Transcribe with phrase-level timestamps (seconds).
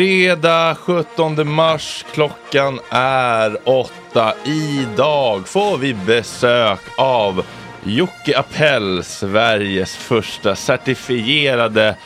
[0.00, 4.34] Fredag 17 mars, klockan är åtta.
[4.44, 7.44] Idag får vi besök av
[7.84, 11.96] Jocke Appell, Sveriges första certifierade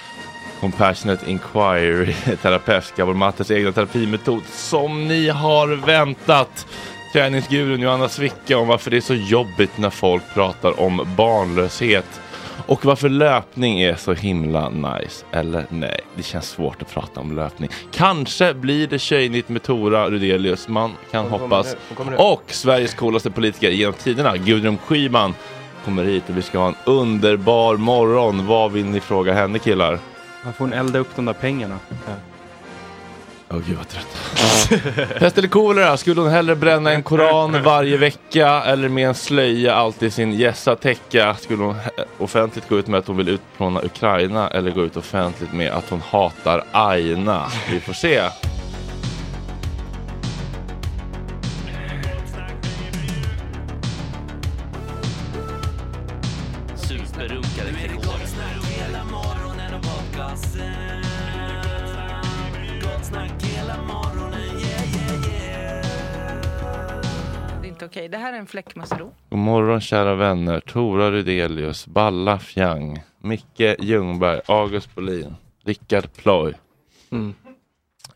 [0.60, 6.66] Compassionate Inquiry-terapeut, Gabor Mattes egna terapimetod som ni har väntat.
[7.12, 12.20] Träningsgurun Johanna Svicka om varför det är så jobbigt när folk pratar om barnlöshet
[12.66, 15.24] och varför löpning är så himla nice.
[15.32, 17.68] Eller nej, det känns svårt att prata om löpning.
[17.92, 21.76] Kanske blir det Tjejnytt med Tora Rudelius, man kan hoppas.
[22.18, 25.34] Och Sveriges coolaste politiker genom tiderna, Gudrun Schyman,
[25.84, 28.46] kommer hit och vi ska ha en underbar morgon.
[28.46, 29.98] Vad vill ni fråga henne killar?
[30.44, 31.78] Man får hon elda upp de där pengarna.
[33.54, 35.18] Åh gud vad trött.
[35.18, 39.74] Pest eller kolera, skulle hon hellre bränna en koran varje vecka eller med en slöja
[39.74, 41.34] alltid sin gässa täcka?
[41.34, 41.76] Skulle hon
[42.18, 45.90] offentligt gå ut med att hon vill utplåna Ukraina eller gå ut offentligt med att
[45.90, 47.46] hon hatar Aina?
[47.70, 48.22] Vi får se.
[67.94, 68.08] Okej.
[68.08, 69.12] Det här är en fläckmussero.
[69.30, 70.60] God morgon kära vänner.
[70.60, 76.54] Tora Rydelius, Balla Fjang, Micke Ljungberg, August Bolin, Rickard Ploy.
[77.10, 77.34] Mm.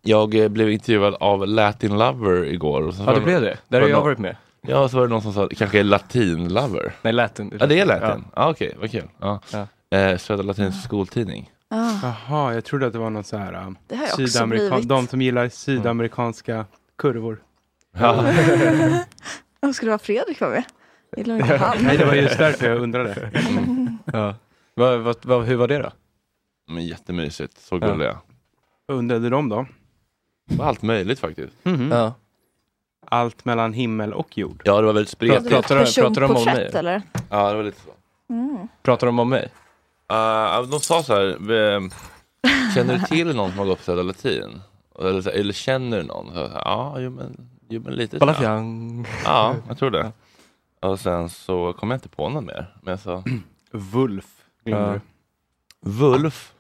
[0.03, 2.83] Jag eh, blev intervjuad av Latin Lover igår.
[2.83, 3.59] Och så Ja, det blev det.
[3.69, 4.37] Där har jag varit med.
[4.61, 6.93] Ja, så var det någon som sa kanske är Latin Lover.
[7.03, 7.57] Nej, Latin.
[7.61, 8.25] Ja, det är Latin.
[8.37, 9.09] Ja, okej, vad kul.
[9.21, 9.41] Ja.
[9.53, 9.99] Ja.
[9.99, 11.51] Eh, Södra Latinsk skoltidning.
[11.71, 13.75] Ah, Jaha, jag trodde att det var någon så här
[14.17, 14.89] sydamerikan- blivit.
[14.89, 16.65] de som gillar sydamerikanska
[16.99, 17.39] kurvor.
[17.99, 18.25] Ja.
[19.63, 20.65] Och skulle det vara Fredrik var med?
[21.17, 21.77] Gillar inte han?
[21.83, 23.31] Nej, det var just därför jag undrade.
[24.13, 24.35] Ja.
[24.75, 25.91] Vad, vad, vad, hur var det då?
[26.71, 27.87] Men jättemysigt, så Ja.
[27.89, 28.19] gulliga.
[28.87, 29.67] Vad undrade de då?
[30.61, 31.65] Allt möjligt faktiskt.
[31.65, 31.91] Mhm.
[31.93, 32.15] Ja.
[33.07, 34.63] Allt mellan himmel och jord.
[34.65, 35.51] Ja, det var väldigt Pratar- spretigt.
[35.55, 36.71] pratar de- pratar de om mig?
[36.75, 37.03] Eller?
[37.31, 37.91] Ja, det var lite så.
[38.35, 38.69] Mm.
[38.83, 39.49] Pratar de om mig?
[40.13, 41.37] Uh, de sa så här,
[42.75, 44.61] känner du till någon som har gått på Södra Latin?
[44.99, 46.35] Eller, eller känner du någon?
[46.35, 48.17] Så, ja, jo men, jo, men lite.
[48.17, 48.21] så.
[48.21, 49.07] Balafjang.
[49.25, 50.13] Ja, jag tror det.
[50.81, 52.75] Och sen så kom jag inte på någon mer.
[52.83, 53.25] Men jag sa,
[53.73, 54.27] Wulf.
[54.65, 55.01] du.
[55.81, 56.53] Wulf,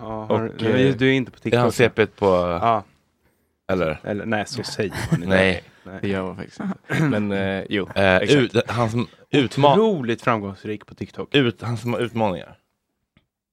[0.00, 1.74] Ja, har, Och, du, eh, du är inte på är han TikTok?
[1.74, 2.84] CP på, Ja,
[3.72, 4.00] eller?
[4.04, 5.28] eller nej, så säger man inte.
[5.36, 5.62] Nej.
[6.00, 7.04] Det gör man faktiskt inte.
[7.08, 7.88] Men eh, jo.
[7.94, 8.32] Eh, Exakt.
[8.56, 11.34] ut, han, som utma- Otroligt framgångsrik på TikTok.
[11.34, 12.56] ut, han som har utmaningar.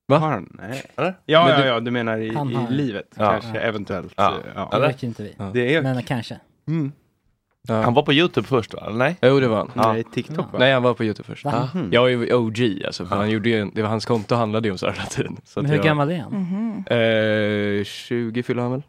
[0.08, 0.18] Va?
[0.18, 0.50] Har han?
[0.60, 0.84] Nej.
[0.96, 1.14] Eller?
[1.26, 3.32] Ja, Men ja, du- ja, du menar i, i livet Ja.
[3.32, 3.62] kanske, Ja.
[3.62, 4.14] eventuellt.
[4.16, 4.34] Ja.
[4.56, 4.70] Ja.
[4.80, 5.36] Det ju inte vi.
[5.38, 5.50] Ja.
[5.54, 5.82] Det är...
[5.82, 6.40] Men kanske.
[6.68, 6.92] Mm.
[7.68, 7.82] Ja.
[7.82, 8.80] Han var på Youtube först va?
[8.88, 9.18] Eller nej?
[9.22, 9.72] Jo, det var han.
[9.76, 9.94] Ja.
[9.94, 10.60] Nej, TikTok va?
[10.60, 11.46] Nej, han var på Youtube först.
[11.46, 11.70] Va?
[11.74, 11.90] Mhm.
[11.92, 13.20] Jag är ju OG alltså, för Ja.
[13.20, 15.38] han gjorde ju, en- det var hans konto handlade ju om Södra Latin.
[15.44, 16.32] Så Men hur jag, gammal är han?
[16.34, 17.80] Mhm.
[17.80, 18.84] Eh, 20 fyller han väl?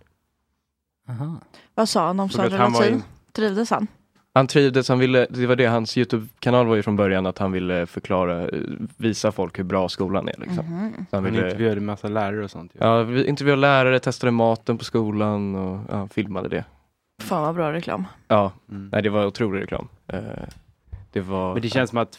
[1.09, 1.37] Aha.
[1.75, 2.95] Vad sa han om var Latin?
[2.95, 3.87] in- Trivdes han?
[4.35, 7.53] Han trivdes, han ville, det var det hans Youtube-kanal var ju från början, att han
[7.53, 8.49] ville förklara,
[8.97, 10.67] visa folk hur bra skolan är liksom.
[10.67, 10.93] Mhm.
[11.11, 12.73] Så han Han ville, intervjuade en massa lärare och sånt.
[12.75, 12.79] ju.
[12.81, 16.65] ja, vi intervjuade lärare, testade maten på skolan och ja, filmade det.
[17.21, 18.05] Fan vad bra reklam.
[18.29, 18.89] Ja, Mm.
[18.93, 19.89] nej det var otrolig reklam.
[20.07, 20.21] Eh,
[21.13, 21.53] det var...
[21.53, 22.19] Men det känns som att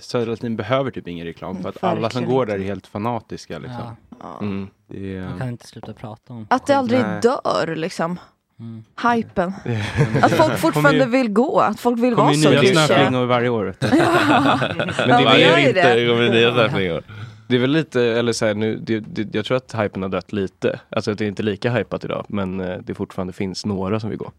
[0.00, 3.58] Södra Latin behöver typ ingen reklam för att alla som går där är helt fanatiska
[3.58, 3.80] liksom.
[3.80, 4.38] Ja, Ja.
[4.40, 4.68] Mm.
[4.88, 7.20] Det är, man kan inte sluta prata om Att det aldrig Nej.
[7.20, 8.18] dör liksom.
[8.60, 8.84] Mm.
[9.14, 9.52] Hypen.
[10.22, 11.60] Att folk fortfarande Kommer vill gå.
[11.60, 12.86] Att folk vill kommer vara ju så nya dyscha.
[12.86, 13.74] snöflingor varje år.
[13.80, 13.96] Men det,
[15.08, 15.94] Ja, är men gör väl, ju det.
[15.94, 17.02] Det kommer nya snöflingor.
[17.48, 20.08] Det är väl lite, eller så här, nu, det, det, jag tror att hypen har
[20.08, 20.80] dött lite.
[20.90, 24.10] Alltså att det är inte lika hypat idag, men eh, det fortfarande finns några som
[24.10, 24.32] vill gå.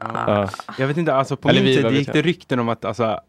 [0.00, 0.50] Ja.
[0.78, 3.20] Jag vet inte, alltså på Eller min vi, tid gick det rykten om att alltså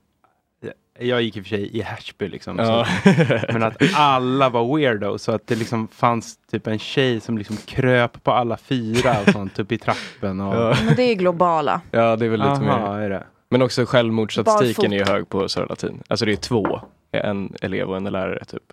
[1.00, 2.60] jag gick i och för sig i Härsby liksom.
[2.60, 2.86] Ja.
[2.86, 3.10] Så,
[3.54, 7.58] men att alla var weirdo så att det liksom fanns typ en tjej som liksom
[7.58, 10.40] kröp på alla fyra och sånt upp i trappen.
[10.40, 10.76] Och, Ja.
[10.86, 11.82] Men det är globala.
[11.92, 13.02] ja, det är väl lite Aha, mer.
[13.02, 13.24] är det.
[13.50, 16.04] Men också självmordsstatistiken är ju hög på Södra Latin.
[16.08, 18.64] Alltså det är två, en elev och en lärare typ.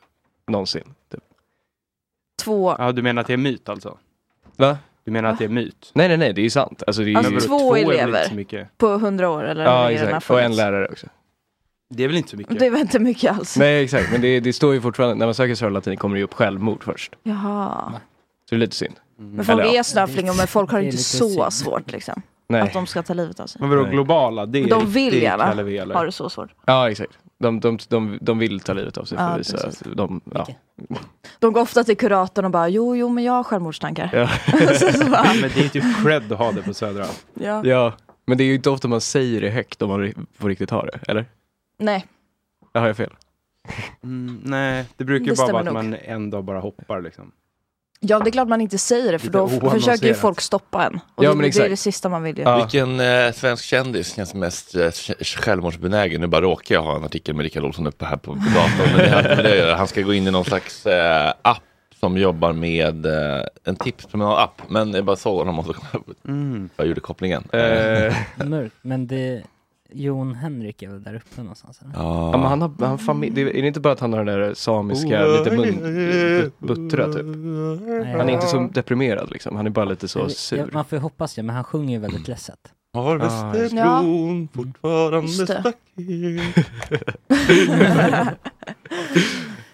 [0.49, 0.95] Någonsin.
[1.13, 1.21] Typ.
[2.43, 2.75] Två.
[2.79, 3.99] Ja, du menar att det är myt alltså?
[4.57, 4.79] Va?
[5.05, 5.91] Du menar att det är myt?
[5.95, 6.83] Nej nej nej, det är ju sant.
[6.87, 7.41] Alltså, det är Alltså, ju...
[7.41, 8.69] Två är väl elever.
[8.77, 11.07] På hundra år eller Ja exakt, och en lärare också.
[11.91, 12.59] Det är väl inte så mycket?
[12.59, 13.57] Det var inte mycket alls.
[13.57, 16.19] Nej exakt, men det, det står ju fortfarande, när man söker Södra Latin kommer det
[16.19, 17.17] ju upp självmord först.
[17.23, 17.93] Jaha.
[18.49, 18.95] Så det är lite synd.
[19.17, 19.79] Men folk Eller ja.
[19.79, 21.53] är snöflingor men folk har Det är inte så synd.
[21.53, 22.23] svårt liksom.
[22.49, 22.61] Nej.
[22.63, 23.61] Att de ska ta livet av sig.
[23.61, 24.47] Men vadå globala?
[24.47, 25.95] Det är De vill det gärna?
[25.95, 26.51] Har det så svårt.
[26.67, 27.19] Ja exakt.
[27.39, 29.83] De, de, de, de vill ta livet av sig för Ja, att visa precis.
[29.87, 30.47] att de, ja.
[31.39, 34.11] De går ofta till kuratorn och bara jo, jo, men jag har självmordstankar.
[34.13, 34.29] Ja.
[34.79, 37.07] så, så bara, Men det är typ cred att ha det på Södra.
[37.35, 37.63] ja.
[37.65, 37.93] ja.
[38.27, 40.71] Men det är ju inte ofta man säger det högt om man ri- på riktigt
[40.71, 41.25] har det, eller?
[41.79, 42.07] Nej,
[42.73, 43.11] Jag har jag fel?
[44.03, 45.93] Mm, nej, det brukar ju Det bara vara stämmer att nog.
[45.93, 47.33] man en dag bara hoppar liksom.
[48.01, 50.17] Ja, det är klart man inte säger det för då försöker ju oannonserat.
[50.17, 51.01] folk stoppa en.
[51.15, 51.69] Och Ja, det, men det är exakt.
[51.71, 52.43] det sista man vill ju.
[52.45, 52.57] Ja.
[52.57, 56.21] Vilken eh, svensk kändis känns mest eh, sj- självmordsbenägen?
[56.21, 58.97] Nu bara råkar jag ha en artikel med Rickard Olsson uppe här på på datorn.
[58.97, 59.77] Men det har inte med det att göra.
[59.77, 61.63] Han ska gå in i någon slags eh, app
[62.01, 64.63] som jobbar med eh, en tipspromenad-app.
[64.69, 65.75] Men jag bara såg honom och så.
[66.29, 66.69] Mm.
[66.77, 67.45] Jag gjorde kopplingen.
[67.53, 68.15] Eh,
[68.47, 69.43] Mörkt, men det...
[69.95, 71.81] Jon Henrik är väl där uppe någonstans?
[71.83, 71.93] Eller?
[71.95, 72.31] Ja.
[72.33, 74.41] ja, men han har, han familj, det är det inte bara att han har den
[74.41, 77.27] där samiska, lite mun, buttra typ.
[78.17, 80.71] Han är inte så deprimerad liksom, han är bara lite så Ja, sur.
[80.73, 82.59] man får ju hoppas det, men han sjunger ju väldigt ledset.
[82.93, 83.19] Har Ah,
[83.53, 85.61] Västerbron fortfarande Just det.
[85.61, 85.79] staket?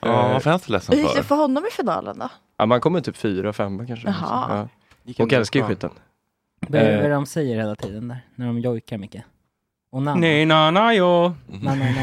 [0.03, 1.29] Ja, varför är han så ledsen Hur gick det för?
[1.29, 2.29] för honom i finalen då?
[2.59, 4.09] Ja, man kommer typ fyra, femma kanske.
[4.09, 4.69] Jaha.
[5.17, 5.25] Ja.
[5.25, 5.91] Och älskar ju skiten.
[6.69, 7.03] Vad är är Eh.
[7.03, 8.21] det de säger hela tiden där?
[8.35, 9.25] När de jojkar mycket?
[9.93, 10.21] Och namn?
[10.21, 11.33] Nej, na, na, jo.
[11.47, 11.95] Nej, nej,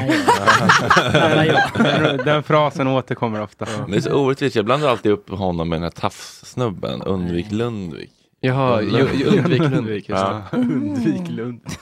[1.36, 1.54] nej.
[1.76, 3.66] den, den frasen återkommer ofta.
[3.88, 8.12] Det är så orättvist, jag blandar alltid upp honom med den här tafssnubben, Undvik Lundvik.
[8.40, 10.10] Jaha, ju, ju, undvik Lundvik.
[10.10, 10.42] Ja.
[10.52, 11.82] Undvik Lundvik.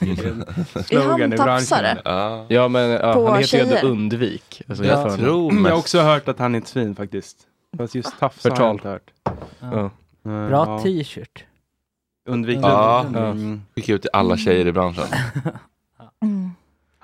[0.74, 1.46] Är Slogan han i branschen.
[1.58, 1.98] tafsare?
[2.04, 2.46] Ja.
[2.48, 3.76] Ja men ja, På han heter ju tjejer?
[3.76, 4.62] ändå Undvik.
[4.68, 7.36] Alltså, Jag för- tror Jag har också hört att han är ett svin faktiskt.
[7.78, 9.10] Fast just tafsa har jag inte hört.
[9.60, 9.80] Ja.
[9.84, 9.90] Eh,
[10.48, 10.80] Bra ja.
[10.82, 11.44] t-shirt.
[12.28, 13.02] Undvik Ja.
[13.02, 13.22] Lundvik.
[13.44, 13.62] Mm.
[13.74, 15.04] skickar ut till alla tjejer i branschen.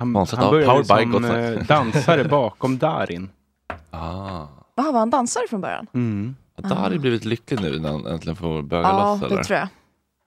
[0.03, 0.15] Mm.
[0.15, 1.59] Han, han började som Gotland.
[1.59, 3.31] eh, dansare bakom Darin.
[3.91, 4.47] Ah.
[4.77, 5.87] Jaha, var han dansare från början?
[5.95, 6.37] Mm.
[6.57, 9.37] Dari blivit lycklig nu när han äntligen får böga Ja, loss eller?
[9.37, 9.69] det tror jag.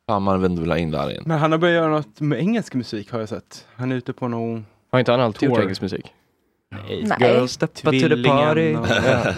[0.10, 1.24] Fan man vill inte vilja ha in Darin.
[1.26, 3.68] Men han har börjat göra något med engelsk musik har jag sett.
[3.76, 4.66] Han är ute på någon...
[4.92, 6.06] Har inte han alltid gjort engelsk musik?
[7.04, 7.06] Nej.
[7.20, 8.76] Girl step to the party.
[8.76, 9.34] och- Ja.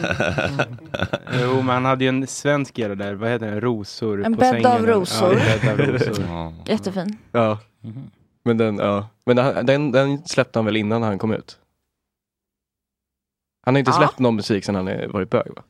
[1.41, 3.13] Jo, men han hade ju en svensk era där.
[3.13, 3.61] Vad heter den?
[3.61, 4.65] Rosor En på sängen.
[4.65, 5.33] av rosor.
[5.63, 6.25] Ja, en bädd av rosor.
[6.29, 6.53] Ja.
[6.65, 7.17] Jättefin.
[7.31, 7.57] ja.
[7.81, 8.11] Mhm.
[8.47, 9.07] Men den, ja.
[9.25, 11.57] Men den, den, den släppte han väl innan han kom ut?
[13.65, 13.97] Han har inte Ja.
[13.97, 15.63] släppt någon musik sedan han är- varit bög va?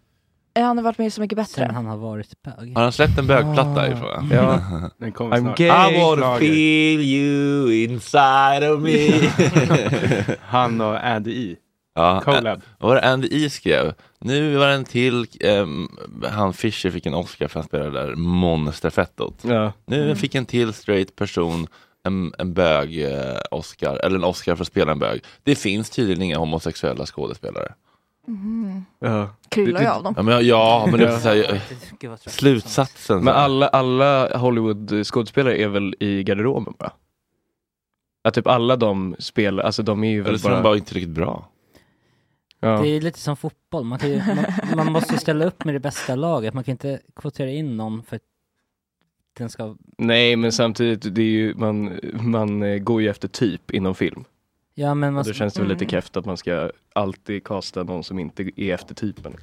[0.55, 1.73] Eh, Han har varit med i Så mycket Sen bättre.
[1.75, 2.75] han har varit bög.
[2.75, 4.29] Har han släppt en bögplatta i frågan?
[4.31, 4.61] Ja.
[4.97, 5.57] Den kommer I'm snart.
[5.57, 5.67] gay.
[5.95, 9.09] I wanna feel you inside of me.
[10.41, 11.55] Han och Andy E.
[11.95, 12.61] ja, Collab.
[12.79, 13.93] vad var det Andy E skrev?
[14.19, 15.87] Nu var det en till, ehm,
[16.23, 19.43] han Fischer fick en Oscar för han spelade där Monsterfettot.
[19.43, 19.73] Ja.
[19.85, 21.67] Nu fick en till straight person
[22.03, 25.23] en, en bög eh, Oscar, eller en Oscar för att spela en bög.
[25.43, 27.73] Det finns tydligen inga homosexuella skådespelare.
[28.27, 28.85] Mhm.
[28.99, 29.29] ja.
[29.49, 30.13] Kryllar ju av dem.
[30.17, 31.61] Ja, men, ja, men det är så här,
[32.29, 33.23] slutsatsen.
[33.23, 36.91] Men alla, alla Hollywood-skådespelare är väl i garderoben bara?
[38.23, 40.57] Att typ alla de spelar, alltså de är ju Eller väl så är bara...
[40.57, 41.49] de bara inte riktigt bra.
[42.59, 42.81] ja.
[42.81, 45.75] Det är lite som fotboll, man, kan ju, man, man måste ju ställa upp med
[45.75, 48.21] det bästa laget, man kan inte kvotera in någon för att
[49.37, 49.75] den ska...
[49.97, 54.23] Nej men samtidigt, det är ju, man, man eh, går ju efter typ inom film.
[54.75, 55.89] Ja men man, Och då känns det väl lite Mm.
[55.91, 59.33] keft att man ska alltid kasta någon som inte är efter typen.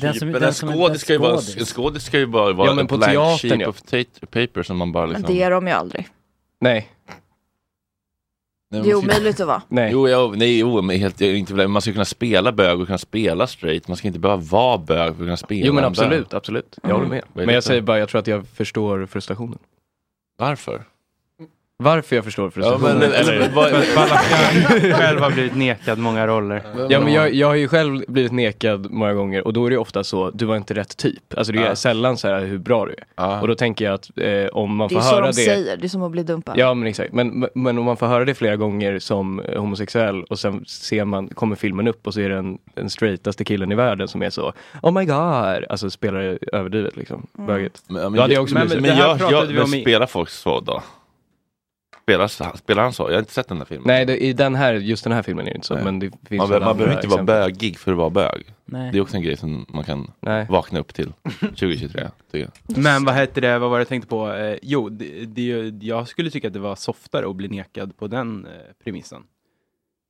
[0.00, 2.04] Den som- den som skådis ska ju vara, skådis.
[2.04, 3.68] ska ju bara vara Ja, men på blank teatern, sheet ja.
[3.68, 3.82] of
[4.30, 5.36] paper som man bara Men liksom...
[5.36, 6.08] det är de ju aldrig.
[6.60, 6.88] Nej,
[8.74, 9.62] Nej, Det är omöjligt att vara.
[9.68, 9.90] nej.
[9.92, 12.98] Jo, ja, nej, jo, men helt, jag inte, man ska kunna spela bög och kunna
[12.98, 13.88] spela straight.
[13.88, 16.36] Man ska inte behöva vara bög för att kunna spela Jo men en absolut, bög.
[16.36, 16.78] absolut.
[16.82, 17.22] Jag håller med.
[17.32, 19.58] Men jag säger bara, jag tror att jag förstår frustrationen.
[20.38, 20.82] Varför?
[21.78, 22.98] Varför jag förstår Ja, frustrationen?
[22.98, 23.70] men, eller, vad,
[24.94, 26.62] själv har blivit nekad många roller.
[26.90, 29.78] Ja men jag, jag har ju själv blivit nekad många gånger och då är det
[29.78, 31.38] ofta så, du var inte rätt typ.
[31.38, 31.76] Alltså det är Ja.
[31.76, 33.04] sällan så här hur bra du är.
[33.16, 33.40] ja.
[33.40, 35.32] Och då tänker jag att eh, om man Det får är så höra de det.
[35.32, 36.58] säger, det är som att bli dumpad.
[36.58, 40.22] Ja men exakt, men, men om man får höra det flera gånger som eh, homosexuell
[40.24, 43.72] och sen ser man, kommer filmen upp och så är det den, den straightaste killen
[43.72, 44.52] i världen som är så
[44.82, 47.46] Oh my god, alltså spelar det överdrivet liksom, Mm.
[47.46, 47.82] böget.
[47.88, 50.06] Men, Då hade jag också men, blivit- men, det här jag, jag, vi men spelar
[50.06, 50.82] folk så då?
[52.04, 53.02] Spelar, spelar han så?
[53.02, 53.86] Jag har inte sett den här filmen.
[53.86, 55.84] Nej, det, i den här, just den här filmen är det inte så, Nej.
[55.84, 58.44] men det finns man, man behöver inte vara bögig för att vara bög.
[58.64, 58.92] Nej.
[58.92, 60.46] Det är också en grej som man kan Nej.
[60.50, 62.08] vakna upp till 2023.
[62.32, 62.78] Tycker jag.
[62.78, 64.32] Men vad hette det, vad var det jag tänkte på?
[64.32, 67.96] Eh, jo, det, det, är jag skulle tycka att det var softare att bli nekad
[67.96, 68.50] på den eh,
[68.84, 69.22] premissen.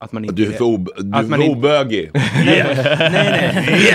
[0.00, 2.10] Att man inte Du är för, ob, du Att är man inte- obögig.
[2.14, 3.94] nej, nej, nej.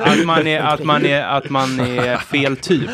[0.00, 2.90] att, man är, att, man är, att man är fel typ.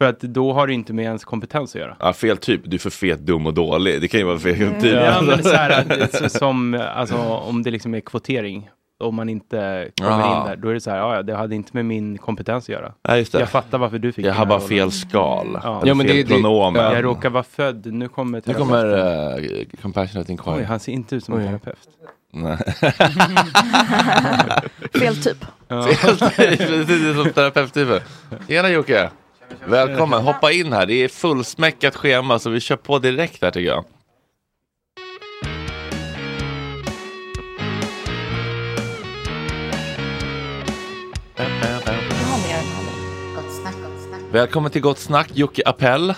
[0.00, 1.96] För att då har det inte med ens kompetens att göra.
[2.00, 2.60] Ja, fel typ.
[2.64, 4.00] Du är för fet, dum och dålig.
[4.00, 4.92] Det kan ju vara fel typ.
[4.94, 8.70] Ja, men så här, så- som, alltså, om det liksom är kvotering,
[9.04, 10.40] om man inte kommer Aha.
[10.40, 12.64] in där, då är det så här, ja, ja, det hade inte med min kompetens
[12.64, 12.92] att göra.
[13.08, 13.40] Nej, just det.
[13.40, 14.68] Jag fattar varför du fick Jag den har här bara rollen.
[14.68, 15.60] fel skal.
[15.62, 15.76] Ja.
[15.78, 16.82] Eller Ja, men fel det- det- pronomen.
[16.82, 16.94] ja.
[16.94, 18.86] Jag råkar vara född, nu kommer Nu kommer
[19.38, 20.56] uh, Compassionate Inquiry.
[20.56, 21.78] Oj, han ser inte ut som en terapeut.
[22.32, 22.56] Nej.
[25.00, 25.44] Fel typ.
[25.68, 25.82] Ja.
[26.36, 28.00] Precis som terapeuttypen.
[28.48, 29.10] Tjena Jocke!
[29.66, 30.86] Välkommen, hoppa in här.
[30.86, 33.84] Det är fullsmäckat schema så vi kör på direkt här tycker jag.
[44.32, 46.14] Välkommen till Gott Snack, Jocke Appell.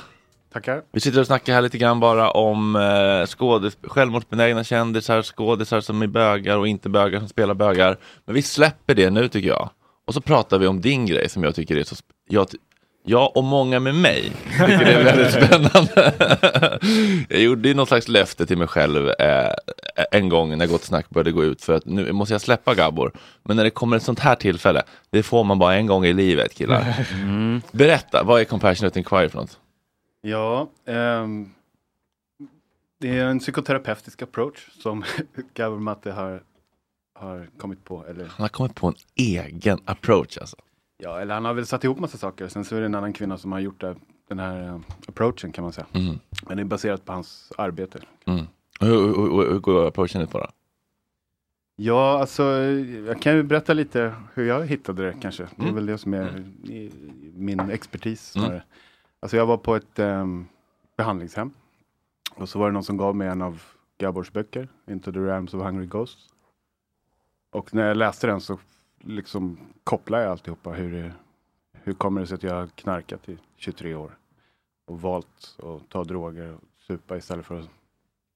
[0.53, 0.83] Tackar.
[0.93, 2.81] Vi sitter och snackar här lite grann bara om eh,
[3.27, 7.99] skådes- självmordsbenägna kändisar, skådisar som är bögar och inte bögar som spelar bögar.
[8.25, 9.71] Men vi släpper det nu tycker jag.
[10.07, 11.97] Och så pratar vi om din grej som jag tycker är så...
[12.29, 12.47] Jag,
[13.09, 16.15] jag och många med mig det är väldigt spännande.
[17.29, 19.53] jag gjorde ju någon slags löfte till mig själv eh,
[20.11, 23.13] en gång när Gott Snack började gå ut för att nu måste jag släppa Gabor.
[23.43, 26.13] Men när det kommer ett sånt här tillfälle, det får man bara en gång i
[26.13, 27.07] livet killar.
[27.73, 29.59] Berätta, vad är Compassionate Inquiry för något?
[30.21, 31.51] Ja, ehm,
[33.01, 35.05] det är en psykoterapeutisk approach som
[35.55, 36.43] Gabor Matte har,
[37.15, 38.05] har kommit på.
[38.07, 40.57] Eller, Han har kommit på en egen approach alltså.
[40.99, 42.49] Ja, eller han har väl satt ihop massa saker.
[42.49, 43.97] Sen så är det en annan kvinna som har gjort det,
[44.29, 45.87] den här eh, approachen kan man säga.
[45.93, 46.19] Mm.
[46.49, 47.99] Men det är baserat på hans arbete.
[48.25, 48.47] Mm.
[48.81, 50.47] Hur, hur, hur, hur går approachen ut på då?
[51.77, 52.43] Ja, alltså
[53.07, 55.43] jag kan ju berätta lite hur jag hittade det kanske.
[55.43, 55.75] Det är Mm.
[55.75, 56.93] väl det som är i-
[57.35, 58.61] min expertis Mm.
[59.21, 60.47] Alltså jag var på ett ehm,
[60.97, 61.51] behandlingshem.
[62.35, 63.63] Och så var det någon som gav mig en av
[63.99, 66.29] Gabors böcker, Into the Realms of Hungry Ghosts.
[67.51, 68.59] Och när jag läste den så
[69.01, 70.71] liksom kopplade jag alltihopa.
[70.71, 71.13] Hur,
[71.73, 74.19] hur kommer det sig att jag har knarkat i 23 år?
[74.87, 77.69] Och valt att ta droger och supa istället för att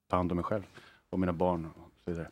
[0.09, 0.63] ta hand om mig själv
[1.11, 2.29] och mina barn och så vidare.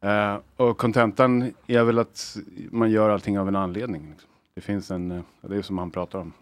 [0.00, 2.36] Eh, och kontentan är väl att
[2.70, 4.10] man gör allting av en anledning.
[4.10, 4.30] Liksom.
[4.54, 6.32] Det finns en, eh, det är som han pratar om,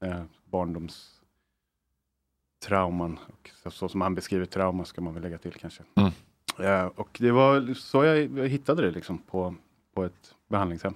[0.00, 3.18] eh, barndomstrauman.
[3.28, 5.82] Och så, så som han beskriver trauma ska man väl lägga till kanske.
[5.94, 6.12] Mm.
[6.58, 9.54] Eh, och det var så jag, jag hittade det liksom på,
[9.94, 10.94] på ett behandlingshem.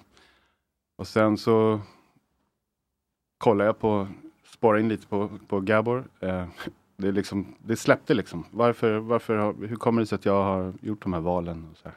[0.99, 1.81] Och sen så
[3.39, 4.09] kollade jag på,
[4.53, 6.05] sparade in lite på, på Gabor.
[6.21, 6.47] Eh,
[6.97, 8.47] det, är liksom, det släppte liksom.
[8.51, 11.69] Varför, varför har, hur kommer det sig att jag har gjort de här valen?
[11.71, 11.97] Och så här?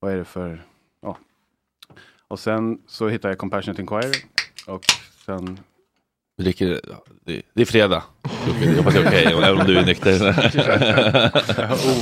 [0.00, 0.62] Vad är det för,
[1.00, 1.18] ja.
[2.28, 4.12] Och sen så hittade jag Compassionate Inquiry.
[4.66, 4.84] Och
[5.26, 5.60] sen,
[6.38, 6.80] dricker,
[7.24, 8.04] det, det är fredag.
[8.62, 10.14] Jag hoppas det är okej, även om du är nykter.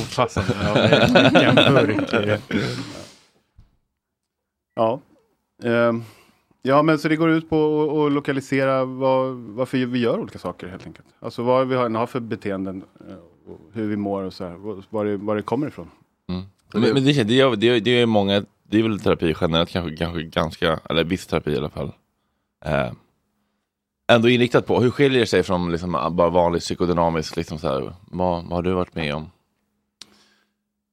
[0.01, 0.53] Opassande.
[0.63, 2.41] Ja, vilken burk.
[4.77, 4.99] Ja.
[5.63, 6.03] Ehm,
[6.61, 10.67] ja, men så det går ut på att- lokalisera vad, varför vi gör olika saker
[10.67, 11.07] helt enkelt.
[11.19, 13.15] Alltså vad vi har, har för beteenden, eh,
[13.51, 14.55] och hur vi mår och så här,
[14.89, 15.89] var det, var det kommer ifrån.
[16.29, 16.41] Mm.
[16.73, 19.95] Men, men det, det, är, det, det är många, det är väl terapi generellt kanske,
[19.97, 21.91] kanske ganska, eller viss terapi i alla fall.
[22.65, 22.91] Eh,
[24.11, 27.93] ändå inriktat på, hur skiljer det sig från liksom bara vanlig psykodynamisk, liksom så här,
[28.11, 29.29] vad, vad har du varit med om?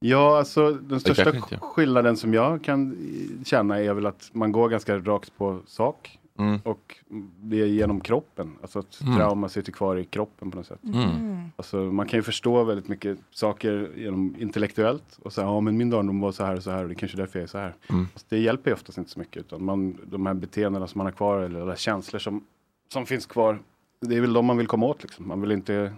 [0.07, 2.97] Ja, alltså den största skillnaden som jag kan
[3.45, 6.19] känna är väl att man går ganska rakt på sak.
[6.38, 6.61] Mm.
[6.64, 6.97] Och
[7.40, 9.17] det är genom kroppen, alltså att Mm.
[9.17, 10.85] trauma sitter kvar i kroppen på något sätt.
[10.85, 11.45] Mm.
[11.57, 15.90] Alltså, man kan ju förstå väldigt mycket saker genom intellektuellt och säga, ja men min
[15.90, 17.49] barndom var så här och så här och det är kanske är därför jag är
[17.49, 17.75] så här.
[17.90, 18.09] Mm.
[18.12, 21.07] Fast det hjälper ju oftast inte så mycket utan man, de här beteendena som man
[21.07, 22.45] har kvar eller alla känslor som,
[22.93, 23.59] som finns kvar,
[24.01, 25.29] det är väl de man vill komma åt liksom.
[25.29, 25.93] Man vill inte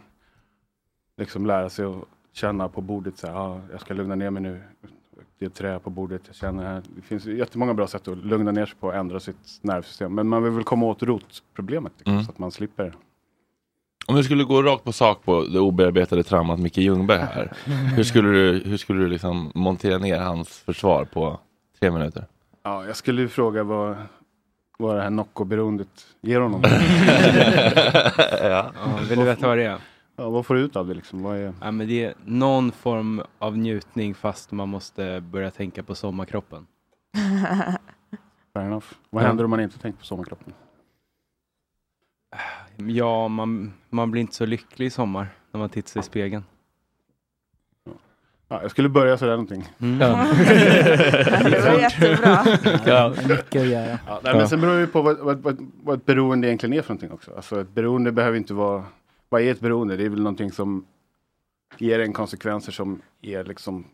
[1.16, 2.04] liksom lära sig att
[2.36, 4.62] känna på bordet så här, ja, jag ska lugna ner mig nu.
[5.38, 6.82] Det är trä på bordet, jag känner här.
[6.96, 10.14] Det finns jättemånga bra sätt att lugna ner sig på och ändra sitt nervsystem.
[10.14, 12.24] Men man vill väl komma åt rotproblemet liksom, Mm.
[12.24, 12.94] så att man slipper
[14.06, 17.52] Om du skulle gå rakt på sak på det obearbetade traumat Micke Ljungberg här,
[17.96, 21.38] hur skulle du, hur skulle du liksom montera ner hans försvar på
[21.80, 22.24] tre minuter?
[22.62, 23.96] Ja, jag skulle ju fråga vad,
[24.78, 26.60] vad det här Nocco-beroendet ger honom.
[26.64, 26.70] ja.
[28.42, 28.70] Ja,
[29.08, 29.78] vill du veta vad det är?
[30.16, 31.22] Ja, vad får du ut av det liksom?
[31.22, 31.54] Vad är...
[31.60, 36.66] Ja, men det är någon form av njutning fast man måste börja tänka på sommarkroppen.
[38.52, 38.86] Fair enough.
[39.10, 39.26] Vad Ja.
[39.26, 40.52] händer om man inte tänker på sommarkroppen?
[42.78, 46.44] Ja, man, man blir inte så lycklig i sommar när man tittar sig i spegeln.
[48.48, 49.68] Ja, jag skulle börja sådär någonting.
[49.78, 50.00] Mm.
[50.00, 50.26] Ja.
[51.50, 52.46] Det var jättebra.
[52.86, 53.98] Ja, mycket att göra.
[54.06, 56.82] Ja, nej, men sen beror det på vad, vad, vad, vad ett beroende egentligen är
[56.82, 57.34] för någonting också.
[57.36, 58.84] Alltså ett beroende behöver inte vara,
[59.28, 59.96] vad är ett beroende?
[59.96, 60.86] Det är väl någonting som
[61.78, 63.84] ger en konsekvenser som är liksom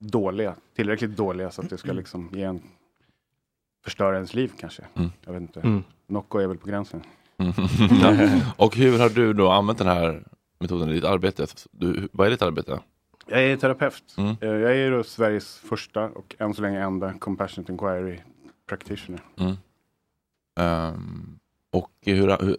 [0.00, 2.62] dåliga, tillräckligt dåliga så att det ska liksom ge en,
[3.84, 4.84] förstöra ens liv kanske.
[4.94, 5.10] Mm.
[5.24, 5.60] Jag vet inte.
[5.60, 5.84] Mm.
[6.06, 7.02] Nocco är väl på gränsen.
[8.02, 8.28] ja.
[8.56, 10.24] Och hur har du då använt den här
[10.58, 11.46] metoden i ditt arbete?
[11.70, 12.80] Du, vad är ditt arbete?
[13.26, 14.14] Jag är terapeut.
[14.18, 14.36] Mm.
[14.40, 18.18] Eh, Jag är då Sveriges första och än så länge enda Compassionate Inquiry
[18.68, 19.20] practitioner.
[19.36, 19.54] Mm.
[20.60, 21.38] Ehm,
[21.70, 22.56] och hur, hur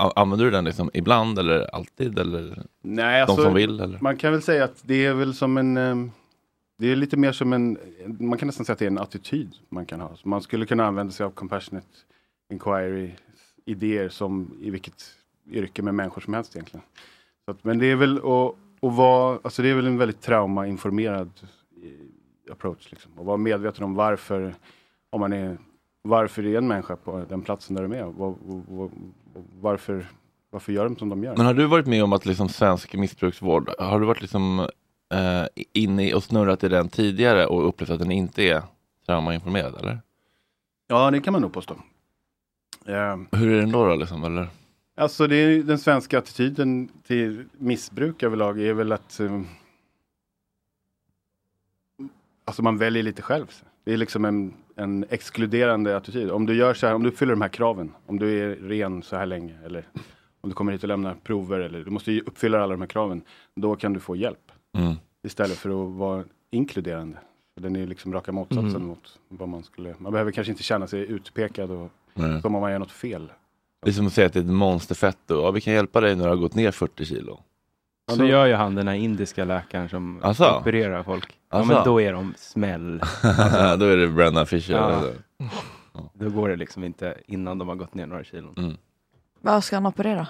[0.00, 2.18] använder du den liksom ibland eller alltid?
[2.18, 3.80] Eller Nej, de alltså, som vill?
[3.80, 3.98] Eller?
[4.00, 6.10] Man kan väl säga att det är väl som en ehm,
[6.80, 7.78] det är lite mer som en,
[8.18, 10.16] man kan nästan säga att det är en attityd man kan ha.
[10.24, 11.86] Man skulle kunna använda sig av Compassionate
[12.52, 13.10] Inquiry
[13.64, 15.14] idéer som i vilket
[15.50, 16.84] yrke med människor som helst egentligen.
[17.44, 20.20] Så att, men det är väl att, att vara, alltså det är väl en väldigt
[20.20, 21.30] traumainformerad
[21.82, 22.90] eh, approach.
[22.90, 23.12] Liksom.
[23.18, 24.54] Och vara medveten om varför,
[25.10, 25.58] om man är
[26.02, 28.04] varför är en människa på den platsen där de är?
[28.04, 28.34] Var,
[28.68, 28.90] var,
[29.60, 30.06] varför,
[30.50, 31.36] varför gör de som de gör?
[31.36, 34.60] Men har du varit med om att liksom svensk missbruksvård, har du varit liksom
[35.14, 38.62] eh, inne i och snurrat i den tidigare och upplevt att den inte är
[39.06, 39.98] traumainformerad eller?
[40.86, 41.74] Ja, det kan man nog påstå.
[42.86, 43.86] Eh, Hur är den då?
[43.86, 44.48] då liksom, eller?
[44.96, 49.40] Alltså det är, den svenska attityden till missbruk överlag är väl att eh,
[52.44, 53.46] Alltså man väljer lite själv.
[53.84, 56.30] Det är liksom en, en exkluderande attityd.
[56.30, 59.02] Om du gör så här, om du uppfyller de här kraven, om du är ren
[59.02, 59.84] så här länge eller
[60.40, 62.88] om du kommer hit och lämnar prover eller du måste ju uppfylla alla de här
[62.88, 63.22] kraven.
[63.56, 64.52] Då kan du få hjälp.
[64.78, 64.94] Mm.
[65.22, 67.18] Istället för att vara inkluderande.
[67.60, 68.82] Den är liksom raka motsatsen Mm.
[68.86, 72.42] mot vad man skulle, man behöver kanske inte känna sig utpekad och Nej.
[72.42, 73.32] som om man gör något fel.
[73.82, 76.00] Det är som att säga att det är ett monsterfett och ja, vi kan hjälpa
[76.00, 77.40] dig när du har gått ner 40 kilo.
[78.16, 80.58] Så gör ju han den här indiska läkaren som Alltså?
[80.60, 81.38] opererar folk.
[81.50, 81.74] Ja Alltså?
[81.74, 82.98] men då är de smäll.
[83.78, 84.74] Då är det Brennan Fischer.
[84.74, 84.98] Ja.
[84.98, 85.14] eller?
[86.14, 88.54] Då går det liksom inte innan de har gått ner några kilon.
[88.58, 88.76] Mm.
[89.40, 90.26] Vad ska han operera?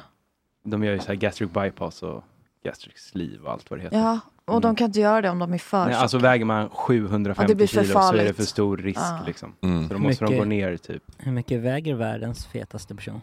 [0.64, 2.24] De gör ju så här gastric bypass och
[2.64, 3.98] gastric sleeve och allt vad det heter.
[3.98, 6.68] Ja, och de kan inte göra det om de är för Nej, alltså väger man
[6.68, 9.20] 750 Ja, kilo så är det för stor risk Ja.
[9.26, 9.52] liksom.
[9.60, 9.88] Mm.
[9.88, 13.20] Så då måste de Mycket- gå ner typ Hur mycket väger världens fetaste person?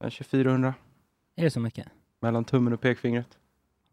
[0.00, 0.74] ja, 2400
[1.36, 1.86] Är det så mycket?
[2.22, 3.28] mellan tummen och pekfingret.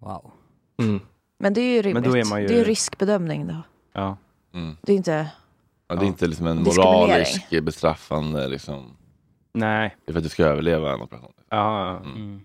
[0.03, 0.31] Wow.
[0.77, 0.99] Mm.
[1.39, 2.11] Men det är ju Men rimligt.
[2.11, 3.55] då är man ju- Det är ju riskbedömning då.
[3.93, 4.17] Ja.
[4.53, 4.77] Mm.
[4.81, 5.27] Det är inte...
[5.87, 8.85] Ja, det är inte liksom en moralisk bestraffande liksom.
[9.53, 9.95] Nej.
[10.05, 11.31] Det är för att du ska överleva en operation.
[11.49, 12.41] Ja, Mm.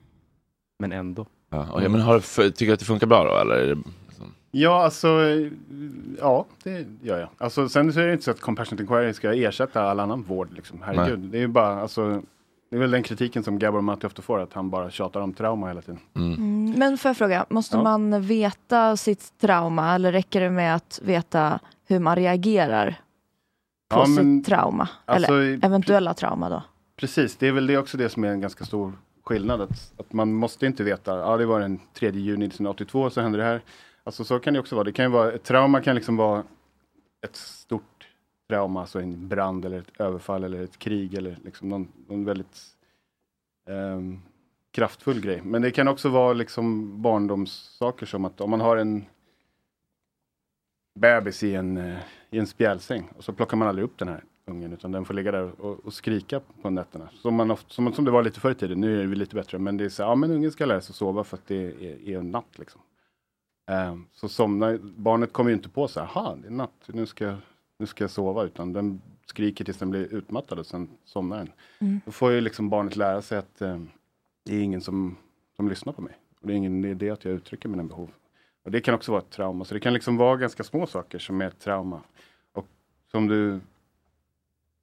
[0.79, 1.27] men ändå.
[1.51, 3.37] Ja, okej, men har tycker du att det funkar bra då?
[3.41, 5.09] Eller är det, liksom, Ja, alltså,
[6.21, 7.29] ja, det gör jag.
[7.39, 10.53] Alltså, sen så är det inte så att Compassionate Inquiry ska ersätta all annan vård.
[10.53, 10.83] Liksom.
[10.83, 12.23] Herregud, det är ju bara, alltså,
[12.71, 15.33] det är väl den kritiken som Gabor Mati ofta får, att han bara tjatar om
[15.33, 16.01] trauma hela tiden.
[16.17, 16.71] Mm.
[16.77, 17.83] Men får jag fråga, måste Ja.
[17.83, 23.01] man veta sitt trauma eller räcker det med att veta hur man reagerar
[23.89, 24.89] på Ja, men- sitt trauma?
[25.05, 26.63] Alltså, eller eventuella trauma då?
[26.97, 28.93] Precis, det är väl det också det som är en ganska stor
[29.25, 29.61] skillnad.
[29.61, 33.39] Att, att man måste inte veta, ja det var den 3 juni 1982 så hände
[33.39, 33.61] det här.
[34.05, 34.85] Alltså så kan det också vara.
[34.85, 36.43] Det kan ju vara, ett trauma kan liksom vara
[37.25, 37.98] ett stort
[38.49, 42.63] trauma, alltså en brand eller ett överfall eller ett krig eller liksom någon, någon väldigt
[43.69, 44.23] um,
[44.71, 45.43] kraftfull grej.
[45.45, 49.05] Men det kan också vara liksom barndomssaker som att om man har en
[51.01, 51.99] bebis i en, eh,
[52.31, 55.15] i en spjälsäng och så plockar man aldrig upp den här ungen utan den får
[55.15, 57.09] ligga där och, och skrika på nätterna.
[57.15, 59.35] Som, man ofta, som, som det var lite förr i tiden, nu är det lite
[59.35, 61.57] bättre men det är så ja men ungen ska lära sig sova för att det
[61.65, 62.81] är, är en natt liksom.
[63.91, 67.07] Um, så somnar, barnet kommer ju inte på så här, aha det är natt, nu
[67.07, 67.37] ska, jag-
[67.79, 71.53] nu ska jag sova utan den skriker tills den blir utmattad och sen somnar den.
[71.79, 72.01] Mm.
[72.05, 73.91] Då får ju liksom barnet lära sig att ehm,
[74.45, 75.17] det är ingen som,
[75.57, 76.15] som lyssnar på mig.
[76.41, 78.11] Och det är ingen idé att jag uttrycker mina behov.
[78.65, 79.65] Och det kan också vara ett trauma.
[79.65, 82.01] Så det kan liksom vara ganska små saker som är ett trauma.
[82.53, 82.67] Och
[83.11, 83.61] som du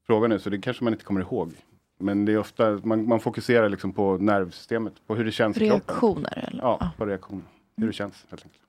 [0.07, 1.53] frågar nu, så det kanske man inte kommer ihåg.
[1.97, 5.59] Men det är ofta, man, man fokuserar liksom på nervsystemet, på hur det känns i
[5.59, 5.87] kroppen.
[5.87, 6.47] Reaktioner?
[6.47, 6.63] Eller?
[6.63, 7.43] Ja, på reaktioner.
[7.77, 8.63] Hur det känns helt enkelt.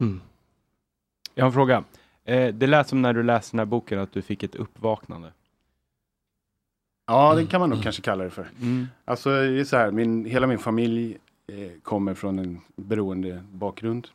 [0.00, 0.20] Mm.
[1.34, 1.84] Jag har en fråga.
[2.24, 5.32] Eh, det lät som när du läste den här boken att du fick ett uppvaknande.
[7.06, 8.48] Ja, det kan man nog kanske kalla det för.
[8.60, 8.86] Mm.
[9.04, 14.08] Alltså det är så här, min, hela min familj eh, kommer från en beroende bakgrund.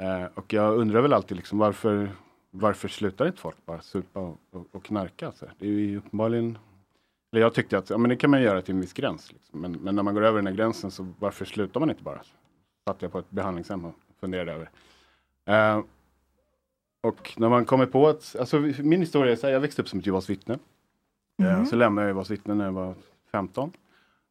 [0.00, 2.10] Eh, och jag undrar väl alltid liksom varför,
[2.50, 5.32] varför slutar inte folk bara supa och, och, och knarka?
[5.32, 5.46] Så?
[5.58, 6.58] Det är ju uppenbarligen,
[7.32, 9.32] eller jag tyckte att ja, men det kan man göra till en viss gräns.
[9.32, 9.60] Liksom.
[9.60, 12.22] Men, men när man går över den här gränsen så varför slutar man inte bara?
[12.88, 14.70] Satt jag på ett behandlingshem och funderade över.
[15.46, 15.84] Eh,
[17.02, 19.88] och när man kommer på att, alltså min historia är så här, jag växte upp
[19.88, 20.54] som ett Jehovas vittne.
[21.42, 21.66] Eh, Mhm.
[21.66, 22.94] Så lämnade jag Jehovas vittne när jag var
[23.32, 23.72] 15.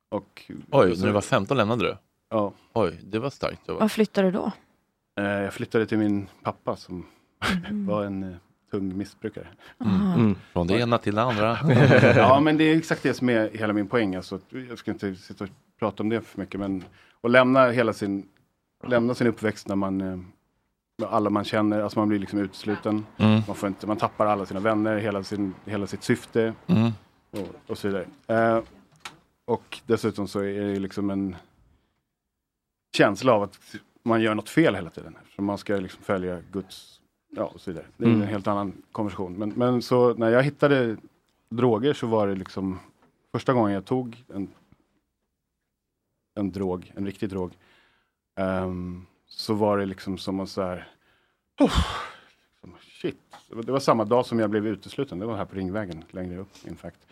[0.10, 1.98] Och, oj, när du var 15 lämnade du?
[2.30, 2.54] Ja.
[2.74, 3.68] Oj, det var starkt.
[3.68, 3.82] jobbat.
[3.82, 4.52] Vad flyttade du då?
[5.20, 7.06] Eh, jag flyttade till min pappa som
[7.70, 7.86] Mm.
[7.86, 8.36] var en eh,
[8.72, 9.48] tung missbrukare.
[9.78, 10.14] Aha.
[10.16, 10.36] Mm.
[10.54, 11.58] Från det ena till det andra.
[12.16, 14.16] ja men det är exakt det som är hela min poäng.
[14.16, 15.50] Alltså, jag ska inte sitta och
[15.80, 16.60] prata om det för mycket.
[16.60, 16.84] Men
[17.22, 18.28] att lämna hela sin,
[18.88, 20.26] lämna sin uppväxt när man
[21.04, 23.06] alla man känner, alltså man blir liksom utesluten.
[23.18, 23.42] Mm.
[23.48, 26.92] Man, får inte, man tappar alla sina vänner, hela, sin, hela sitt syfte Mm.
[27.32, 28.08] och, och så vidare.
[28.28, 28.64] Eh,
[29.46, 31.36] och dessutom så är det liksom en
[32.98, 33.60] känsla av att
[34.04, 35.18] man gör något fel hela tiden.
[35.36, 37.86] Så man ska liksom följa Guds, ja och så vidare.
[37.98, 38.22] Det är Mm.
[38.22, 39.34] en helt annan konversation.
[39.38, 40.98] Men, men så när jag hittade
[41.50, 42.80] droger så var det liksom
[43.32, 44.48] första gången jag tog en,
[46.40, 47.52] en drog, en riktig drog.
[48.40, 49.06] ehm,
[49.36, 50.88] så var det liksom som att så här,
[51.60, 51.80] oh,
[53.02, 53.18] shit.
[53.66, 56.68] Det var- samma dag som jag blev utesluten, det var här på Ringvägen längre upp
[56.68, 57.08] in fact.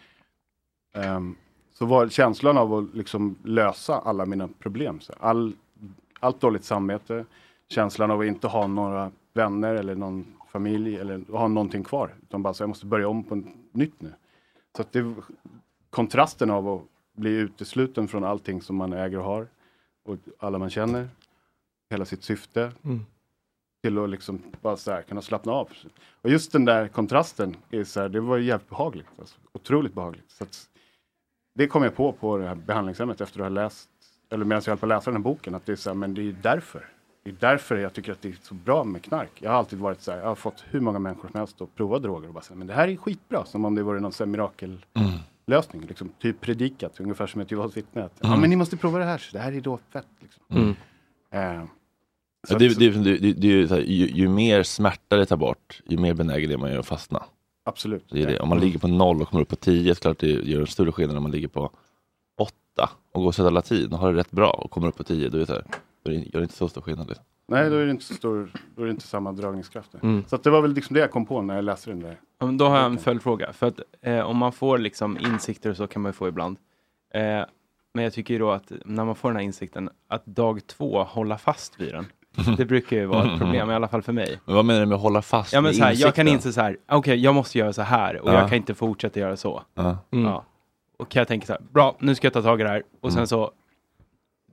[0.96, 1.36] Um,
[1.74, 5.00] så var känslan av att liksom lösa alla mina problem.
[5.00, 5.54] Så all,
[6.20, 7.26] allt dåligt samvete,
[7.70, 12.16] känslan av att inte ha några vänner eller någon familj eller ha någonting kvar.
[12.22, 14.14] Utan bara så jag måste börja om på nytt nu.
[14.76, 15.16] Så att det,
[15.90, 16.82] kontrasten av att
[17.16, 19.48] bli utesluten från allting som man äger och har
[20.04, 21.10] och alla man känner,
[21.90, 23.06] hela sitt syfte, Mm.
[23.84, 25.70] till att liksom bara så här kunna slappna av.
[26.22, 29.08] Och just den där kontrasten, är så här, det var jävligt behagligt.
[29.20, 30.32] Alltså, otroligt behagligt.
[30.32, 30.68] Så att,
[31.56, 33.90] det kom jag på på det här behandlingshemmet efter att ha läst,
[34.30, 35.96] eller medan jag höll på att läsa den här boken, att det är så här,
[35.96, 36.90] men det är därför.
[37.24, 39.30] Det är därför jag tycker att det är så bra med knark.
[39.40, 41.76] Jag har alltid varit så här, jag har fått hur många människor som helst att
[41.76, 44.12] prova droger och bara säga, men det här är skitbra, som om det vore någon
[44.12, 45.82] sån här mirakellösning.
[45.82, 48.04] Liksom, typ predikat, ungefär som ett Jehovas vittne.
[48.04, 48.42] att, Ja Mm.
[48.42, 50.08] men ni måste prova det här, så det här är då fett.
[50.20, 50.44] Liksom.
[50.50, 50.76] Mm.
[51.34, 51.64] Eh,
[52.48, 54.64] Ja, så det, att- det, det, det, det är ju, så här, ju, ju mer
[54.64, 57.24] smärta det tar bort, ju mer benägen är man ju att fastna.
[57.66, 58.06] Absolut.
[58.12, 58.40] Det är det.
[58.40, 60.68] Om man ligger på noll och kommer upp på 10, så klart det gör en
[60.68, 61.70] större skillnad om man ligger på
[62.38, 65.04] 8 och går och sätter latin och har det rätt bra och kommer upp på
[65.04, 65.64] 10, då är det, här,
[66.04, 67.08] då är det gör det inte så stor skillnad.
[67.08, 67.26] Liksom.
[67.48, 69.94] Nej, då är det inte så stor, då är det inte samma dragningskraft.
[70.04, 70.24] Mm.
[70.28, 72.20] Så att det var väl liksom det jag kom på när jag läste den där.
[72.40, 73.54] Ja, men Då har jag en följdfråga.
[73.54, 76.58] För att eh, om man får liksom insikter och så kan man ju få ibland.
[77.14, 77.46] Eh,
[77.94, 81.04] men jag tycker ju då att när man får den här insikten, att dag två
[81.04, 82.06] hålla fast vid den.
[82.58, 84.40] Det brukar ju vara ett problem, i alla fall för mig.
[84.46, 86.28] Men vad menar du med att hålla fast Ja, men vid så här, jag kan
[86.28, 86.28] insikten?
[86.50, 88.34] inse så här, okej, jag måste göra så här och Ja.
[88.34, 89.64] jag kan inte fortsätta göra så.
[89.76, 89.98] Ja.
[90.12, 90.26] Mm.
[90.26, 90.44] Ja.
[90.98, 92.84] Och jag tänker så här, bra, nu ska jag ta tag i det här.
[93.02, 93.28] Och sen Mm.
[93.28, 93.52] så,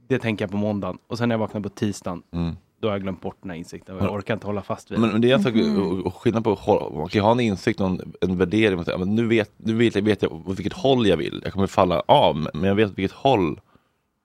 [0.09, 0.99] det tänker jag på måndagen.
[1.07, 2.57] Och sen när jag vaknar på tisdagen, Mm.
[2.81, 3.95] Då har jag glömt bort den här insikten.
[3.97, 5.13] Och jag Men- orkar inte hålla fast vid Men, den.
[5.13, 7.87] men det är en sak, och, och skillnad på man kan ha en insikt och
[7.87, 8.79] en, en värdering.
[8.79, 11.41] och säga, Men nu vet, nu vet, jag, vet jag åt vilket håll jag vill.
[11.45, 13.61] Jag kommer falla av, men jag vet vilket håll.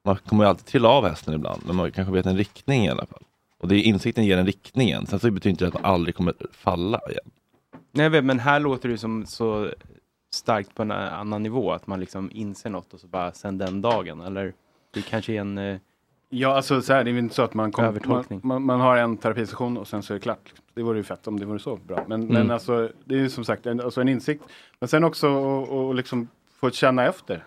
[0.05, 2.89] Man kommer ju alltid trilla av hästen ibland, men man kanske vet en riktning i
[2.89, 3.23] alla fall.
[3.59, 5.05] Och det är insikten ger en riktningen.
[5.05, 7.31] Sen så betyder inte det att man aldrig kommer falla igen.
[7.91, 9.69] Nej, vet, men här låter det som så
[10.33, 11.71] starkt på en annan nivå.
[11.71, 14.21] Att man liksom inser något och så bara sen den dagen.
[14.21, 14.53] Eller
[14.93, 15.79] det kanske är en...
[16.29, 18.97] Ja, alltså så här, det är inte så att man, kom, man, man, man har
[18.97, 20.53] en terapisession och sen så är det klart.
[20.73, 22.05] Det vore ju fett om det vore så bra.
[22.07, 22.33] Men, Mm.
[22.33, 24.43] men alltså, det är ju som sagt en, alltså en insikt.
[24.79, 27.43] Men sen också att och liksom få känna efter.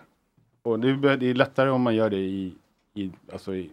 [0.61, 2.53] Och det, är- det är lättare om man gör det i,
[2.93, 3.69] i, alltså i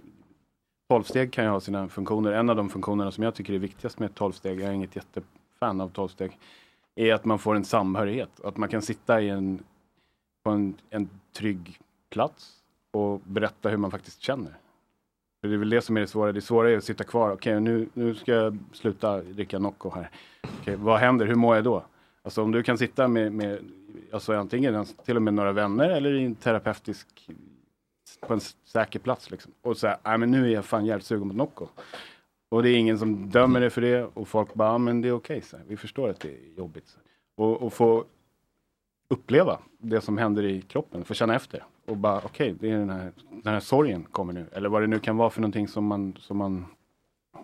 [0.92, 2.32] 12-steg kan ju ha sina funktioner.
[2.32, 5.80] En av de funktionerna som jag tycker är viktigast med 12-steg, jag är inget jättefan
[5.80, 6.38] av 12-steg,
[6.96, 8.40] är att man får en samhörighet.
[8.44, 9.62] Att man kan sitta i en,
[10.44, 11.78] på en, en trygg
[12.10, 12.52] plats
[12.92, 14.52] och berätta hur man faktiskt känner.
[15.46, 16.32] Det är väl det som är det svåra.
[16.32, 17.30] Det svåra är att sitta kvar.
[17.30, 20.10] Okej, nu, nu ska jag sluta dricka Nocco här.
[20.60, 21.26] Okay, vad händer?
[21.26, 21.84] Hur mår jag då?
[22.22, 23.58] Alltså om du kan sitta med, med
[24.12, 27.30] alltså antingen till och med några vänner eller i en terapeutisk
[28.20, 29.52] på en säker plats liksom.
[29.62, 31.66] Och säga, nej men nu är jag fan jävligt sugen på Nocco.
[32.48, 35.12] Och det är ingen som dömer dig för det och folk bara, men det är
[35.12, 36.88] okej, så vi förstår att det är jobbigt.
[36.88, 36.98] Så.
[37.36, 38.04] Och, och få
[39.08, 41.64] uppleva det som händer i kroppen, få känna efter.
[41.86, 44.46] Och bara, okej, det är den här, den här sorgen kommer nu.
[44.52, 46.66] Eller vad det nu kan vara för någonting som man, som man,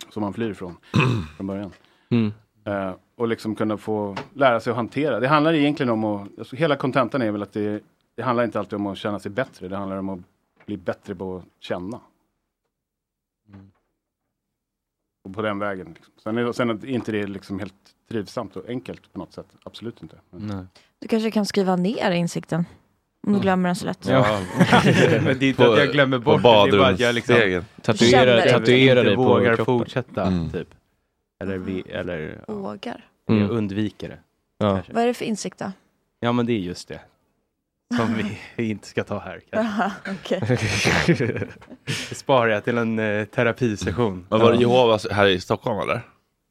[0.08, 0.76] som man flyr ifrån
[1.36, 1.72] från början.
[2.08, 2.32] Mm.
[2.64, 5.20] Eh, och liksom kunna få lära sig att hantera.
[5.20, 7.82] Det handlar egentligen om att, alltså hela kontentan är väl att det,
[8.14, 9.68] det handlar inte alltid om att känna sig bättre.
[9.68, 10.20] Det handlar om att
[10.66, 12.00] bli bättre på att känna.
[15.24, 15.86] Och på den vägen.
[15.94, 16.12] Liksom.
[16.16, 19.46] Sen, är, sen är inte det liksom helt trivsamt och enkelt på något sätt.
[19.64, 20.16] Absolut inte.
[20.30, 22.64] Men, Du kanske kan skriva ner insikten.
[23.26, 24.06] Om du glömmer den så lätt.
[24.06, 24.40] Ja.
[25.24, 27.34] Men det är inte att jag glömmer bort det, det är bara att jag liksom
[27.34, 27.64] badrumsstegen.
[27.82, 28.50] Tatuera- Känner det.
[28.52, 29.64] tatuera inte dig på vågar kroppen.
[29.78, 30.50] fortsätta, Mm.
[30.50, 30.68] typ.
[31.42, 33.04] Eller, vi, eller ja, Vågar.
[33.28, 33.42] Mm.
[33.42, 34.18] jag undviker det.
[34.58, 34.74] Ja.
[34.74, 34.92] kanske.
[34.92, 35.72] Vad är det för insikt då?
[36.20, 37.00] Ja, men det är just det.
[37.96, 38.14] Som
[38.56, 39.40] vi inte ska ta här.
[39.50, 40.40] Jaha, okej.
[41.06, 41.48] Det
[42.16, 44.26] sparar jag till en eh, terapisession.
[44.30, 46.00] Men var det Jehovas här i Stockholm eller?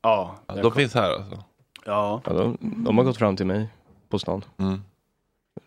[0.03, 1.43] ja, de kom- finns här alltså?
[1.85, 2.21] Ja.
[2.25, 3.67] Ja, de, de har gått fram till mig
[4.09, 4.45] på stan.
[4.57, 4.81] Mm.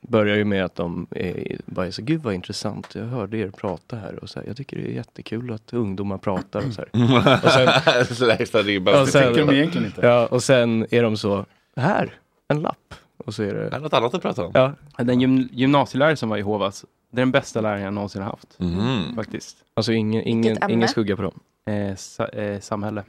[0.01, 3.51] Börjar ju med att de är, bara är så, gud vad intressant, jag hörde er
[3.51, 6.83] prata här och så här, jag tycker det är jättekul att ungdomar pratar och så
[6.93, 7.41] här.
[7.45, 9.01] Och sen, så där extra ribba.
[9.03, 10.07] och sen, tycker de egentligen inte.
[10.07, 11.47] ja, och sen är de så,
[11.77, 12.15] här,
[12.49, 12.95] en lapp.
[13.17, 14.51] Och så är det det, något annat att prata om?
[14.55, 14.73] ja,
[15.05, 18.31] Den gym, gymnasielärare som var i Hovas, det är den bästa läraren jag någonsin har
[18.31, 18.59] haft.
[18.59, 19.17] Mhm.
[19.17, 19.57] Faktiskt.
[19.75, 21.41] alltså ingen, ingen, ingen skugga på dem.
[21.67, 23.05] Eh, sa, eh, samhälle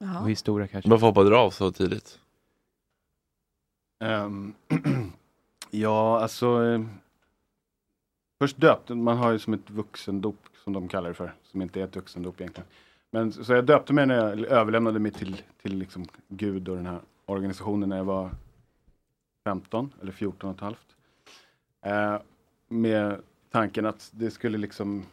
[0.00, 0.24] och Jaha.
[0.26, 0.90] historia kanske.
[0.90, 2.18] Varför hoppade du av så tidigt?
[4.00, 4.54] Ehm,
[5.70, 6.64] ja, alltså.
[6.64, 6.80] eh,
[8.38, 11.80] först döpte, man har ju som ett vuxendop som de kallar det för, som inte
[11.80, 12.68] är ett vuxendop egentligen.
[13.10, 16.86] Men så jag döpte mig när jag överlämnade mig till, till liksom Gud och den
[16.86, 18.30] här organisationen när jag var
[19.44, 20.96] 15 eller 14 och ett halvt.
[21.84, 22.18] Eh,
[22.68, 25.06] med tanken att det skulle liksom,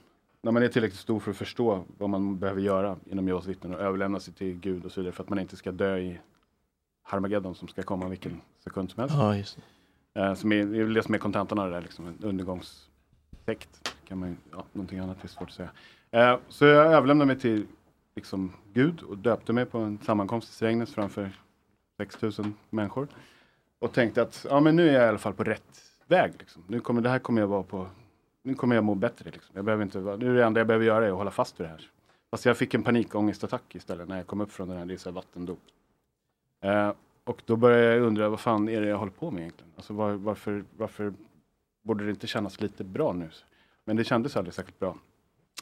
[0.44, 3.74] när man är tillräckligt stor för att förstå vad man behöver göra inom Jehovas vittnen
[3.74, 6.20] och överlämna sig till Gud och så vidare för att man inte ska dö i
[7.04, 9.16] Harmageddon som ska komma vilken sekund som helst.
[9.16, 9.58] Ja, just
[10.14, 10.22] det.
[10.22, 13.96] Eh, som är, det är det som är kontentan av det där, liksom, en undergångssekt.
[14.08, 15.70] Kan man, ja, någonting annat är svårt att säga.
[16.12, 17.66] Eh, så jag överlämnade mig till
[18.16, 21.32] liksom, Gud och döpte mig på en sammankomst i Strängnäs framför
[21.98, 23.08] 6000 människor.
[23.80, 26.34] Och tänkte att ja, men nu är jag i alla fall på rätt väg.
[26.40, 26.64] Liksom.
[26.68, 27.88] Nu kommer, det här kommer jag vara på,
[28.44, 29.32] nu kommer jag må bättre.
[29.32, 29.56] Liksom.
[29.56, 31.66] Jag behöver inte, nu är det enda jag behöver göra är att hålla fast vid
[31.66, 31.90] det här.
[32.32, 34.98] Fast jag fick en panikångestattack istället när jag kom upp från den här, det är
[34.98, 35.60] så här vattendop.
[36.62, 36.92] Eh,
[37.24, 39.74] och då började jag undra, vad fan är det jag håller på med egentligen?
[39.76, 41.14] Alltså var, varför, varför
[41.84, 43.30] borde det inte kännas lite bra nu?
[43.86, 44.98] Men det kändes aldrig särskilt bra.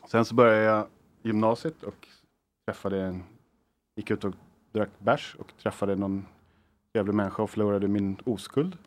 [0.07, 0.87] Sen så började jag
[1.21, 2.07] gymnasiet och
[2.65, 3.23] träffade en,
[3.95, 4.33] gick ut och
[4.71, 6.25] drack bärs och träffade någon
[6.93, 8.77] trevlig människa och förlorade min oskuld.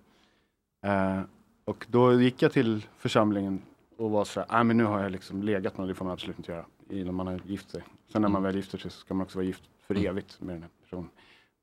[0.87, 1.20] Eh,
[1.64, 3.62] och då gick jag till församlingen
[4.05, 6.12] och var så här, ah, men nu har jag liksom legat med det får man
[6.12, 7.83] absolut inte göra innan man har gift sig.
[8.12, 10.55] Sen när man väl gifter sig så ska man också vara gift för evigt med
[10.55, 11.09] den här personen.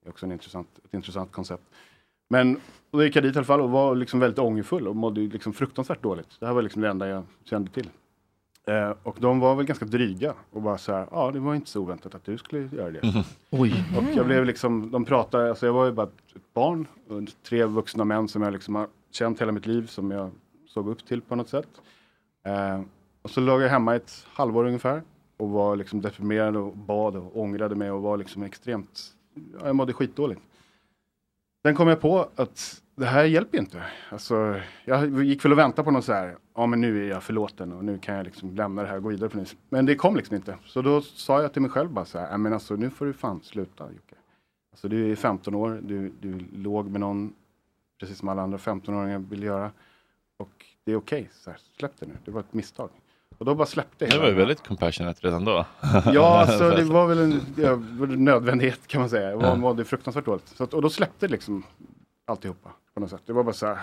[0.03, 1.63] Det är också en intressant, ett intressant koncept.
[2.29, 2.55] Men
[2.91, 5.21] och då gick jag dit i alla fall och var liksom väldigt ångerfull och mådde
[5.21, 6.39] liksom fruktansvärt dåligt.
[6.39, 7.89] Det här var liksom det enda jag kände till.
[8.67, 11.69] Eh, och de var väl ganska dryga och bara så här, ja det var inte
[11.69, 13.23] så oväntat att du skulle göra det.
[13.49, 13.85] Oj.
[13.97, 17.65] Och jag blev liksom, de pratade, alltså jag var ju bara ett barn, och tre
[17.65, 20.31] vuxna män som jag liksom har känt hela mitt liv, som jag
[20.67, 21.81] såg upp till på något sätt.
[22.43, 22.81] Eh,
[23.21, 25.01] och så låg jag hemma ett halvår ungefär
[25.37, 29.75] och var liksom deprimerad och bad och ångrade mig och var liksom extremt, ja, jag
[29.75, 30.41] mådde skitdåligt.
[31.65, 33.83] Sen kom jag på att det här hjälper inte.
[34.09, 37.23] Alltså, jag gick väl och väntade på något så här, ja men nu är jag
[37.23, 39.55] förlåten och nu kan jag liksom lämna det här och gå vidare på nytt.
[39.69, 40.57] Men det kom liksom inte.
[40.65, 43.05] Så då sa jag till mig själv bara så här, "Ja, men alltså nu får
[43.05, 44.15] du fan sluta Jocke.
[44.71, 47.33] Alltså du är 15 år, du, du låg med någon,
[47.99, 49.71] precis som alla andra 15-åringar vill göra.
[50.37, 52.89] Och det är okej, så här, släpp det nu, det var ett misstag.
[53.37, 55.65] Och då bara släppte jag Det var ju väldigt compassionate redan då.
[56.13, 59.29] Ja, alltså det var väl en ja, det nödvändighet kan man säga.
[59.29, 59.55] Jag var, Ja.
[59.55, 60.47] mådde fruktansvärt dåligt.
[60.47, 61.63] Så att, och då släppte liksom
[62.25, 63.21] alltihopa på något sätt.
[63.25, 63.79] Det var bara så här.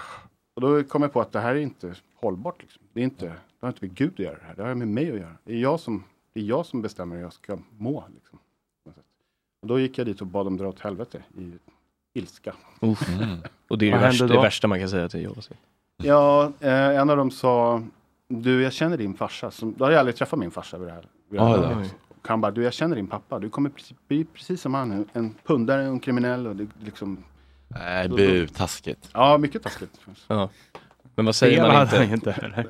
[0.54, 2.62] Och då kom jag på att det här är inte hållbart.
[2.62, 2.82] Liksom.
[2.92, 4.54] Det, är inte, det har inte med Gud att göra det här.
[4.54, 5.34] Det har med mig att göra.
[5.44, 8.04] Det är jag som, det är jag som bestämmer hur jag ska må.
[8.14, 8.38] Liksom,
[8.84, 9.04] på något sätt.
[9.62, 11.52] och då gick jag dit och bad dem dra åt helvete i
[12.18, 12.54] ilska.
[12.80, 13.08] Uff.
[13.08, 13.38] Mm.
[13.68, 15.64] Och det är det värsta, det värsta man kan säga till Jehovas vittnen.
[16.08, 17.82] Ja, eh, en av dem sa,
[18.28, 19.50] du jag känner din farsa.
[19.50, 21.04] Som, då hade jag aldrig träffat min farsa vid det här.
[21.30, 21.94] Vid det här Oj, laget.
[22.08, 23.38] Och han bara, du jag känner din pappa.
[23.38, 25.08] Du kommer precis, bli precis som han.
[25.12, 27.24] En pundare, en kriminell och det, liksom.
[27.68, 29.10] Nej, bu, taskigt.
[29.12, 30.00] Ja, mycket taskigt.
[30.28, 30.48] Ja.
[31.14, 31.96] Men vad säger Fel man inte?
[31.98, 32.64] han inte,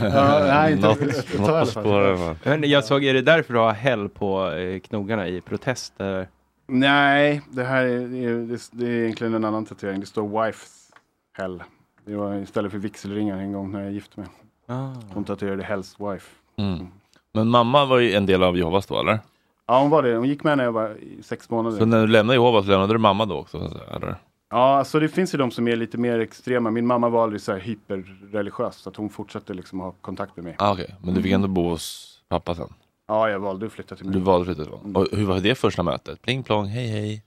[0.14, 2.36] ja, nej, inte, Något- något på spåren?
[2.44, 5.92] Men jag såg, är det därför du har häll på eh, knogarna i protest?
[5.98, 6.28] eller?
[6.68, 10.00] Nej, det här är, det är, det är- det är egentligen en annan tatuering.
[10.00, 10.92] Det står wife's
[11.38, 11.62] hell.
[12.04, 14.28] Det var istället för vigselringar en gång när jag gifte mig.
[14.66, 14.88] Ah.
[15.14, 16.30] Hon tatuerade Hells wife.
[16.56, 16.86] Mm.
[17.32, 19.18] Men mamma var ju en del av Jehovas då, eller?
[19.66, 20.16] Ja, hon var det.
[20.16, 21.78] Hon gick med när jag var sex månader.
[21.78, 23.58] Så när du lämnade Jehovas, lämnade du mamma då också?
[23.96, 24.16] Eller?
[24.50, 26.70] Ja, alltså det finns ju de som är lite mer extrema.
[26.70, 30.44] Min mamma var aldrig så här hyperreligiös så att hon fortsatte liksom ha kontakt med
[30.44, 30.56] mig.
[30.58, 32.68] Ah, Okej, men du fick ändå bo hos pappa sen?
[33.08, 35.54] Ja, jag valde att flytta till Du valde att flytta till Och hur var det
[35.54, 36.22] första mötet?
[36.22, 37.22] Pling plong, hej hej.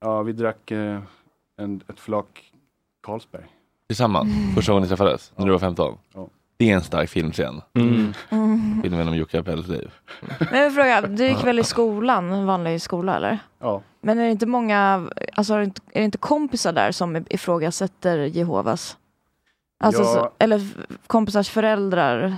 [0.00, 1.00] Ja, vi drack eh,
[1.56, 2.52] en, ett flak
[3.02, 3.46] Carlsberg.
[3.88, 4.28] Tillsammans?
[4.54, 5.32] Första gången ni träffades?
[5.36, 5.98] När du var 15?
[6.14, 6.28] Ja.
[6.56, 7.60] Det är en stark filmscen.
[7.74, 8.12] Mm.
[8.30, 8.82] Mm.
[8.82, 9.90] Filmen om Jocke Appells liv.
[10.50, 13.38] Men jag frågar, du gick väl i skolan, en vanlig skola eller?
[13.58, 13.82] Ja.
[14.00, 17.24] Men är det inte många, alltså är det inte, är det inte kompisar där som
[17.30, 18.96] ifrågasätter Jehovas?
[19.80, 20.06] Alltså, Ja.
[20.14, 20.68] så, eller
[21.06, 22.36] kompisars föräldrar?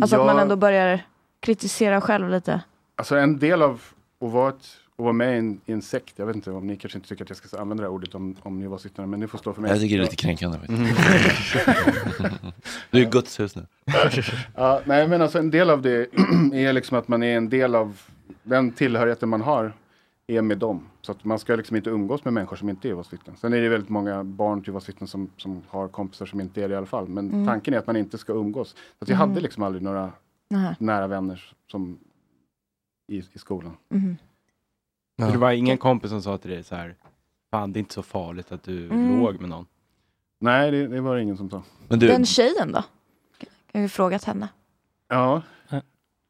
[0.00, 0.42] Alltså att man Ja.
[0.42, 1.00] ändå börjar
[1.40, 2.60] kritisera själv lite.
[2.96, 3.80] Alltså en del av
[4.20, 4.66] att vara, ett,
[4.98, 7.08] att vara med i en, i en sekt, jag vet inte om ni kanske inte
[7.08, 9.28] tycker att jag ska använda det här ordet om, om ni var sittande, men det
[9.28, 9.70] får stå för mig.
[9.70, 10.58] Jag tycker det är lite kränkande.
[10.58, 10.80] faktiskt.
[12.90, 13.66] du är Guds hus nu.
[14.54, 16.06] ja, nej men alltså en del av det
[16.52, 18.00] är liksom att man är en del av
[18.42, 19.72] den tillhörigheten man har
[20.26, 20.88] är med dem.
[21.00, 23.36] Så att man ska liksom inte umgås med människor som inte är Jehovas vittnen.
[23.36, 26.62] Sen är det väldigt många barn till Jehovas vittnen som, som har kompisar som inte
[26.62, 27.08] är det i alla fall.
[27.08, 27.46] Men Mm.
[27.46, 28.68] tanken är att man inte ska umgås.
[28.68, 29.28] Så att jag Mm.
[29.28, 30.12] hade liksom aldrig några
[30.50, 30.76] Nähä.
[30.78, 31.98] nära vänner som
[33.12, 33.76] i, i skolan.
[35.18, 36.94] Så Det var ingen kompis som sa till dig så här,
[37.50, 39.20] fan det är inte så farligt att du Mm.
[39.20, 39.66] låg med någon.
[40.40, 41.62] Nej, det, det var det ingen som sa.
[41.88, 42.84] Men du, Den tjejen då?
[43.72, 44.48] Kan vi frågat henne?
[45.08, 45.42] Ja.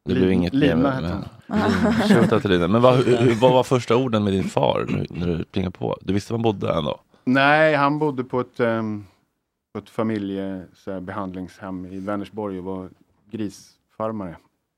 [0.05, 1.93] det blev inget Lina hette med- hon.
[1.93, 2.67] Shoutout till Lina.
[2.67, 5.71] Men vad, hur, hur- vad var första orden med din far när, när du plingade
[5.77, 5.97] på?
[6.01, 6.99] Du visste var han bodde ändå?
[7.23, 9.05] Nej, han bodde på ett, um,
[9.73, 12.89] på ett familjebehandlingshem i Vänersborg och var
[13.31, 14.37] grisfarmare.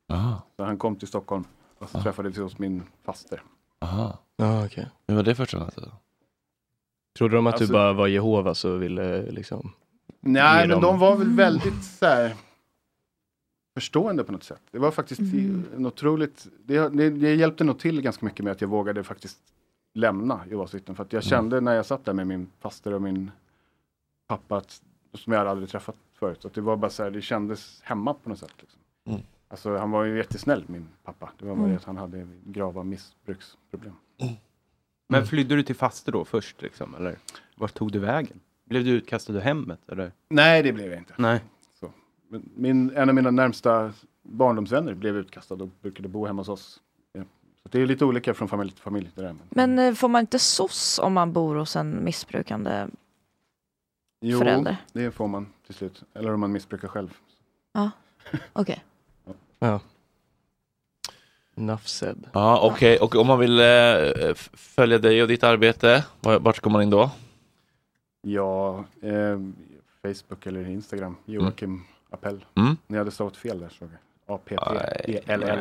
[0.09, 1.43] Aha, Så han kom till Stockholm
[1.79, 3.41] och så träffades vi hos min faster.
[3.79, 4.17] Aha.
[4.37, 4.87] Ja, okej.
[5.07, 5.83] Hur var det första mötet?
[5.83, 5.91] då?
[7.17, 9.71] Trodde de att Alltså- du bara var Jehovas och ville liksom...
[10.19, 12.35] Nej, Ge men dem- de var väl väldigt så här,
[13.73, 14.61] förstående på något sätt.
[14.71, 15.65] Det var faktiskt Mm.
[15.75, 19.39] en otroligt, det, det, det hjälpte nog till ganska mycket med att jag vågade faktiskt
[19.93, 20.95] lämna Jehovas vittnen.
[20.95, 21.29] För att jag Mm.
[21.29, 23.31] kände när jag satt där med min faster och min
[24.27, 24.81] pappa, att,
[25.13, 28.13] som jag hade aldrig träffat förut, att det var bara så här, det kändes hemma
[28.13, 28.53] på något sätt.
[28.59, 28.79] Liksom.
[29.05, 29.21] Mm.
[29.49, 31.29] Alltså han var ju jättesnäll min pappa.
[31.39, 31.71] Det var bara Mm.
[31.71, 33.93] det att han hade grava missbruksproblem.
[35.09, 35.27] Men Mm.
[35.27, 37.17] flydde du till faste då först liksom, eller?
[37.55, 38.39] Vart tog du vägen?
[38.65, 40.11] Blev du utkastad ur hemmet eller?
[40.29, 41.13] Nej, det blev jag inte.
[41.17, 41.41] Nej.
[41.79, 41.91] Så.
[42.29, 43.93] Men Min, en av mina närmsta
[44.23, 46.81] barndomsvänner blev utkastad och brukade bo hemma hos oss.
[47.13, 47.23] Ja.
[47.63, 49.11] Så det är lite olika från familj till familj.
[49.15, 49.33] Det där.
[49.49, 52.87] Men, Men eh, får man inte SOS om man bor hos en missbrukande
[54.21, 54.77] jo, förälder?
[54.93, 56.03] det får man till slut.
[56.13, 57.17] Eller om man missbrukar själv.
[57.73, 57.91] Ja,
[58.53, 58.83] okej.
[59.59, 59.79] Ja.
[61.57, 62.27] Enough said.
[62.33, 62.97] Ja, okej.
[62.97, 66.89] Och om man vill eh, följa dig och ditt arbete, var- vart går man in
[66.89, 67.11] då?
[68.21, 69.39] Ja, eh,
[70.03, 71.15] Facebook eller Instagram.
[71.25, 72.45] Joakim Appell.
[72.55, 72.77] Mm.
[72.87, 74.35] Ni hade stavat fel där såg jag.
[74.35, 75.59] A-P-P-E-L-L.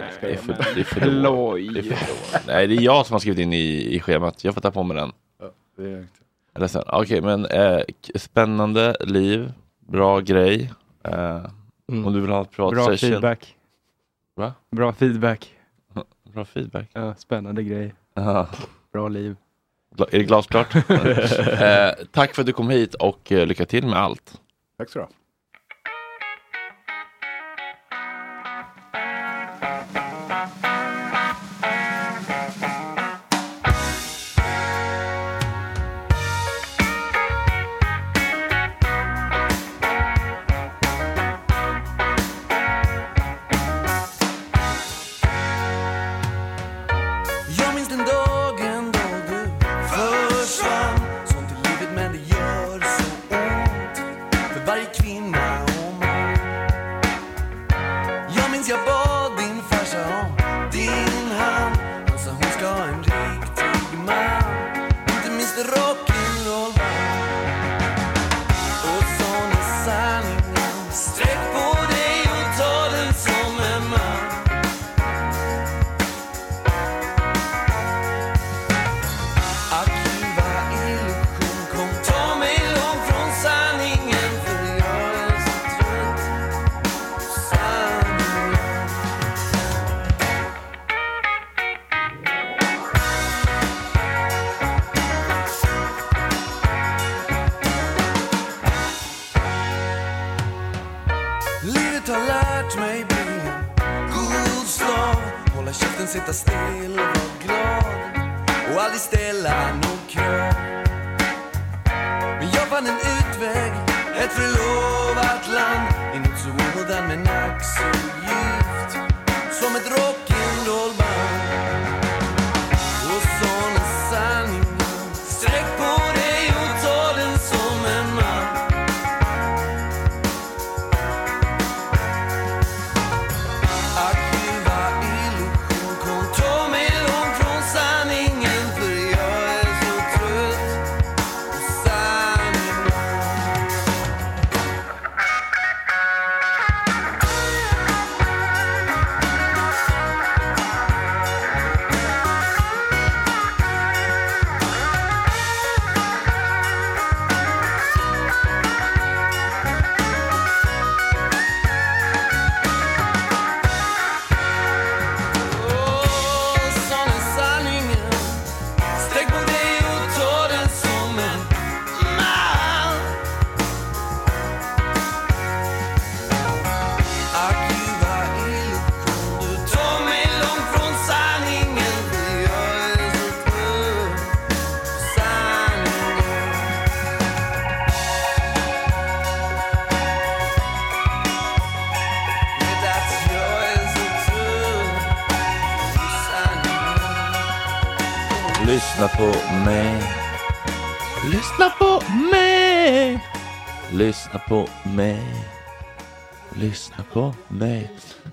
[2.47, 4.45] Nej, det är jag som har skrivit in i, i schemat.
[4.45, 5.13] Jag får ta på mig den.
[5.41, 6.07] Ja, det
[6.59, 6.95] är.
[6.95, 7.81] Okej, men eh,
[8.15, 10.73] spännande liv, bra grej.
[11.03, 11.41] Eh,
[11.89, 13.11] Om du vill ha ett privat Bra session.
[13.11, 13.57] feedback.
[14.37, 14.53] Va?
[14.71, 15.55] Bra feedback.
[16.33, 16.91] Bra feedback.
[16.93, 17.95] Ja, spännande grej.
[18.15, 18.49] Ja.
[18.93, 19.37] Bra liv.
[19.97, 20.75] Gla- Är det glasklart?
[20.91, 24.41] eh, tack för att du kom hit och eh, lycka till med allt.
[24.79, 25.11] Tack så du ha.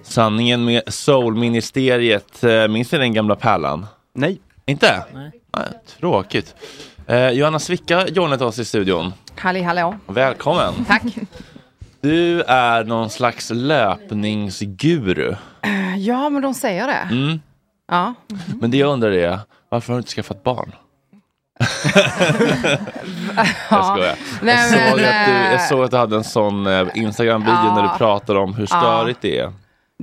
[0.03, 2.43] Sanningen med Soulministeriet.
[2.43, 3.85] Eh, Minns ni den gamla pärlan?
[4.13, 4.39] Nej.
[4.65, 5.03] Inte?
[5.13, 5.31] Nej.
[5.99, 6.55] tråkigt.
[7.07, 9.13] Eh, Johanna Svicka joinat oss i studion.
[9.37, 9.95] Halli hallå.
[10.07, 10.73] Välkommen.
[10.87, 11.03] Tack.
[12.01, 15.35] Du är någon slags löpningsguru.
[15.97, 17.15] Ja, men de säger det.
[17.15, 17.39] Mm.
[17.87, 18.13] Ja.
[18.61, 19.39] Men det jag undrar är,
[19.69, 20.71] varför har du inte skaffat barn?
[23.69, 24.15] jag skojar.
[24.41, 26.87] Nej, jag, såg men, att du, jag eh, såg att du hade en sån eh,
[26.95, 27.75] Instagram-video Ja.
[27.75, 28.79] när du pratade om hur Ja.
[28.79, 29.53] störigt det är.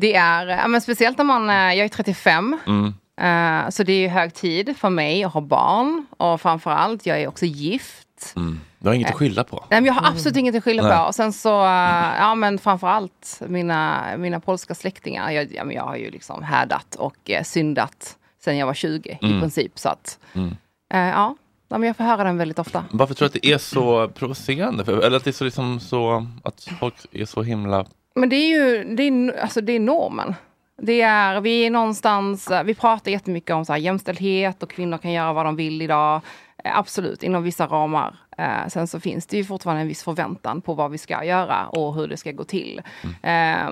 [0.01, 2.59] Det är, ja, men speciellt när man, eh, jag är 35.
[2.67, 2.87] Mm.
[3.21, 6.07] eh, så det är ju hög tid för mig att ha barn.
[6.17, 8.33] Och framförallt, jag är också gift.
[8.37, 8.61] Mm.
[8.79, 9.65] Du har inget att skylla på.
[9.71, 10.97] Nej, men jag har absolut inget att skylla Nej.
[10.99, 11.03] på.
[11.05, 15.31] Och sen så, eh, ja men framförallt mina, mina polska släktingar.
[15.31, 19.19] Jag, ja, men jag har ju liksom härdat och eh, syndat sen jag var 20
[19.23, 19.41] i Mm.
[19.41, 19.79] princip.
[19.79, 20.57] Så att Mm.
[20.95, 21.37] Eh, ja,
[21.73, 22.85] Ja, men jag får höra den väldigt ofta.
[22.91, 25.07] Varför tror du att det är så provocerande?
[25.07, 27.85] Eller att det är så, liksom, så att folk är så himla...
[28.21, 30.35] Men det är ju det är, alltså det är normen.
[30.83, 35.13] Det är, vi är någonstans, vi pratar jättemycket om så här jämställdhet och kvinnor kan
[35.13, 36.21] göra vad de vill idag.
[36.65, 38.17] Eh, Absolut, inom vissa ramar.
[38.39, 41.67] Eh, sen så finns det ju fortfarande en viss förväntan på vad vi ska göra
[41.67, 42.83] och hur det ska gå till.
[43.23, 43.71] Eh,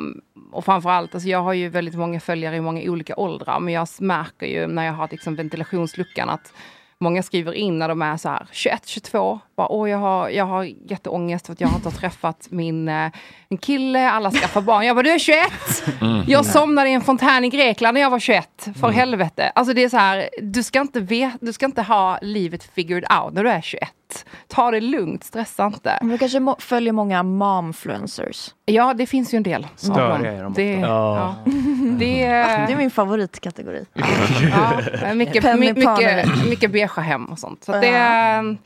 [0.52, 3.88] och framförallt, alltså jag har ju väldigt många följare i många olika åldrar, men jag
[3.98, 6.52] märker ju när jag har liksom ventilationsluckan att
[7.00, 9.40] Många skriver in när de är så här 21, 22.
[9.56, 13.10] Bara, Åh, jag, har, jag har jätteångest för att jag inte har träffat min, eh,
[13.48, 14.10] min kille.
[14.10, 14.86] Alla skaffar barn.
[14.86, 15.38] Jag bara, du är 21!
[16.00, 16.24] Mm.
[16.26, 18.68] Jag somnade i en fontän i Grekland när jag var 21.
[18.80, 19.52] För helvete.
[19.54, 23.04] Alltså det är så här, du ska, inte ve- du ska inte ha livet figured
[23.22, 23.88] out när du är 21.
[24.48, 25.98] Ta det lugnt, stressa inte.
[26.00, 28.54] Men du kanske må- följer många momfluencers?
[28.64, 29.66] Ja, det finns ju en del.
[29.76, 30.62] Störiga är de ofta.
[30.62, 31.16] det, Ja.
[31.44, 31.52] ja.
[31.98, 33.84] det, Det är min favoritkategori.
[35.02, 37.64] Ja, mycket, Penny mycket, mycket beigea hem och sånt.
[37.64, 38.56] Så att det, är,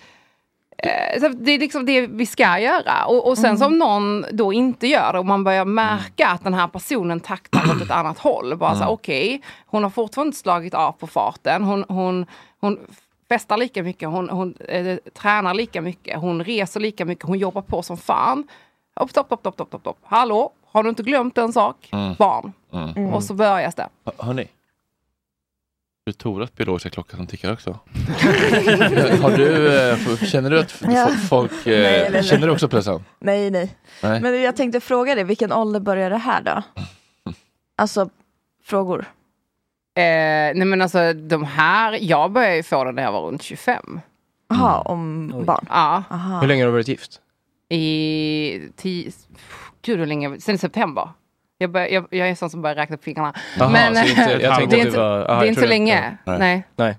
[0.78, 3.05] eh, så det är liksom det vi ska göra.
[3.07, 3.57] Och, och sen Mm.
[3.59, 7.70] som någon då inte gör det och man börjar märka att den här personen taktar
[7.76, 8.57] åt ett annat håll.
[8.57, 8.95] Bara så här, Mm.
[8.95, 11.62] okej, hon har fortfarande inte slagit av på farten.
[11.64, 12.26] Hon, hon,
[12.61, 12.78] hon
[13.33, 17.62] festar lika mycket, hon, hon eh, tränar lika mycket, hon reser lika mycket, hon jobbar
[17.62, 18.49] på som fan.
[18.97, 19.99] Stopp, stopp, stopp, stopp, stopp, stopp.
[20.03, 21.89] Hallå, har du inte glömt en sak?
[21.93, 22.14] Mm.
[22.18, 22.53] Barn.
[22.72, 23.14] Mm.
[23.14, 23.89] Och så börjar det.
[24.05, 24.49] Hör- Hörni.
[26.05, 27.70] Det är Toras biologiska klocka som tickar också.
[29.22, 31.09] Har du, eh, känner du att Ja.
[31.28, 32.22] folk, eh, Nej, nej, nej.
[32.24, 33.05] känner du också pressen?
[33.18, 34.20] Nej, nej, Nej.
[34.20, 36.62] Men jag tänkte fråga dig, vilken ålder börjar det här då?
[37.76, 38.09] Alltså,
[38.64, 39.05] frågor.
[39.95, 40.03] Eh,
[40.55, 44.01] nej men alltså de här, jag började ju få det när jag var runt 25.
[44.49, 45.66] Jaha, om barn?
[45.68, 46.03] Ja.
[46.11, 46.40] Aha.
[46.40, 47.20] Hur länge har du varit gift?
[47.68, 49.11] I tio,
[49.82, 51.09] gud hur länge, sen september.
[51.59, 53.34] Jag, bör, jag, jag är sån som börjar räkna på fingrarna.
[53.59, 55.66] Jaha, men så inte- jag tänkte det är inte, var- aha, det är inte så
[55.66, 56.16] länge.
[56.24, 56.38] ja.
[56.38, 56.66] Nej.
[56.76, 56.97] Nej.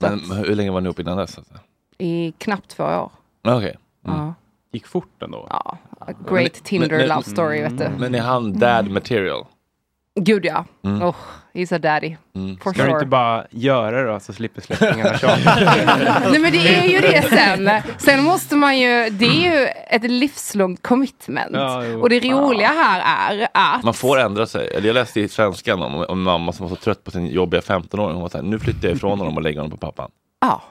[0.00, 1.38] Men hur länge var ni ihop innan dess?
[1.38, 1.54] Alltså?
[1.98, 3.10] I knappt två år.
[3.48, 3.76] Okej.
[4.06, 4.34] Ja.
[4.72, 5.46] Gick fort ändå.
[5.50, 5.78] Ja.
[6.00, 7.88] A great Tinder love story vet du.
[7.98, 9.46] Men är han dad material?
[10.24, 10.64] Gud ja.
[10.84, 11.02] Mm.
[11.02, 11.14] Oh,
[11.54, 12.16] he's a daddy.
[12.62, 12.90] For Ska du sure.
[12.90, 15.54] inte bara göra det då så slipper släktingarna tjata?
[16.30, 17.70] Nej men det är ju det sen.
[17.98, 21.50] Sen måste man ju, det är ju ett livslångt commitment.
[21.52, 23.02] Ja, och det roliga här
[23.40, 24.70] är att Man får ändra sig.
[24.74, 27.60] Jag läste i Svenskan om, om en mamma som var så trött på sin jobbiga
[27.60, 28.12] 15-åring.
[28.14, 30.10] Hon var så här, nu flyttar jag ifrån honom och lägger honom på pappan.
[30.40, 30.62] Ja.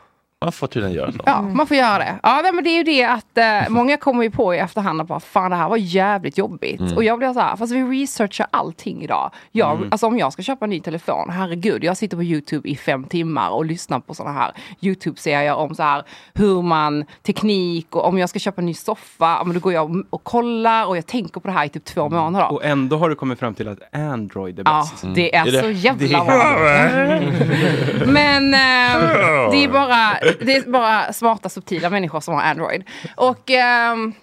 [0.46, 1.20] Man får tydligen göra så.
[1.26, 2.20] Ja, man får göra det.
[2.24, 5.02] Ja, nej, men det är ju det att eh, många kommer ju på i efterhand
[5.02, 6.80] att bara, fan det här var jävligt jobbigt.
[6.80, 6.96] Mm.
[6.96, 9.32] Och jag blir så här, fast vi researchar allting idag.
[9.52, 9.90] Jag, Mm.
[9.92, 13.04] Alltså om jag ska köpa en ny telefon, herregud, jag sitter på YouTube i fem
[13.04, 18.18] timmar och lyssnar på sådana här YouTube-serier om så här hur man, teknik och om
[18.18, 20.98] jag ska köpa en ny soffa, ja, men då går jag och, och kollar och
[20.98, 22.52] jag tänker på det här i typ två månader.
[22.52, 25.16] Och ändå har du kommit fram till att Android är Ja, bäst.
[25.16, 26.36] det är så jävla bra.
[28.06, 32.84] Men eh, det, är bara, det är bara smarta, subtila människor som har Android.
[33.16, 34.14] Och, ehm,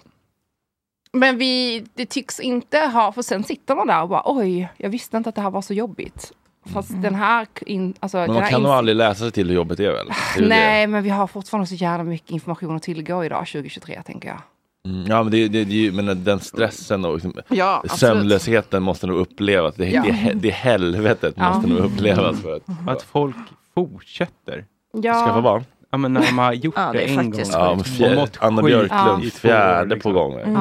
[1.13, 4.89] men vi, det tycks inte ha, för sen sitter man där och bara oj, jag
[4.89, 6.31] visste inte att det här var så jobbigt.
[6.73, 9.47] Fast den här, in, alltså, Men den man här kan nog aldrig läsa sig till
[9.47, 10.07] hur jobbigt det är väl?
[10.37, 14.01] Det är Nej, men vi har fortfarande så jävla mycket information att tillgå idag 2023
[14.05, 14.37] tänker jag.
[14.83, 14.89] Det.
[14.89, 19.17] Mm, ja men det, det, det, men den stressen och liksom, Ja, sömnlösheten måste nog
[19.17, 19.75] upplevas.
[19.75, 20.01] Det, Ja.
[20.03, 21.53] det, det helvetet Ja.
[21.53, 22.41] måste nog upplevas.
[22.41, 23.35] För att, Att folk
[23.75, 24.65] fortsätter.
[24.93, 25.13] Ja.
[25.25, 25.63] Skaffa barn?
[25.91, 27.41] Ja men när de har gjort Ja, det det, en gång.
[27.51, 30.13] Ja, fjär, Anna Björklund, år, fjärde liksom.
[30.13, 30.33] på gång.
[30.39, 30.53] Mm.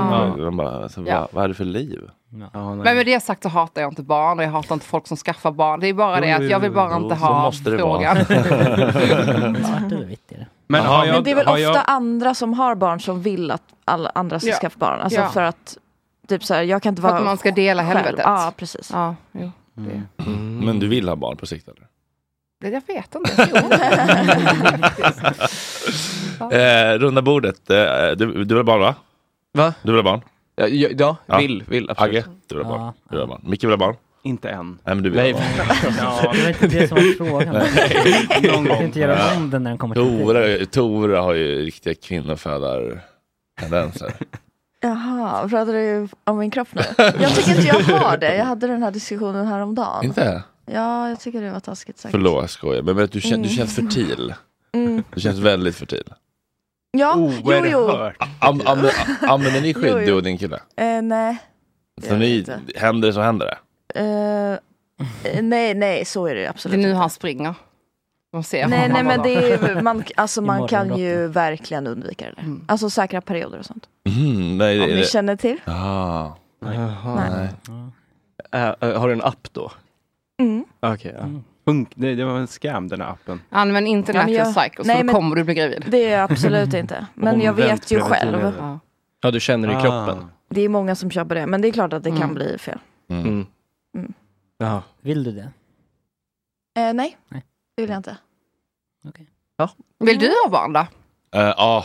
[0.45, 1.21] Man bara, alltså, Ja.
[1.21, 2.01] vad, vad är det för liv?
[2.53, 5.07] Ja, Men med det sagt så hatar jag inte barn och jag hatar inte folk
[5.07, 5.81] som skaffar barn.
[5.81, 8.17] Det är bara det att jag vill bara inte ha måste det frågan.
[10.67, 13.23] Men har jag, Men det är väl har ofta jag, andra som har barn som
[13.23, 14.57] vill att alla andra ska Ja.
[14.61, 15.01] skaffa barn.
[15.01, 15.29] Alltså Ja.
[15.29, 15.79] för att,
[16.29, 17.97] typ så här, jag kan inte För vara att man ska dela själv.
[17.97, 18.21] helvetet.
[18.25, 18.91] Ja, precis.
[18.93, 19.51] Ja, jo.
[19.77, 20.59] Mm.
[20.65, 21.87] Men du vill ha barn på sikt eller?
[22.61, 23.49] Det jag vet inte.
[26.53, 27.77] Eh, runda bordet, eh,
[28.17, 28.95] du, du vill ha barn va?
[29.53, 29.75] Va?
[29.83, 30.21] Du vill ha barn?
[30.57, 30.67] Ja,
[31.27, 32.17] ja, vill, vill absolut.
[32.17, 32.87] Agge, du vill ha barn?
[32.87, 32.95] Ja.
[33.11, 33.41] Du vill ha barn.
[33.45, 33.97] Micke vill ha barn?
[34.23, 34.79] inte än.
[34.85, 35.33] Nej men du vill Nej.
[35.33, 35.49] ha barn.
[36.25, 37.55] Ja, Det var inte det som var frågan.
[38.53, 38.83] någon gång.
[38.83, 39.95] inte göra om den när den kommer.
[39.95, 44.13] Tora, Tora har ju riktiga kvinnofödartendenser.
[44.81, 46.83] Jaha, pratar du om min kropp nu?
[46.99, 48.37] Jag tycker inte jag har det.
[48.37, 50.05] Jag hade den här diskussionen häromdagen.
[50.05, 50.43] Inte?
[50.67, 52.11] Ja, jag tycker det var taskigt sagt.
[52.13, 52.83] Förlåt, jag skojar.
[52.83, 53.49] Men, men du, känns, du Mm.
[53.49, 54.35] känns fertil.
[54.73, 55.03] Mm.
[55.15, 56.05] Du känns väldigt fertil.
[56.91, 57.79] Ja, jo, jo.
[57.79, 58.17] Oerhört.
[58.39, 58.79] Am, am,
[59.21, 60.07] använder ni skydd Jo, jo.
[60.07, 60.61] du och din kille?
[60.77, 61.37] Eh, nej.
[62.03, 62.79] Så Jag ni, vet inte.
[62.81, 63.59] händer det så händer det?
[64.01, 64.53] Eh,
[65.33, 66.99] eh, nej, nej, så är det Det absolut är nu inte.
[66.99, 67.55] han springer.
[68.33, 72.33] De ser Nej, nej, men det är, man, alltså, man kan ju verkligen undvika det.
[72.37, 72.43] där.
[72.43, 72.65] Mm.
[72.69, 73.87] Alltså säkra perioder och sånt.
[74.05, 75.61] Mm, nej, Om är ni det, känner till.
[75.65, 77.31] ah, Jaha.
[77.31, 77.49] nej.
[78.53, 79.73] Äh, äh, har du en app då?
[80.41, 80.65] Mm.
[80.81, 81.29] Okej, ja.
[81.65, 83.41] Funk, det, det var en scam den här appen.
[83.51, 85.85] Använd inte Ja, men natural jag- cycle så nej, då men- kommer du bli gravid.
[85.89, 87.07] Det är jag absolut inte.
[87.15, 88.53] Men jag vet ju själv.
[88.59, 88.79] Ja.
[89.21, 89.81] Ja, du känner i Ah.
[89.83, 90.27] kroppen.
[90.49, 91.47] Det är många som köper det.
[91.47, 92.35] Men det är klart att det kan Mm.
[92.35, 92.79] bli fel.
[93.09, 93.47] Mm.
[93.97, 94.13] Mm.
[94.59, 94.83] Jaha.
[95.01, 95.51] Vill du det?
[96.81, 97.45] Eh, nej, Nej.
[97.77, 98.17] det vill jag inte.
[99.99, 100.81] Vill du ha barn då?
[100.81, 100.87] Eh,
[101.57, 101.85] Ja,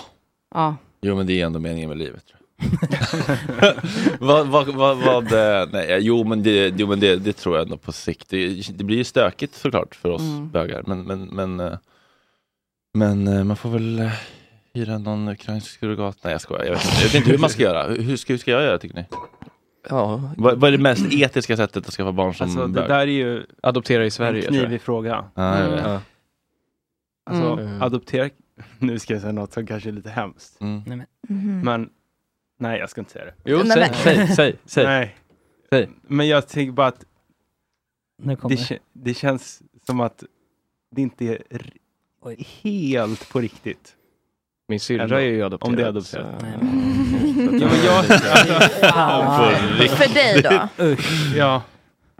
[0.55, 0.75] Ja.
[1.01, 2.23] jo men det är ändå meningen med livet.
[4.19, 7.63] vad, vad, vad, vad, eh, nej, jo men, det, jo, men det, det tror jag
[7.65, 8.29] ändå på sikt.
[8.29, 10.49] Det, det blir ju stökigt såklart för oss Mm.
[10.49, 10.83] bögar.
[10.87, 11.77] Men, men, men, eh,
[12.93, 14.09] men eh, man får väl
[14.73, 16.17] hyra någon ukrainsk surrogat.
[16.23, 17.87] Nej jag skojar, jag vet inte, jag vet inte hur man ska göra.
[17.93, 19.05] Hur ska, hur ska jag göra tycker ni?
[19.89, 22.87] Ja, Vad, vad är det mest etiska sättet att skaffa barn som Alltså, det bög?
[22.89, 24.43] där är ju adoptera i en Sverige.
[24.43, 24.49] jag.
[24.49, 25.25] knivig fråga.
[25.35, 25.83] Ja, jag vet.
[25.85, 26.01] Ja.
[27.29, 27.81] Alltså, Mm.
[27.81, 28.29] adoptera,
[28.79, 30.61] nu ska jag säga något som kanske är lite hemskt.
[30.61, 31.05] Mm.
[31.63, 31.89] Men,
[32.59, 33.33] nej jag ska inte säga det.
[33.45, 33.79] Jo, Nej, säg,
[34.17, 34.85] men- säg, säg, säg.
[34.85, 35.15] Nej.
[35.69, 35.89] Säg.
[36.01, 37.05] Men jag tänker bara att
[38.23, 38.75] nu kommer det, det.
[38.75, 40.23] kä- det känns som att
[40.95, 41.73] det inte är r-
[42.21, 42.47] Oj.
[42.63, 43.95] helt på riktigt.
[44.67, 45.69] Min syrra är ju adopterad.
[45.69, 46.39] Om det är adopterat.
[46.41, 46.53] så- Nej,
[47.61, 48.05] Ja, men jag.
[49.97, 50.83] För dig då?
[50.83, 51.33] Usch.
[51.35, 51.61] ja,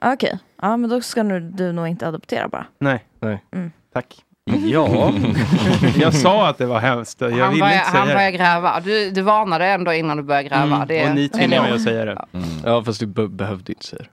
[0.02, 2.68] Okej, ja men då ska nu, du nog inte adoptera bara.
[2.80, 3.06] nej.
[3.20, 3.44] Nej.
[3.52, 3.72] Mm.
[3.94, 4.26] Tack.
[4.66, 5.14] Ja.
[6.00, 7.22] Jag sa att det var hemskt.
[7.22, 8.14] Jag han ville inte säga han det.
[8.14, 8.80] börjar gräva.
[8.80, 10.76] Du, du varnade ändå innan du började gräva.
[10.76, 12.26] Mm, Det, och ni är tvingar mig att säga det.
[12.34, 12.48] Mm.
[12.66, 14.10] ja, fast du be behövde inte säga det.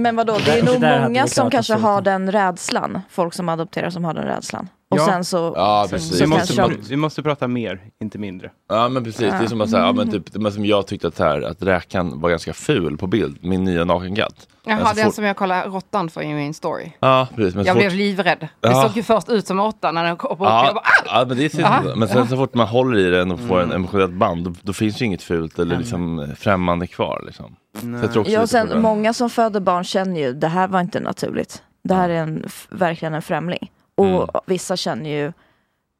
[0.00, 3.00] Men vadå, det är nog många som kanske har den rädslan.
[3.10, 4.68] Folk som adopterar som har den rädslan.
[4.90, 5.04] Och Ja.
[5.06, 5.52] sen så...
[5.56, 6.12] Ja, så- precis.
[6.12, 8.50] Vi så måste, kanske pra- de- vi måste prata mer, inte mindre.
[8.68, 10.86] Ja men precis, det är som att säga, ja, men typ, det var som jag
[10.86, 14.46] tyckte att, så här, att räkan var ganska ful på bild, min nya nakenkatt.
[14.64, 16.92] Jaha, Alltså, den fort- som jag kollade råttan för i min story.
[17.00, 17.54] Ja precis.
[17.54, 17.80] Men så Jag fort...
[17.82, 18.38] blev livrädd.
[18.40, 18.82] Det Ja.
[18.82, 20.36] såg ju först ut som åtta när den kom.
[20.40, 21.20] Jag Ja, bara, ah!
[21.20, 21.60] ja men det är.
[21.60, 21.82] Ja.
[21.96, 23.70] Men sen så fort man håller i den och får Mm.
[23.70, 27.22] en emotionellt band, då, då finns ju inget fult eller liksom främmande kvar.
[27.26, 27.56] Liksom.
[27.80, 30.48] Så jag tror också Ja, och på sen många som föder barn känner ju, det
[30.48, 31.62] här var inte naturligt.
[31.84, 33.70] Det här är en, verkligen en främling.
[34.00, 34.42] Och Mm.
[34.46, 35.32] vissa känner ju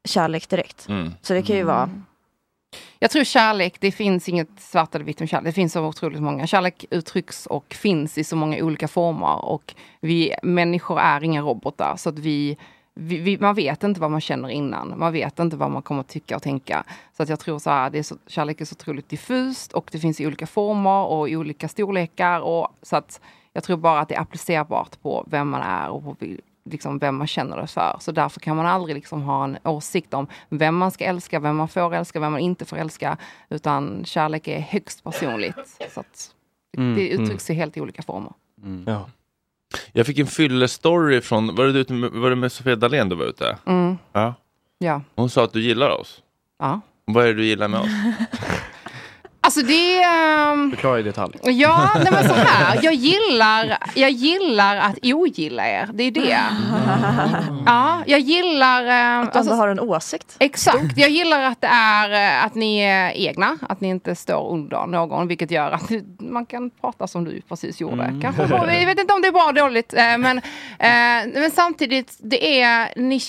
[0.04, 0.88] kärlek direkt.
[0.88, 1.14] Mm.
[1.22, 1.90] Så det kan ju vara...
[2.98, 5.44] Jag tror kärlek, det finns inget svart eller vitt med kärlek.
[5.44, 6.46] Det finns så otroligt många.
[6.46, 9.44] Kärlek uttrycks och finns i så många olika former.
[9.44, 11.96] Och vi människor är inga robotar.
[11.96, 12.56] Så att vi,
[12.94, 14.98] vi, vi, man vet inte vad man känner innan.
[14.98, 16.84] Man vet inte vad man kommer att tycka och tänka.
[17.16, 19.88] Så att jag tror så här, det är så, kärlek är så otroligt diffust och
[19.92, 22.40] det finns i olika former och i olika storlekar.
[22.40, 23.20] Och, så att
[23.52, 26.16] jag tror bara att det är applicerbart på vem man är och på
[26.64, 27.96] liksom vem man känner det för.
[28.00, 31.56] Så därför kan man aldrig liksom ha en åsikt om vem man ska älska, vem
[31.56, 33.16] man får älska, vem man inte får älska.
[33.48, 35.78] Utan kärlek är högst personligt.
[35.94, 36.34] Så att
[36.76, 38.32] Mm, det uttrycks i helt olika former.
[38.86, 39.08] Ja.
[39.92, 43.16] Jag fick en fyllestory från, var det, ute med, var det med Sofia Dalén du
[43.16, 43.58] var ute?
[43.66, 44.34] Mm, Ja.
[44.78, 45.02] ja.
[45.16, 46.22] Hon sa att du gillar oss.
[46.58, 46.80] ja.
[47.04, 47.86] Vad är det du gillar med oss?
[49.50, 50.02] Alltså det...
[50.02, 51.36] ehm, Förklara i detalj.
[51.42, 52.78] Ja, nej men så här.
[52.82, 55.88] Jag gillar, jag gillar att ogilla er.
[55.92, 56.38] Det är det.
[57.66, 58.84] Ja, jag gillar...
[58.84, 60.36] ehm, Att du ändå har en åsikt.
[60.38, 60.96] Exakt.
[60.98, 64.86] Jag gillar att det är eh, att ni är egna, att ni inte står under
[64.86, 68.14] någon, vilket gör att man kan prata som du precis gjorde.
[68.22, 70.38] Kanske, jag vet inte om det är bra eller dåligt, eh, men,
[70.78, 73.20] eh, men samtidigt, det är, ni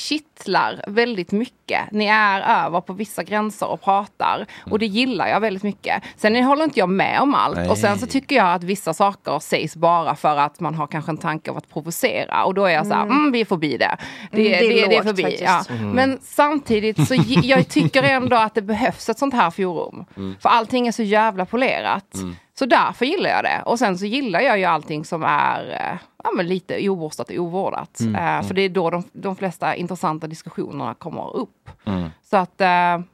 [0.41, 1.91] kittlar väldigt mycket.
[1.91, 6.03] Ni är över på vissa gränser och pratar och det gillar jag väldigt mycket.
[6.17, 8.11] Sen håller inte jag med om allt och sen så Nej.
[8.11, 11.57] tycker jag att vissa saker sägs bara för att man har kanske en tanke av
[11.57, 13.97] att provocera och då är jag så här, mm, vi är förbi det.
[14.31, 15.37] Det, Mm, det är det, det är förbi.
[15.41, 15.63] Ja.
[15.93, 20.05] Men samtidigt så jag tycker ändå att det behövs ett sånt här forum.
[20.39, 22.15] För allting är så jävla polerat.
[22.53, 23.61] Så därför gillar jag det.
[23.65, 27.35] Och sen så gillar jag ju allting som är eh, ja, men lite oborstat och
[27.35, 28.01] ovårdat.
[28.01, 31.69] Eh, för det är då de, de flesta intressanta diskussionerna kommer upp.
[31.85, 32.09] Mm.
[32.23, 32.67] Så att, eh,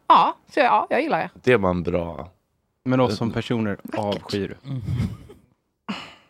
[0.08, 1.30] ja, så ja, jag gillar er.
[1.44, 2.30] Det var en bra...
[2.84, 4.82] Men oss som personer avskyr du.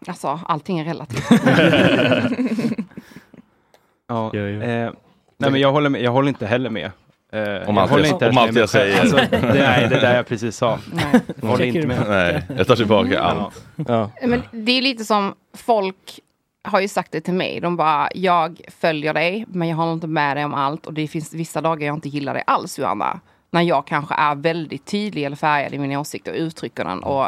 [0.07, 1.25] Alltså, allting är relativt.
[4.07, 4.63] Ja, Ja, ja.
[4.63, 4.91] Eh,
[5.37, 6.91] nej men jag håller, med, jag håller inte heller med.
[7.33, 9.01] Eh, jag allt jag- inte om allt jag säger.
[9.01, 10.79] Alltså, det, nej, det där jag precis sa.
[10.93, 11.21] Nej.
[11.41, 12.05] Jag håller inte med.
[12.09, 13.65] Nej, jag tar tillbaka allt.
[13.87, 14.11] Ja.
[14.23, 16.19] Men det är lite som folk
[16.63, 17.59] har ju sagt det till mig.
[17.59, 20.85] De bara, jag följer dig, men jag håller inte med dig om allt.
[20.85, 23.19] Och det finns vissa dagar jag inte gillar dig alls, Johanna.
[23.51, 27.03] När jag kanske är väldigt tydlig eller färgad i mina åsikter och uttrycker den.
[27.03, 27.27] Och,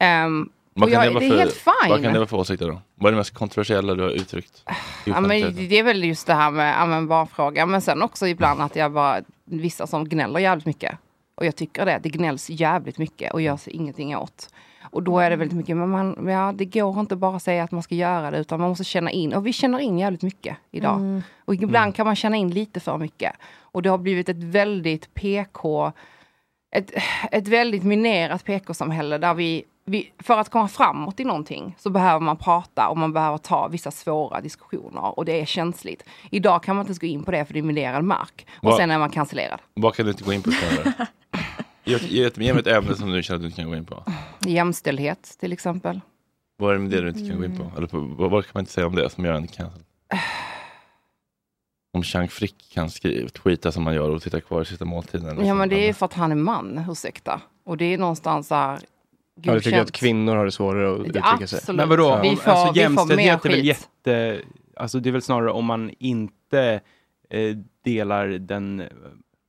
[0.00, 0.48] ehm,
[0.78, 2.02] Vad och kan jag, det, det, är helt för, vad fine.
[2.02, 2.80] kan det vara för åsikter då?
[2.94, 4.62] Vad är det mest kontroversiella du har uttryckt?
[5.04, 7.70] Ja, men det är väl just det här med ja, men barnfrågan.
[7.70, 10.98] Men sen också ibland att jag bara, vissa som gnäller jävligt mycket.
[11.34, 14.50] Och jag tycker det, det gnälls jävligt mycket och görs ingenting åt.
[14.90, 17.64] Och då är det väldigt mycket, men man, ja, det går inte bara att säga
[17.64, 19.32] att man ska göra det, utan man måste känna in.
[19.32, 21.22] Och vi känner in jävligt mycket idag.
[21.44, 23.32] Och ibland kan man känna in lite för mycket.
[23.58, 25.92] Och det har blivit ett väldigt PK,
[26.70, 26.90] ett,
[27.30, 32.20] ett väldigt minerat PK-samhälle där vi vi, för att komma framåt i någonting så behöver
[32.20, 36.02] man prata och man behöver ta vissa svåra diskussioner och det är känsligt.
[36.30, 38.70] Idag kan man inte ens gå in på det för det är minerad mark och
[38.70, 39.60] Va- sen är man cancellerad.
[39.74, 40.50] Vad kan du inte gå in på?
[41.84, 44.02] Ge, mig ett ämne som du känner att du inte kan gå in på.
[44.40, 46.00] Jämställdhet till exempel.
[46.58, 47.70] Vad är det med det du inte kan gå in på?
[47.76, 49.82] Eller på, vad, vad kan man inte säga om det som gör en cancel?
[51.92, 55.46] Om Chang Frick kan skriva, tweeta som man gör och sitta kvar i sista måltiden.
[55.46, 57.40] Ja men det är för att han är man, ursäkta.
[57.64, 58.80] Och det är någonstans här
[59.42, 61.56] Ja, du tycker att kvinnor har det svårare att uttrycka sig?
[61.58, 61.76] absolut.
[61.76, 63.64] Men vadå, Vi om, får- vi alltså, får jämställdhet mer är väl skit.
[63.64, 64.40] jätte...
[64.76, 66.80] Alltså det är väl snarare om man inte
[67.30, 68.86] eh, delar den eh,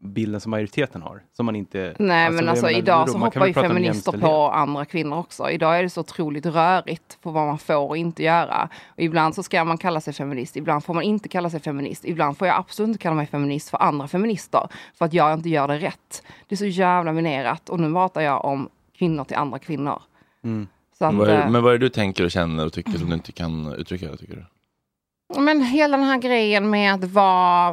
[0.04, 1.22] bilden som majoriteten har.
[1.34, 1.96] Som man inte...
[2.00, 5.50] Nej men jag alltså menar, idag så hoppar ju feminister på andra kvinnor också.
[5.50, 8.70] Idag är det så otroligt rörigt på vad man får och inte göra.
[8.88, 12.06] Och ibland så ska man kalla sig feminist, ibland får man inte kalla sig feminist.
[12.06, 14.68] Ibland får jag absolut inte kalla mig feminist för andra feminister.
[14.96, 16.24] För att jag inte gör det rätt.
[16.48, 17.70] Det är så jävla minerat.
[17.70, 18.70] Och nu pratar jag om
[19.00, 20.02] kvinnor till andra kvinnor.
[20.44, 20.68] Mm.
[20.98, 22.92] Så att, vad är, eh, men vad är det du tänker och känner och tycker
[22.92, 24.18] som du inte kan uttrycka?
[24.18, 24.46] Tycker du?
[25.42, 27.72] Men hela den här grejen med att vara...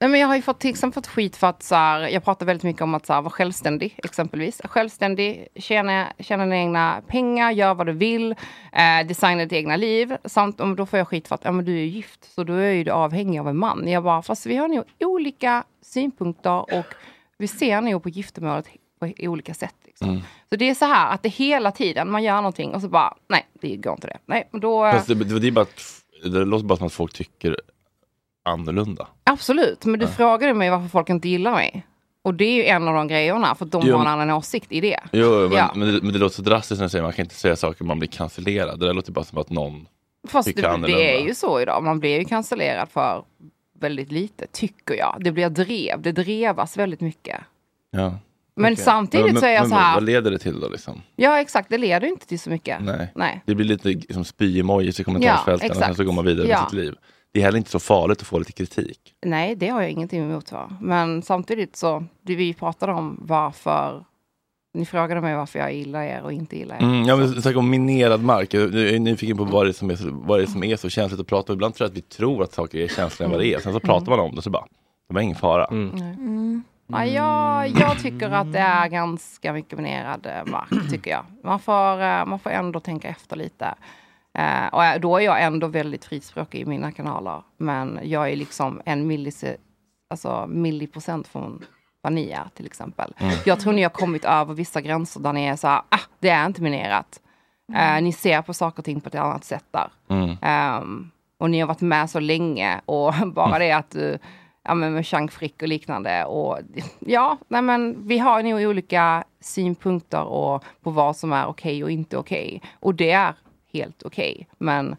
[0.00, 2.24] Nej, men jag har ju fått, till exempel fått skit för att så här, jag
[2.24, 4.60] pratar väldigt mycket om att så här, vara självständig exempelvis.
[4.64, 8.34] Självständig, tjäna, tjäna dina egna pengar, gör vad du vill,
[8.72, 10.16] eh, designa ditt egna liv.
[10.24, 12.52] Samt om då får jag skit för att ja, men du är gift, så då
[12.52, 13.88] är ju du avhängig av en man.
[13.88, 16.94] Jag bara, fast vi har nog olika synpunkter och
[17.38, 18.68] vi ser nog på giftermålet
[19.00, 19.74] på olika sätt.
[20.00, 20.08] Liksom.
[20.10, 20.22] Mm.
[20.50, 23.14] Så det är så här att det hela tiden man gör någonting och så bara,
[23.28, 24.18] nej, det går inte det.
[24.26, 24.92] Nej, då...
[24.92, 27.56] Fast det, det, det, är bara att, det låter bara som att folk tycker
[28.44, 29.06] annorlunda.
[29.24, 30.12] Absolut, men du Ja.
[30.12, 31.86] frågade mig varför folk inte gillar mig.
[32.22, 34.72] Och det är ju en av de grejerna, för de Jo, har en annan åsikt
[34.72, 35.00] i det.
[35.12, 35.72] Jo, men, Ja.
[35.74, 37.84] men, det, men det låter så drastiskt när du säger man kan inte säga saker
[37.84, 38.80] man blir cancellerad.
[38.80, 39.86] Det där låter bara som att någon
[40.28, 40.98] Fast tycker det, annorlunda.
[41.02, 43.24] det är ju så idag, man blir ju cancellerad för
[43.80, 45.16] väldigt lite, tycker jag.
[45.20, 47.40] Det blir drev, det drevas väldigt mycket.
[47.90, 48.14] Ja.
[48.58, 48.84] Men Okej.
[48.84, 50.68] samtidigt men, så är jag men, så här- Vad leder det till då?
[50.68, 51.02] Liksom?
[51.16, 52.80] Ja exakt, det leder inte till så mycket.
[52.82, 53.12] Nej.
[53.14, 53.40] Nej.
[53.46, 56.60] Det blir lite som spy-emojis i kommentarsfälten och sen så går man vidare Ja.
[56.60, 56.94] med sitt liv.
[57.32, 58.98] Det är heller inte så farligt att få lite kritik.
[59.26, 60.52] Nej, det har jag ingenting emot.
[60.52, 60.70] Va?
[60.80, 64.04] Men samtidigt så, det vi pratade om varför,
[64.74, 66.82] ni frågade mig varför jag gillar er och inte gillar er.
[66.82, 68.54] Mm, ja, men snacka om minerad mark.
[68.54, 70.76] Jag är nyfiken på vad det, är som är så, vad det är som är
[70.76, 71.56] så känsligt att prata om.
[71.56, 73.58] Ibland tror jag att vi tror att saker är känsligare än vad det är.
[73.58, 74.64] Sen så pratar man om det så bara,
[75.08, 75.64] det var ingen fara.
[75.66, 76.62] Mm.
[76.90, 81.24] Ja, jag, jag tycker att det är ganska mycket minerad eh, mark, tycker jag.
[81.44, 83.74] Man får, eh, man får ändå tänka efter lite.
[84.38, 87.42] Eh, och jag- då är jag ändå väldigt frispråkig i mina kanaler.
[87.56, 89.56] Men jag är liksom en millise,
[90.10, 91.64] alltså milliprocent från
[92.02, 93.14] vad ni är till exempel.
[93.18, 93.34] Mm.
[93.46, 96.28] Jag tror ni har kommit över vissa gränser där ni är så här, ah, det
[96.28, 97.20] är inte minerat.
[97.74, 99.88] Eh, ni ser på saker och ting på ett annat sätt där.
[100.10, 100.36] Mm.
[100.42, 104.18] Ehm, och ni har varit med så länge och bara det att du,
[104.68, 106.58] ja men med Chang Frick och liknande och
[106.98, 111.90] ja, nej men vi har nog olika synpunkter och på vad som är okej och
[111.90, 112.62] inte okej.
[112.80, 113.34] Och det är
[113.72, 114.48] helt okej.
[114.58, 114.96] Men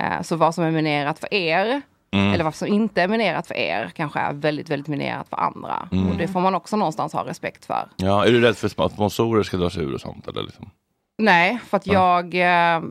[0.00, 2.32] eh, så vad som är minerat för er Mm.
[2.32, 5.88] eller vad som inte är minerat för er kanske är väldigt, väldigt minerat för andra.
[5.92, 6.10] Mm.
[6.10, 7.88] Och det får man också någonstans ha respekt för.
[7.96, 10.28] Ja, är du rädd för att sponsorer ska dra sig ur och sånt?
[10.28, 10.70] Eller liksom?
[11.18, 12.82] Nej, för att jag, eh,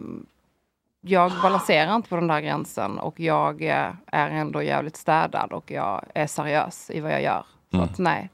[1.05, 5.71] jag balanserar inte på den där gränsen och jag eh, är ändå jävligt städad och
[5.71, 7.45] jag är seriös i vad jag gör.
[7.71, 7.89] Så Mm.
[7.89, 8.29] att nej.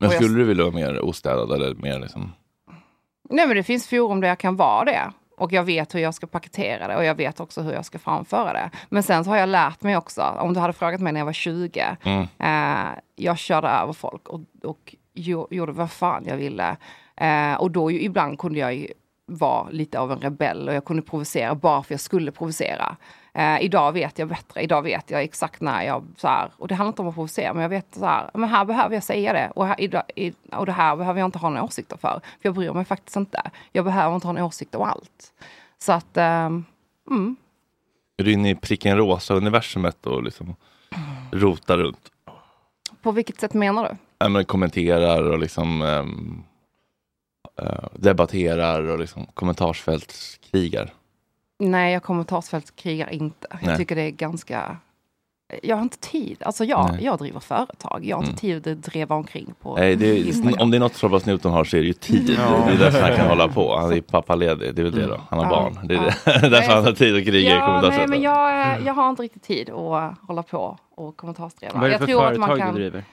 [0.00, 2.32] Men Och jag- skulle du vilja vara mer ostädad eller mer liksom?
[3.30, 5.12] Nej men det finns forum där jag kan vara det.
[5.36, 7.98] Och jag vet hur jag ska paketera det och jag vet också hur jag ska
[7.98, 8.70] framföra det.
[8.88, 11.24] Men sen så har jag lärt mig också, om du hade frågat mig när jag
[11.26, 12.26] var 20, Mm.
[12.38, 16.76] eh, jag körde över folk och, och gjo- gjorde vad fan jag ville.
[17.16, 18.86] Eh, och då ibland kunde jag
[19.28, 22.96] ju vara lite av en rebell och jag kunde provocera bara för jag skulle provocera.
[23.34, 26.74] Eh, idag vet jag bättre, idag vet jag exakt när jag så här, och det
[26.74, 29.32] handlar inte om att provocera, men jag vet så här, men här behöver jag säga
[29.32, 32.20] det och, här, idag, i, och det här behöver jag inte ha några åsikter för.
[32.22, 33.50] För jag bryr mig faktiskt inte.
[33.72, 35.32] Jag behöver inte ha en åsikt om allt.
[35.78, 36.64] Så att, ehm,
[37.10, 37.36] mm.
[38.16, 40.56] Är du inne i pricken rosa universumet och liksom
[41.32, 42.10] rotar runt?
[43.02, 43.96] På vilket sätt menar du?
[44.18, 46.04] Ja, men kommenterar och liksom eh,
[47.92, 50.92] debatterar och liksom kommentarsfältskrigar.
[51.58, 53.46] Nej, jag kommentarsfältskrigar inte.
[53.50, 53.76] Jag Nej.
[53.76, 54.76] tycker det är ganska...
[55.62, 56.36] Jag har inte tid.
[56.42, 57.04] Alltså jag, Nej.
[57.04, 58.04] jag driver företag.
[58.04, 58.62] Jag har inte Mm.
[58.62, 61.64] tid att dreva omkring på Nej, det är, om det är något Tobbe Newton har
[61.64, 62.36] så är det ju tid.
[62.38, 62.64] Ja.
[62.66, 63.76] Det är därför han kan hålla på.
[63.76, 65.20] Han är pappaledig, det är väl det då.
[65.30, 65.50] Han har Ja.
[65.50, 65.86] barn.
[65.88, 66.48] Det är Ja.
[66.48, 68.10] därför han har tid att kriga i Ja, nej, kommentarsfältet.
[68.10, 71.72] men jag, eh, jag har inte riktigt tid att hålla på och kommentarsdriva.
[71.74, 72.74] Vad är det jag för tror att man företag kan...
[72.74, 73.04] du driver?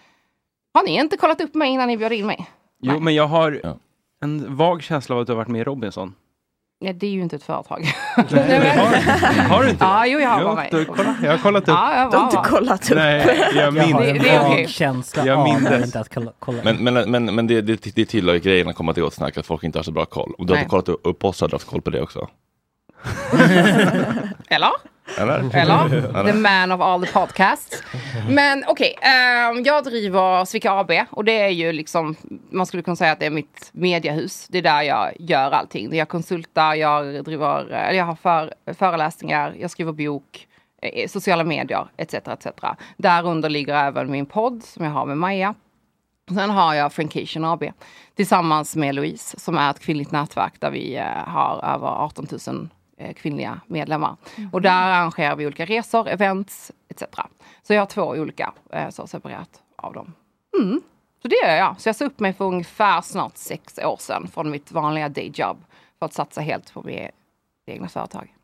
[0.73, 2.47] Har ni inte kollat upp mig innan ni bjöd in mig?
[2.81, 3.61] Jo, men jag har
[4.25, 6.15] en vag känsla av att du har varit med i Robinson.
[6.79, 7.85] Ja, det är ju inte ett företag.
[9.49, 9.83] Har du inte?
[9.85, 11.67] Ja, jo, jag har Jo, bara du, kolla, Jag har kollat upp.
[11.69, 12.97] Ja, jag Du har var, inte kollat upp.
[12.97, 13.93] Nej, jag Jag minns.
[13.93, 16.31] har Det- en det vag känsla Jag av inte att kolla.
[16.39, 16.57] kolla.
[16.63, 19.45] Men, men, men, men det, det, det tillhör grejen att komma till Gott Snack, att
[19.45, 20.33] folk inte har så bra koll.
[20.37, 20.59] Om du Nej.
[20.59, 22.27] hade kollat upp oss hade du haft koll på det också.
[24.47, 24.69] Eller?
[25.17, 25.55] Eller?
[25.55, 26.23] Eller?
[26.23, 27.83] The man of all the podcasts.
[28.29, 32.15] Men okej, ehm, jag driver Svika AB och det är ju liksom,
[32.49, 34.47] man skulle kunna säga att det är mitt mediehus.
[34.47, 35.95] Det är där jag gör allting.
[35.95, 40.47] Jag konsultar, jag driver, eller jag har för, föreläsningar, jag skriver bok,
[40.81, 42.13] eh, sociala medier etc.
[42.13, 42.47] etc.
[42.97, 45.55] Därunder ligger även min podd som jag har med Maja.
[46.29, 47.63] Sen har jag Frankation AB
[48.15, 52.39] tillsammans med Louise som är ett kvinnligt nätverk där vi eh, har över 18 000
[52.47, 52.74] eh,
[53.15, 54.15] kvinnliga medlemmar.
[54.51, 57.03] Och där arrangerar vi olika resor, events etc.
[57.63, 60.13] Så jag har två olika, eh, så separerat av dem.
[60.61, 60.81] Mm.
[61.21, 61.81] Så det gör jag.
[61.81, 65.57] Så jag sa upp mig för ungefär snart sex år sedan från mitt vanliga dayjob
[65.99, 67.11] för att satsa helt på mitt
[67.65, 68.35] egna företag.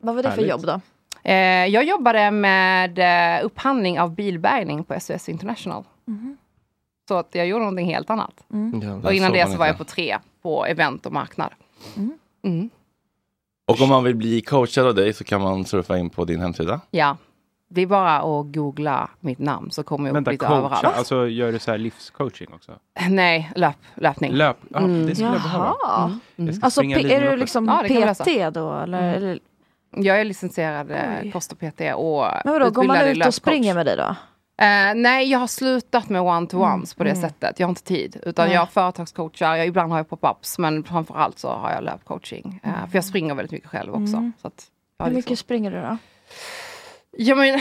[0.00, 0.50] Vad var det för Härligt.
[0.50, 0.80] jobb då?
[1.22, 5.84] Eh, jag jobbade med eh, upphandling av bilbärgning på SOS International.
[7.08, 8.44] Så att jag gjorde någonting helt annat.
[9.04, 11.50] Och innan det så var jag på tre på event och marknad.
[12.42, 12.70] Mm.
[13.66, 16.40] Och om man vill bli coachad av dig så kan man surfa in på din
[16.40, 16.80] hemsida.
[16.90, 17.16] Ja,
[17.68, 20.84] det är bara att googla mitt namn så kommer jag upp Vänta, lite coacha, överallt.
[20.98, 22.72] alltså gör du så här livscoaching också?
[23.08, 24.32] Nej, löp, löpning.
[24.32, 25.06] Löp, ja, Mm.
[25.06, 25.74] det skulle jag behöva.
[25.82, 26.18] Jaha.
[26.36, 27.82] Jag Alltså, är du liksom Ja.
[27.88, 28.72] PT då?
[28.74, 29.38] Eller,
[29.92, 30.06] Mm.
[30.06, 31.30] Jag är licensierad eh, Oj.
[31.32, 34.16] kost och PT och men vadå, går man ut och springer med dig då?
[34.56, 37.22] Eh, nej, jag har slutat med one-to-ones på det Mm.
[37.22, 37.60] sättet.
[37.60, 38.16] Jag har inte tid.
[38.26, 38.54] Utan Nej.
[38.54, 42.60] jag företagscoachar, jag, ibland har jag pop-ups, men framförallt så har jag löpcoaching.
[42.64, 44.16] Eh, för jag springer väldigt mycket själv också.
[44.16, 44.32] Mm.
[44.42, 44.64] Att,
[44.98, 45.96] jag Hur liksom- mycket springer du då?
[47.16, 47.60] Ja, men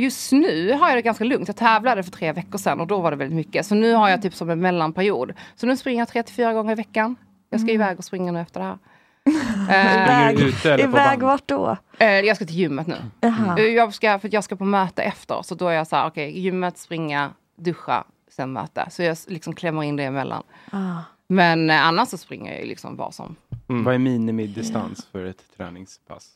[0.00, 1.48] just nu har jag det ganska lugnt.
[1.48, 3.66] Jag tävlade för tre veckor sedan och då var det väldigt mycket.
[3.66, 5.32] Så nu har jag typ som en mellanperiod.
[5.54, 7.16] Så nu springer jag tre till fyra gånger i veckan.
[7.50, 8.78] Jag ska iväg och springa nu efter det här.
[9.64, 11.22] Springer du ute eller på Iväg band?
[11.22, 11.76] vart då?
[11.98, 12.96] eh, jag ska till gymmet nu.
[13.20, 13.58] Jaha.
[13.58, 15.42] Eh, Jag ska, för att jag ska på möte efter.
[15.42, 18.86] Så då är jag så här, okej, gymmet, springa, duscha, sen möte.
[18.90, 20.42] Så jag liksom klämmer in det emellan.
[20.70, 20.98] Ah.
[21.28, 23.36] Men eh, annars så springer jag ju liksom vad som.
[23.66, 26.28] Vad är minimidistans för ett träningspass?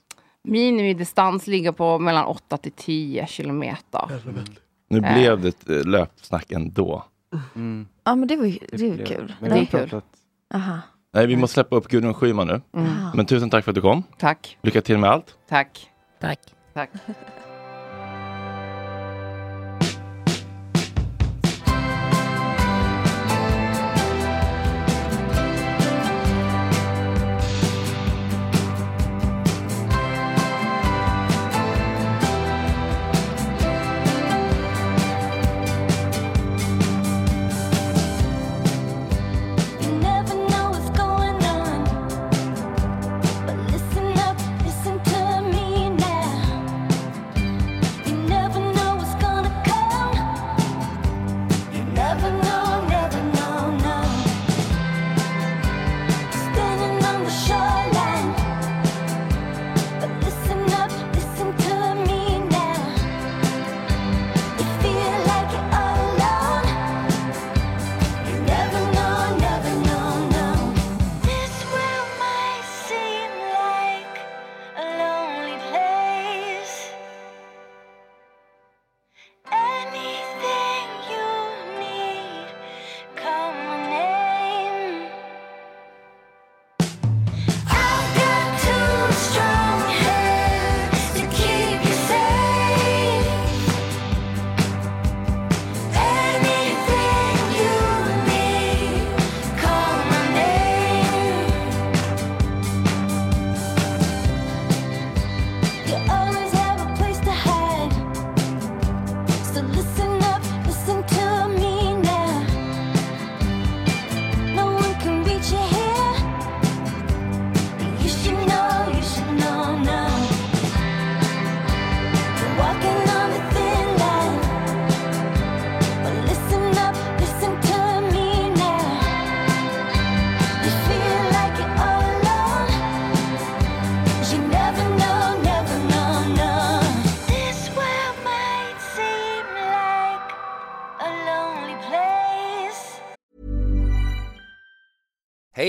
[0.43, 4.21] Minimidistans ligger på mellan 8 till 10 kilometer.
[4.89, 5.15] Nu Äh.
[5.15, 7.05] blev det ett löpsnack ändå.
[7.55, 7.87] Mm.
[8.05, 9.35] Ja men det var ju, det blev- kul.
[9.41, 9.89] Men Det är jag har kul.
[9.89, 10.05] pratat-
[10.55, 10.79] Aha.
[11.17, 12.61] Nej, vi måste släppa upp Gudrun Schyman nu.
[12.77, 12.87] Mm.
[13.15, 14.03] Men tusen tack för att du kom.
[14.19, 15.35] Tack, Lycka till med allt.
[15.49, 15.91] tack,
[16.21, 16.41] Tack.
[16.75, 16.91] tack.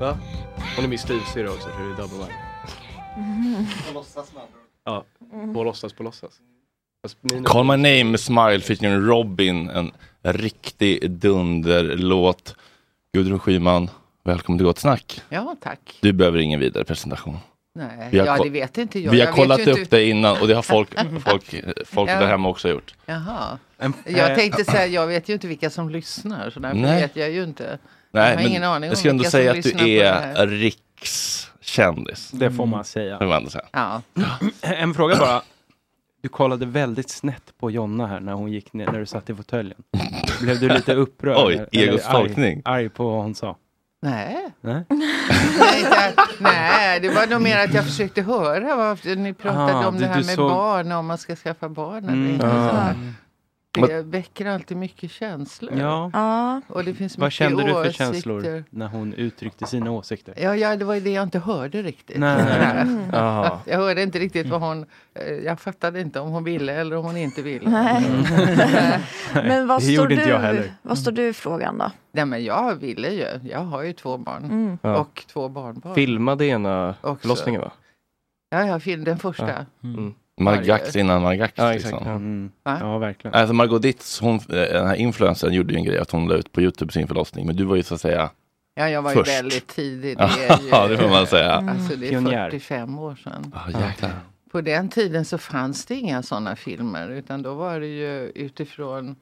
[0.00, 0.18] Va?
[0.76, 3.66] Hon är min styvsyrra också, så det är double line.
[4.84, 5.04] Ja,
[5.54, 6.32] på låtsas på låtsas.
[7.44, 9.92] Call My Name Smile featuring Robin, en
[10.22, 12.54] riktig dunderlåt.
[13.12, 13.90] Gudrun Schyman,
[14.24, 15.20] välkommen till Gott Snack.
[15.28, 15.98] Ja, tack.
[16.00, 17.36] Du behöver ingen vidare presentation.
[17.74, 19.10] Nej, Vi har ja det vet inte jag.
[19.10, 20.88] Vi har jag kollat upp inte- det innan och det har folk,
[21.26, 21.54] folk,
[21.86, 22.20] folk Ja.
[22.20, 22.94] där hemma också gjort.
[23.06, 23.58] Jaha.
[23.78, 27.00] eh, Jag tänkte säga, jag vet ju inte vilka som lyssnar, så därför Nej.
[27.02, 27.78] vet jag ju inte.
[28.10, 32.30] Nej, jag har ingen aning jag ska ändå säga att du det är rikskändis.
[32.30, 33.12] Det får man säga.
[33.12, 33.64] Det får man säga.
[33.72, 34.02] Ja.
[34.62, 35.42] En fråga bara.
[36.22, 39.34] Du kollade väldigt snett på Jonna här när hon gick ner, när du satt i
[39.34, 39.78] fåtöljen.
[40.40, 41.36] Blev du lite upprörd?
[41.46, 42.62] Oj, eller arg-.
[42.64, 43.56] Arg på vad hon sa?
[44.02, 44.36] Nej.
[44.60, 44.84] Nej.
[44.90, 49.86] nej, inte, nej, det var nog mer att jag försökte höra vad ni pratade Aha,
[49.88, 52.30] om du- det här med såg- barn, om man ska skaffa barn eller Mm.
[52.32, 52.96] inte.
[53.72, 55.72] Det väcker alltid mycket känslor.
[55.78, 56.60] Ja.
[56.68, 58.04] Och det finns Vad mycket kände du för åsikter.
[58.04, 60.34] känslor när hon uttryckte sina åsikter?
[60.36, 62.18] Ja, ja, det var ju det jag inte hörde riktigt.
[62.18, 62.86] Nej.
[63.12, 63.58] Jaha.
[63.66, 64.86] Jag hörde inte riktigt vad hon...
[65.14, 67.70] eh, Jag fattade inte om hon ville eller om hon inte ville.
[67.70, 68.04] Nej.
[69.34, 70.72] Men vad Det står, gjorde inte jag du, heller.
[70.82, 71.90] vad står du i frågan då?
[72.12, 73.26] Nej, men jag ville ju.
[73.50, 74.44] Jag har ju två barn.
[74.44, 74.78] Mm.
[74.82, 74.98] Ja.
[74.98, 75.94] Och två barnbarn.
[75.94, 77.72] Filmade ena förlossningen va?
[78.50, 79.48] Ja, jag filmade den första.
[79.80, 79.88] Ja.
[80.40, 80.54] Mm.
[80.54, 81.52] Margax innan Margax.
[81.56, 81.92] Ja, exakt.
[81.92, 82.08] liksom.
[82.08, 82.14] Ja.
[82.14, 82.50] Mm.
[82.62, 82.78] Va?
[82.80, 83.34] Ja, verkligen.
[83.34, 86.34] Alltså Margot Ditz, hon, eh, den här influencern gjorde ju en grej att hon la
[86.34, 87.46] ut på Youtube sin förlossning.
[87.46, 88.30] Men du var ju så att säga
[88.74, 89.30] Ja, jag var först.
[89.30, 90.16] ju väldigt tidig.
[90.18, 91.52] Det är ju, Ja, det får man säga.
[91.52, 92.50] Alltså, det är Pionjär.
[92.50, 93.52] 45 år sedan.
[93.54, 94.10] Ja, jäklar.
[94.52, 99.16] På den tiden så fanns det inga sådana filmer utan då var det ju utifrån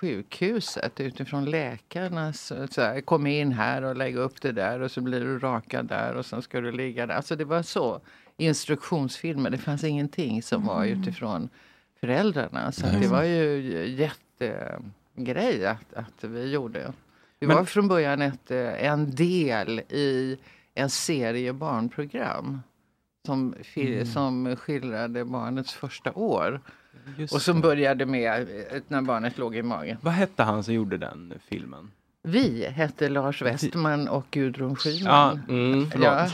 [0.00, 5.00] sjukhuset, utifrån läkarnas, så här, kom in här och lägg upp det där och så
[5.00, 7.14] blir du rakad där och sen ska du ligga där.
[7.14, 8.00] Alltså det var så.
[8.38, 11.00] Instruktionsfilmer, det fanns ingenting som var Mm.
[11.00, 11.48] utifrån
[12.00, 12.72] föräldrarna.
[12.72, 13.60] Så det var ju
[15.16, 16.92] jättegrej att, att vi gjorde.
[17.38, 20.38] Det Men- var från början ett, eh, en del i
[20.74, 22.60] en serie barnprogram
[23.26, 24.06] som, Mm.
[24.06, 26.60] som skildrade barnets första år.
[27.16, 27.62] Just och som det.
[27.62, 28.40] började med
[28.72, 29.96] eh, när barnet låg i magen.
[30.02, 31.90] Vad hette han som gjorde den filmen?
[32.28, 35.40] Vi hette Lars Westman och Gudrun Ja, Schyman.
[35.48, 36.06] mm, förlåt.
[36.06, 36.26] Ja.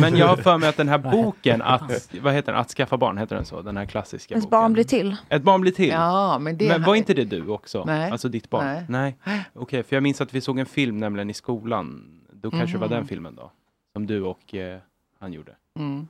[0.00, 2.60] Men jag har för mig att den här boken, att, vad heter den?
[2.60, 3.62] Att skaffa barn, heter den så?
[3.62, 4.50] Den här klassiska Ens boken.
[4.60, 5.16] barn blir till.
[5.28, 5.88] Ett barn blir till?
[5.88, 7.84] Ja, men det Men var här- inte det du också?
[7.84, 8.10] Nej.
[8.10, 8.84] Alltså ditt barn?
[8.88, 9.16] Nej.
[9.52, 12.04] Okej, för jag minns att vi såg en film nämligen i skolan.
[12.32, 13.50] Då kanske det var den filmen då?
[13.92, 14.78] Som du och eh,
[15.20, 15.52] han gjorde?
[15.78, 16.08] Mm.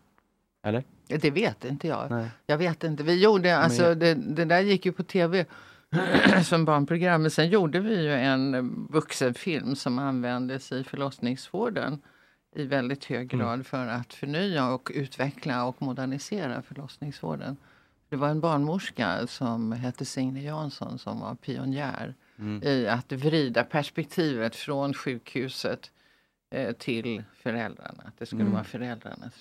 [0.64, 0.84] Eller?
[1.08, 2.10] Det vet inte jag.
[2.10, 2.28] Nej.
[2.46, 3.02] Jag vet inte.
[3.02, 5.44] Vi gjorde, alltså Men- det, det där gick ju på tv
[6.44, 7.22] som barnprogram.
[7.22, 12.02] Men sen gjorde vi ju en vuxenfilm som användes i förlossningsvården
[12.56, 13.46] i väldigt hög Mm.
[13.46, 17.56] grad för att förnya och utveckla och modernisera förlossningsvården.
[18.08, 22.62] Det var en barnmorska som hette Signe Jansson som var pionjär Mm.
[22.62, 25.90] i att vrida perspektivet från sjukhuset
[26.50, 28.02] eh, till föräldrarna.
[28.06, 28.52] Att det skulle Mm.
[28.54, 29.34] vara föräldrarnas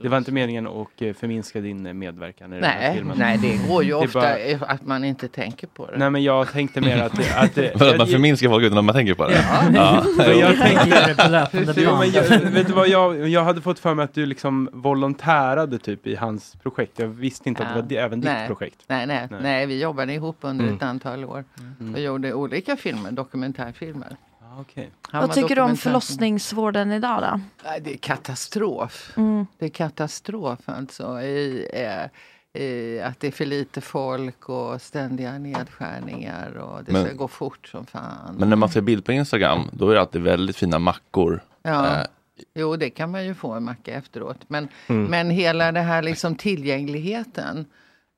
[0.00, 3.16] Det var inte meningen att eh, förminska din eh, medverkan i den här Nej, filmen?
[3.18, 5.98] nej, det går ju är ofta bara- att man inte tänker på det.
[5.98, 7.16] Nej, men jag tänkte mer att...
[7.16, 9.44] det- att, det- För att man förminskar folk utan att man tänker på det.
[9.74, 10.04] Ja.
[10.18, 10.62] Jag jo.
[10.62, 11.98] tänkte, löpande jo, band.
[11.98, 15.78] men jag, vet du vad, jag, jag hade fått för mig att du liksom volontärade
[15.78, 16.98] typ i hans projekt.
[16.98, 18.40] Jag visste inte att det var det, även nej.
[18.40, 18.84] ditt projekt.
[18.88, 19.40] Nej, nej, nej.
[19.42, 19.66] Nej.
[19.66, 20.76] vi jobbade ihop under Mm.
[20.76, 21.44] ett antal år
[21.80, 21.94] Mm.
[21.94, 24.16] och gjorde olika filmer, dokumentärfilmer.
[24.60, 24.86] Okay.
[25.12, 27.40] Vad tycker du om förlossningsvården idag då?
[27.64, 29.12] Nej, Det är katastrof.
[29.16, 29.46] Mm.
[29.58, 31.20] Det är katastrof alltså.
[31.22, 37.06] I, eh, i att det är för lite folk och ständiga nedskärningar och det Men-
[37.06, 38.34] ska gå fort som fan.
[38.38, 41.40] Men när man ser bild på Instagram, då är det alltid väldigt fina mackor.
[41.62, 41.86] Ja.
[42.00, 42.06] Eh,
[42.54, 44.36] Jo, det kan man ju få en macka efteråt.
[44.48, 45.04] Men, Mm.
[45.04, 47.66] men hela det här liksom tillgängligheten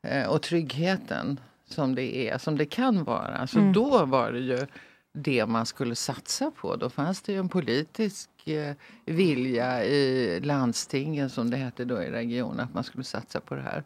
[0.07, 3.37] eh, och tryggheten som det är, som det kan vara.
[3.37, 3.72] Alltså Mm.
[3.72, 4.66] Då var det ju
[5.17, 6.77] det man skulle satsa på.
[6.77, 12.11] Då fanns det ju en politisk eh, vilja i landstingen, som det hette då i
[12.11, 13.85] regionen, att man skulle satsa på det här.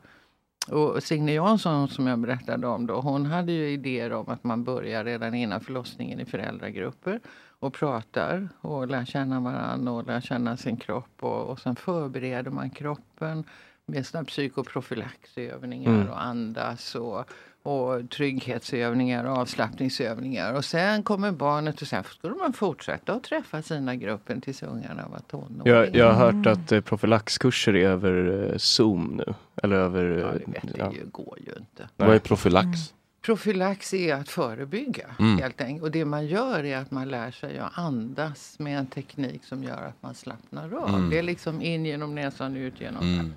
[0.71, 4.65] Och Signe Jansson som jag berättade om då, hon hade ju idéer om att man
[4.65, 7.21] börjar redan innan förlossningen i föräldragrupper
[7.61, 12.51] och pratar och lär känna varandra och lär känna sin kropp och, och sen förbereder
[12.51, 13.45] man kroppen
[13.87, 16.09] med såna psykoprofylaxövningar Mm.
[16.09, 17.25] och andas och,
[17.63, 20.55] och trygghetsövningar och avslappningsövningar.
[20.55, 25.09] Och sen kommer barnet och sen skulle man fortsätta att träffa sina gruppen tills ungarna
[25.09, 25.75] var tonåringar.
[25.75, 29.35] Jag, jag har hört att eh, profylaxkurser är över eh, Zoom nu.
[29.63, 30.05] Eller över...
[30.05, 31.89] Ja, det vet det ju, går ju inte.
[31.97, 32.95] Vad är profylax?
[33.29, 35.39] Profylax är att förebygga Mm.
[35.39, 35.83] helt enkelt.
[35.83, 39.65] Och det man gör är att man lär sig att andas med en teknik som
[39.65, 40.89] gör att man slappnar av.
[40.89, 41.11] Mm.
[41.11, 43.35] Det är liksom in genom näsan, ut genom Mm.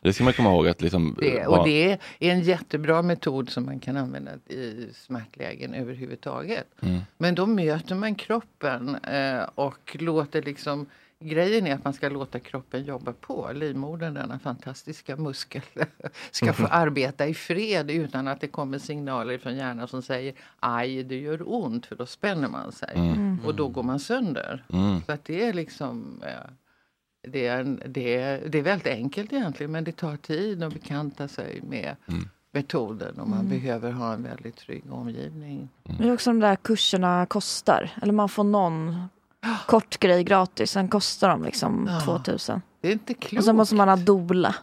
[0.00, 1.16] Det ska man komma ihåg att liksom...
[1.20, 1.46] det.
[1.46, 6.66] Och det är en jättebra metod som man kan använda i smärtlägen överhuvudtaget.
[6.82, 7.00] Mm.
[7.18, 10.86] Men då möter man kroppen eh, och låter liksom
[11.20, 13.50] Grejen är att man ska låta kroppen jobba på.
[13.54, 15.62] Livmodern, denna fantastiska muskel,
[16.30, 16.70] ska få Mhm.
[16.72, 21.42] arbeta i fred utan att det kommer signaler från hjärnan som säger aj, det gör
[21.54, 22.92] ont, för då spänner man sig.
[22.94, 23.38] Mm.
[23.46, 24.64] Och då går man sönder.
[24.72, 25.02] Mm.
[25.06, 26.22] Så att det är liksom
[27.28, 30.72] det är, en, det, är, det är väldigt enkelt egentligen men det tar tid att
[30.72, 32.28] bekanta sig med Mm.
[32.52, 33.50] metoden och man Mm.
[33.50, 35.68] behöver ha en väldigt trygg omgivning.
[35.98, 37.90] Det är också de där kurserna kostar.
[38.02, 39.08] Eller man får någon
[39.66, 40.70] kort grej gratis.
[40.70, 42.00] Sen kostar de liksom Ja.
[42.00, 42.62] 2000.
[42.82, 43.38] Det är inte klokt.
[43.38, 44.54] Och så måste man ha doula.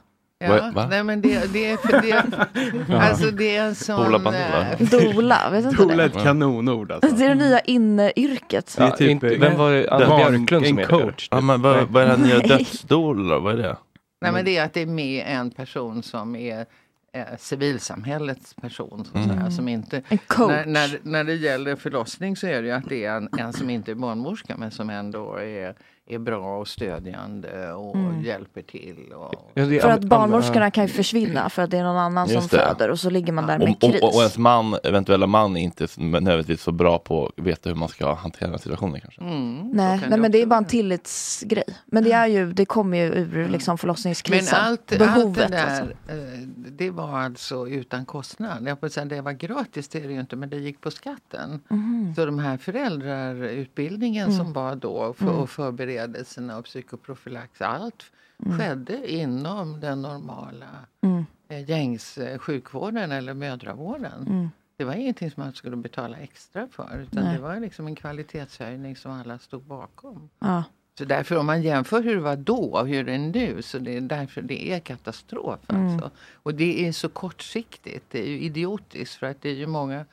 [0.45, 4.11] Ja, nej men det, det är för det, alltså det är en sån...
[4.11, 4.67] Bandoola.
[4.79, 6.03] eh, Doula, vet inte Doula är det?
[6.17, 7.15] ett kanonord alltså.
[7.15, 8.75] Det är det nya inneyrket.
[8.77, 9.89] Det är typ, vem var det?
[9.91, 11.03] Anna Björklund som en är det?
[11.03, 11.27] coach.
[11.31, 12.47] Ja, men vad, vad är det här nya Nej.
[12.47, 13.39] dödsdol då?
[13.39, 13.77] Vad är det?
[14.21, 16.65] Nej men det är att det är med en person som är
[17.13, 19.05] eh, civilsamhällets person.
[19.05, 19.51] Så att Mm.
[19.51, 20.49] som inte, En coach.
[20.49, 23.53] När, när, när det gäller förlossning så är det ju att det är en, en
[23.53, 25.75] som inte är barnmorska men som ändå är,
[26.09, 28.21] är bra och stödjande och Mm.
[28.21, 29.13] hjälper till.
[29.15, 31.97] Och, Ja, det är För att barnmorskorna kan ju försvinna för att det är någon
[31.97, 32.47] annan som det.
[32.49, 34.01] föder och så ligger man där med Om, kris.
[34.01, 37.75] och, och ens man, eventuella man är inte nödvändigtvis så bra på att veta hur
[37.75, 39.21] man ska hantera den situationen kanske.
[39.21, 41.63] Mm, Nej, kan nej men det är bara en tillitsgrej.
[41.85, 44.59] Men det är ju, det kommer ju ur liksom Men förlossningskrisen.
[44.61, 45.83] allt, allt Behovet det där, alltså.
[45.83, 46.39] eh,
[46.71, 48.67] det var alltså utan kostnad.
[48.67, 50.91] Jag får säga, det var gratis, det är det ju inte, men det gick på
[50.91, 51.61] skatten.
[51.69, 52.13] Mhm.
[52.15, 54.37] Så de här föräldrarutbildningen Mm.
[54.37, 55.37] som var då för, Mm.
[55.37, 55.49] och
[55.93, 58.11] förberedelserna och psykoprofylax, allt
[58.45, 58.59] Mm.
[58.59, 60.65] skedde inom den normala
[61.01, 61.25] Mm.
[61.47, 64.27] eh, gängs eh, sjukvården eller mödravården.
[64.27, 64.49] Mm.
[64.77, 67.35] Det var ingenting som man skulle betala extra för utan Nej.
[67.35, 70.29] det var liksom en kvalitetshöjning som alla stod bakom.
[70.39, 70.63] Ja.
[70.97, 73.79] Så därför om man jämför hur det var då och hur det är nu så
[73.79, 75.59] det är därför det är katastrof.
[75.69, 75.87] Mm.
[75.93, 76.11] Alltså.
[76.33, 78.05] Och det är så kortsiktigt.
[78.11, 80.05] Det är ju idiotiskt för att det är ju många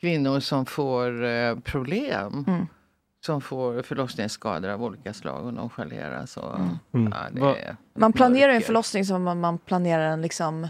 [0.00, 2.44] kvinnor som får eh, problem.
[2.48, 2.66] Mm.
[3.26, 6.36] Som får förlossningsskador av olika slag och nonchaleras.
[6.36, 6.56] Och,
[6.94, 7.12] Mm.
[7.36, 10.68] ja, är Man planerar ju en förlossning som om man planerar en liksom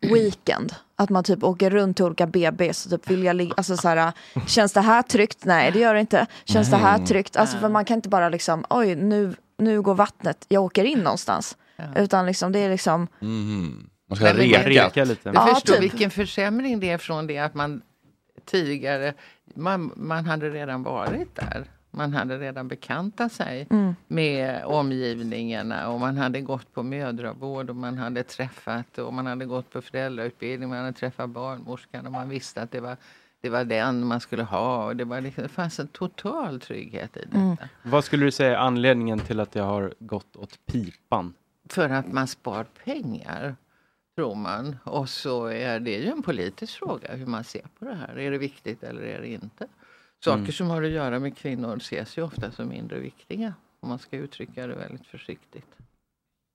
[0.00, 0.74] weekend.
[0.96, 3.88] Att man typ åker runt till olika BBs och typ vill jag ligga, alltså så
[3.88, 4.12] här,
[4.46, 5.44] känns det här tryggt?
[5.44, 6.26] Nej det gör det inte.
[6.44, 7.06] Känns det här Nej.
[7.06, 7.36] tryggt?
[7.36, 10.98] Alltså för man kan inte bara liksom, oj nu, nu går vattnet, jag åker in
[10.98, 11.56] någonstans.
[11.96, 13.90] Utan liksom det är liksom, Mhm.
[14.08, 14.68] Man ska Nej, reka.
[14.68, 15.30] Reka lite.
[15.30, 15.82] Du Ja, förstår typ.
[15.82, 17.82] vilken försämring det är från det att man
[18.44, 19.14] tidigare,
[19.54, 21.64] man, man hade redan varit där.
[21.96, 23.94] Man hade redan bekantat sig Mm.
[24.06, 29.44] med omgivningarna och man hade gått på mödravård och man hade träffat och man hade
[29.46, 32.96] gått på föräldrautbildning, man hade träffat barnmorskan och man visste att det var,
[33.40, 34.84] det var den man skulle ha.
[34.84, 37.38] Och det, var liksom, det fanns en total trygghet i detta.
[37.38, 37.56] Mm.
[37.82, 41.34] Vad skulle du säga är anledningen till att det har gått åt pipan?
[41.68, 43.56] För att man spar pengar,
[44.16, 44.76] tror man.
[44.84, 48.18] Och så är det ju en politisk fråga hur man ser på det här.
[48.18, 49.66] Är det viktigt eller är det inte?
[50.24, 50.52] Saker Mm.
[50.52, 53.54] som har att göra med kvinnor ses ju ofta som mindre viktiga.
[53.80, 55.66] Om man ska uttrycka det väldigt försiktigt.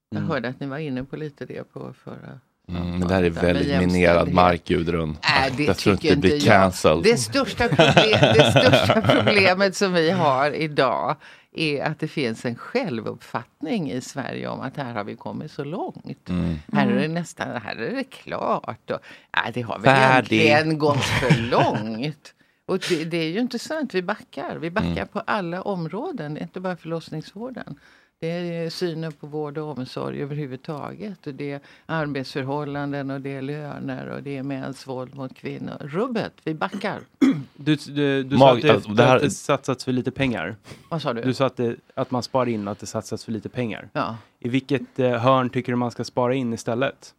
[0.09, 0.29] Jag Mm.
[0.29, 2.39] hörde att ni var inne på lite det på förra
[2.69, 5.17] Mm, men det här är väldigt minerad mark Gudrun.
[5.23, 6.41] Nej, det jag tror inte det blir jag.
[6.41, 7.03] cancelled.
[7.03, 11.15] Det största, problem, det största problemet som vi har idag
[11.51, 15.63] är att det finns en självuppfattning i Sverige om att här har vi kommit så
[15.63, 16.29] långt.
[16.29, 16.55] Mm.
[16.73, 18.91] Här är det nästan, här är det klart.
[18.91, 18.99] Och,
[19.35, 19.97] nej, det har väl
[20.31, 22.33] egentligen gått för långt.
[22.71, 24.55] Och det, det är ju inte sant, vi backar.
[24.57, 25.07] Vi backar Mm.
[25.07, 27.75] på alla områden, inte bara förlossningsvården.
[28.19, 31.27] Det är synen på vård och omsorg överhuvudtaget.
[31.27, 35.77] Och det är arbetsförhållanden och det är löner och det är mäns våld mot kvinnor.
[35.79, 36.99] Rubbet, vi backar.
[37.55, 40.11] Du, du, du Mag- sa att det, alltså, det här- att det satsats för lite
[40.11, 40.55] pengar.
[40.89, 41.21] Vad sa du?
[41.21, 43.89] Du sa att, det, att man sparar in att det satsas för lite pengar.
[43.93, 44.17] Ja.
[44.39, 47.13] I vilket eh, hörn tycker du man ska spara in istället?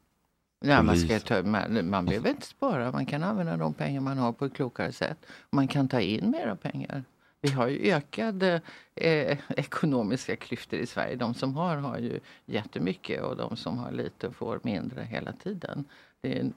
[0.64, 4.18] Ja, man, ska ta, man, man behöver inte spara, man kan använda de pengar man
[4.18, 5.26] har på ett klokare sätt.
[5.50, 7.04] Man kan ta in mera pengar.
[7.40, 8.60] Vi har ju ökade
[8.94, 11.16] eh, ekonomiska klyftor i Sverige.
[11.16, 15.84] De som har har ju jättemycket och de som har lite får mindre hela tiden.
[16.20, 16.54] Det är en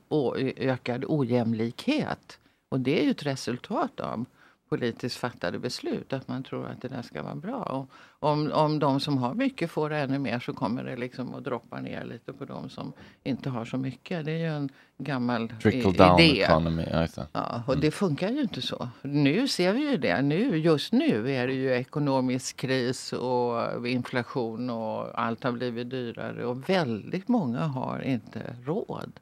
[0.58, 2.40] ökad ojämlikhet.
[2.70, 4.26] Och det är ju ett resultat av
[4.70, 6.14] politiskt fattade beslut.
[6.14, 7.64] Att man tror att det där ska vara bra.
[7.64, 7.90] Och
[8.30, 11.82] om, om de som har mycket får ännu mer så kommer det liksom att droppa
[11.82, 12.94] ner lite på de som
[13.24, 14.26] inte har så mycket.
[14.26, 16.42] Det är ju en gammal Trickle down idé.
[16.42, 16.86] economy.
[17.32, 18.90] Ja, och det funkar ju inte så.
[19.02, 20.22] Nu ser vi ju det.
[20.22, 26.46] Nu, just nu är det ju ekonomisk kris och inflation och allt har blivit dyrare.
[26.46, 29.20] Och väldigt många har inte råd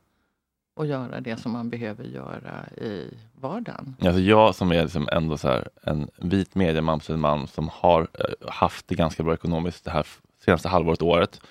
[0.76, 3.96] att göra det som man behöver göra i vardagen.
[4.02, 8.50] Alltså jag som är liksom ändå så här, en vit medieman, man som har eh,
[8.52, 10.08] haft det ganska bra ekonomiskt det här
[10.46, 11.42] senaste halvåret, året.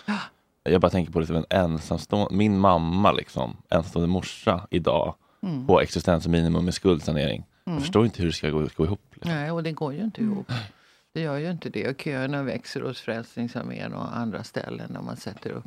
[0.62, 5.66] Jag bara tänker på liksom en ensamstående, min mamma liksom, ensamstående morsa idag Mm.
[5.66, 7.44] på existensminimum med skuldsanering.
[7.64, 7.76] Mm.
[7.76, 9.14] Jag förstår inte hur det ska gå, gå ihop.
[9.24, 10.52] Nej, och det går ju inte ihop.
[11.12, 11.88] Det gör ju inte det.
[11.88, 15.64] Och köerna växer hos Frälsningsarmén och andra ställen där man sätter upp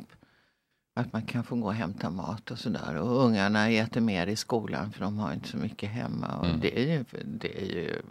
[0.96, 2.96] att man kan få gå och hämta mat och sådär.
[2.96, 6.26] Och ungarna äter mer i skolan för de har inte så mycket hemma.
[6.38, 6.60] Och Mm.
[6.60, 8.02] det är ju, det är ju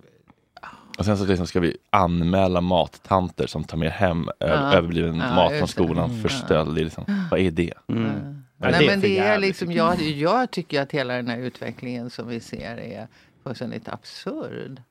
[0.98, 4.45] Och sen så liksom ska vi anmäla mattanter som tar med hem Ja.
[4.45, 5.68] överbliven Ja, mat från det.
[5.68, 6.22] skolan Mm.
[6.22, 6.76] för stöld.
[6.76, 7.74] Det är liksom, vad är det?
[7.88, 8.44] Mm.
[8.57, 12.40] Nej, men det är liksom, jag, jag tycker att hela den här utvecklingen som vi
[12.40, 13.07] ser är
[13.44, 14.82] fullständigt absurd.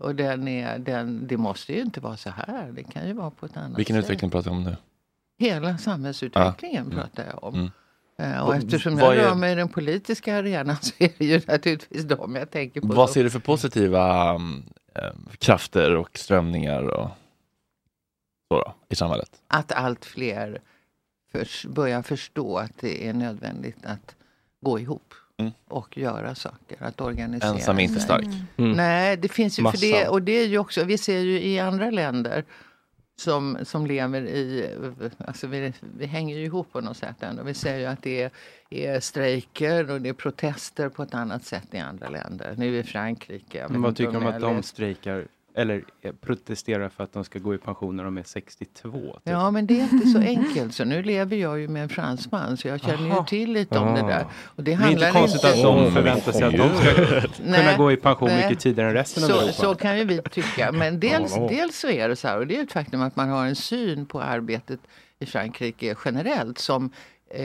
[0.00, 2.72] Och den är, den, det måste ju inte vara så här.
[2.72, 4.04] Det kan ju vara på ett annat Vilken sätt.
[4.04, 4.76] utveckling pratar vi om nu?
[5.40, 6.96] Hela samhällsutvecklingen Ja.
[7.02, 7.54] Pratar jag om.
[7.54, 7.70] Mm.
[8.34, 11.40] Eh, Och eftersom jag är- rör mig i den politiska arenan så är det ju
[11.46, 12.86] naturligtvis dem jag tänker på.
[12.86, 13.06] Vad då.
[13.12, 14.62] ser du för positiva um,
[15.38, 17.08] krafter och strömningar och
[18.48, 19.30] så då, i samhället?
[19.46, 20.60] Att allt fler
[21.32, 24.14] förs- börjar förstå att det är nödvändigt att
[24.60, 25.14] gå ihop.
[25.38, 25.52] Mm.
[25.68, 28.26] Och göra saker, att organisera Ensam är inte stark.
[28.56, 28.72] Mm.
[28.72, 30.08] Nej, det finns ju för det.
[30.08, 32.44] Och det är ju också, vi ser ju i andra länder
[33.20, 34.70] som, som lever i,
[35.18, 37.42] alltså vi, vi hänger ju ihop på något sätt ändå.
[37.42, 38.30] Vi ser ju att det är,
[38.70, 42.54] är strejker och det är protester på ett annat sätt i andra länder.
[42.58, 43.66] Nu i Frankrike.
[43.68, 47.54] vad tycker du om att de strejkar eller eh, protesterar för att de ska gå
[47.54, 48.90] i pension när de är 62?
[48.90, 49.20] Typ?
[49.24, 50.74] Ja, men det är inte så enkelt.
[50.74, 53.24] Så nu lever jag ju med en fransman så jag känner ju Aha.
[53.24, 54.06] till lite om det Ah.
[54.08, 54.26] där.
[54.44, 57.96] Och Det är inte konstigt att de förväntar sig att de ska kunna gå i
[57.96, 59.52] pension mycket tidigare än resten av så, Europa.
[59.52, 60.72] Så kan ju vi tycka.
[60.72, 63.28] Men dels, dels så är det så här, och det är ett faktum att man
[63.28, 64.80] har en syn på arbetet
[65.18, 66.92] i Frankrike generellt som
[67.34, 67.42] eh,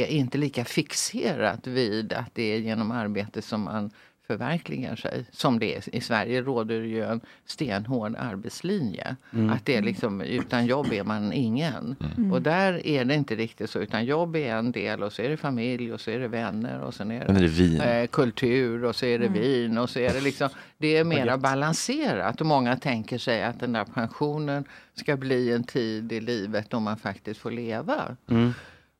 [0.00, 3.90] är inte lika fixerat vid att det är genom arbete som man
[4.30, 5.24] förverkligar sig.
[5.32, 9.16] Som det är i Sverige råder det ju en stenhård arbetslinje.
[9.32, 9.50] Mm.
[9.50, 11.96] Att det är liksom, utan jobb är man ingen.
[12.16, 12.32] Mm.
[12.32, 13.78] Och där är det inte riktigt så.
[13.78, 16.80] Utan jobb är en del och så är det familj och så är det vänner
[16.80, 17.80] och sen är är det vin.
[17.80, 19.40] eh, kultur och så är det Mm.
[19.40, 20.48] vin och så är det liksom
[20.78, 25.64] det är mera balanserat och många tänker sig att den där pensionen ska bli en
[25.64, 28.16] tid i livet då man faktiskt får leva.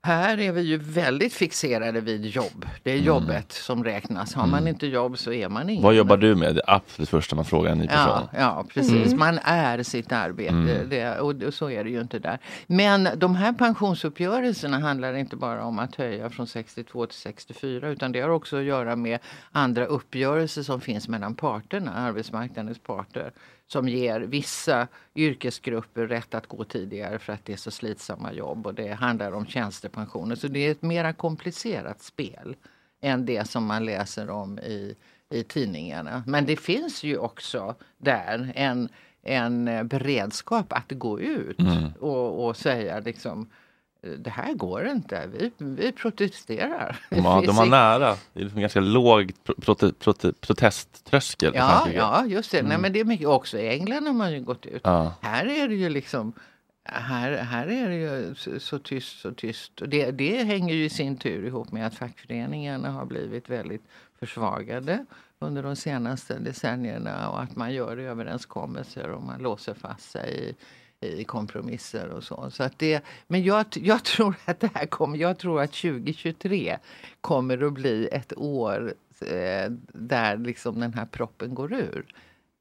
[0.03, 0.19] Mm.
[0.19, 2.67] Här är vi ju väldigt fixerade vid jobb.
[2.83, 4.35] Det är jobbet som räknas.
[4.35, 4.69] Har man Mm.
[4.69, 5.83] inte jobb så är man ingen.
[5.83, 6.55] Vad jobbar du med?
[6.55, 8.29] Det absolut första man frågar en ny person.
[8.33, 9.07] Ja, ja precis.
[9.07, 9.19] Mm.
[9.19, 10.51] Man är sitt arbete.
[10.51, 10.89] Mm.
[10.89, 12.39] Det, och så är det ju inte där.
[12.67, 18.13] Men de här pensionsuppgörelserna handlar inte bara om att höja från 62 till 64 utan
[18.13, 19.19] det har också att göra med
[19.53, 23.33] andra uppgörelser som finns mellan parterna, arbetsmarknadens parter
[23.67, 28.67] som ger vissa yrkesgrupper rätt att gå tidigare för att det är så slitsamma jobb
[28.67, 29.47] och det handlar om
[29.95, 30.37] tjänstepensioner.
[30.37, 32.57] Så det är ett mera komplicerat spel
[33.03, 34.95] än det som man läser om i,
[35.31, 36.23] i tidningarna.
[36.27, 38.89] Men det finns ju också där en,
[39.23, 41.93] en beredskap att gå ut Mm.
[42.01, 43.49] och, och säga liksom
[44.19, 46.97] det här går inte, vi, vi protesterar.
[47.11, 48.17] De har, de har nära.
[48.33, 51.53] Det är liksom ganska låg pro, prote, prote, protesttröskel.
[51.55, 52.63] Ja, ja, just det.
[52.63, 52.81] Nej, Mm.
[52.83, 53.27] men det är mycket.
[53.29, 54.81] Också i England har man ju gått ut.
[54.85, 55.15] Ja.
[55.21, 56.33] Här är det ju liksom
[56.85, 59.81] här, här är det ju så tyst, så tyst.
[59.81, 63.83] Och det, det hänger ju i sin tur ihop med att fackföreningarna har blivit väldigt
[64.19, 65.05] försvagade
[65.39, 70.57] under de senaste decennierna och att man gör överenskommelser och man låser fast sig
[71.01, 72.51] i, i kompromisser och så.
[72.51, 76.79] så att det, men jag, jag, tror att det här kommer, jag tror att 2023
[77.21, 82.07] kommer att bli ett år eh, där liksom den här proppen går ur.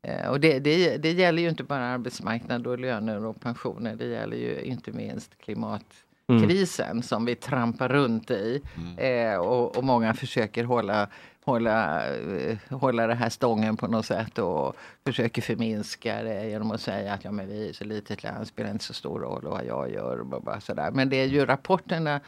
[0.01, 3.95] Eh, och det, det, det, gäller ju inte bara arbetsmarknad och löner och pensioner.
[3.95, 7.03] Det gäller ju inte minst klimatkrisen mm.
[7.03, 8.61] som vi trampar runt i.
[8.77, 9.33] Mm.
[9.33, 11.07] Eh, och, och, många försöker hålla,
[11.45, 16.81] hålla, eh, hålla det här stången på något sätt och försöker förminska det genom att
[16.81, 19.65] säga att ja, men vi är så litet land, spelar inte så stor roll vad
[19.65, 20.19] jag gör.
[20.19, 20.91] Och bara sådär.
[20.91, 22.19] Men det är ju rapporterna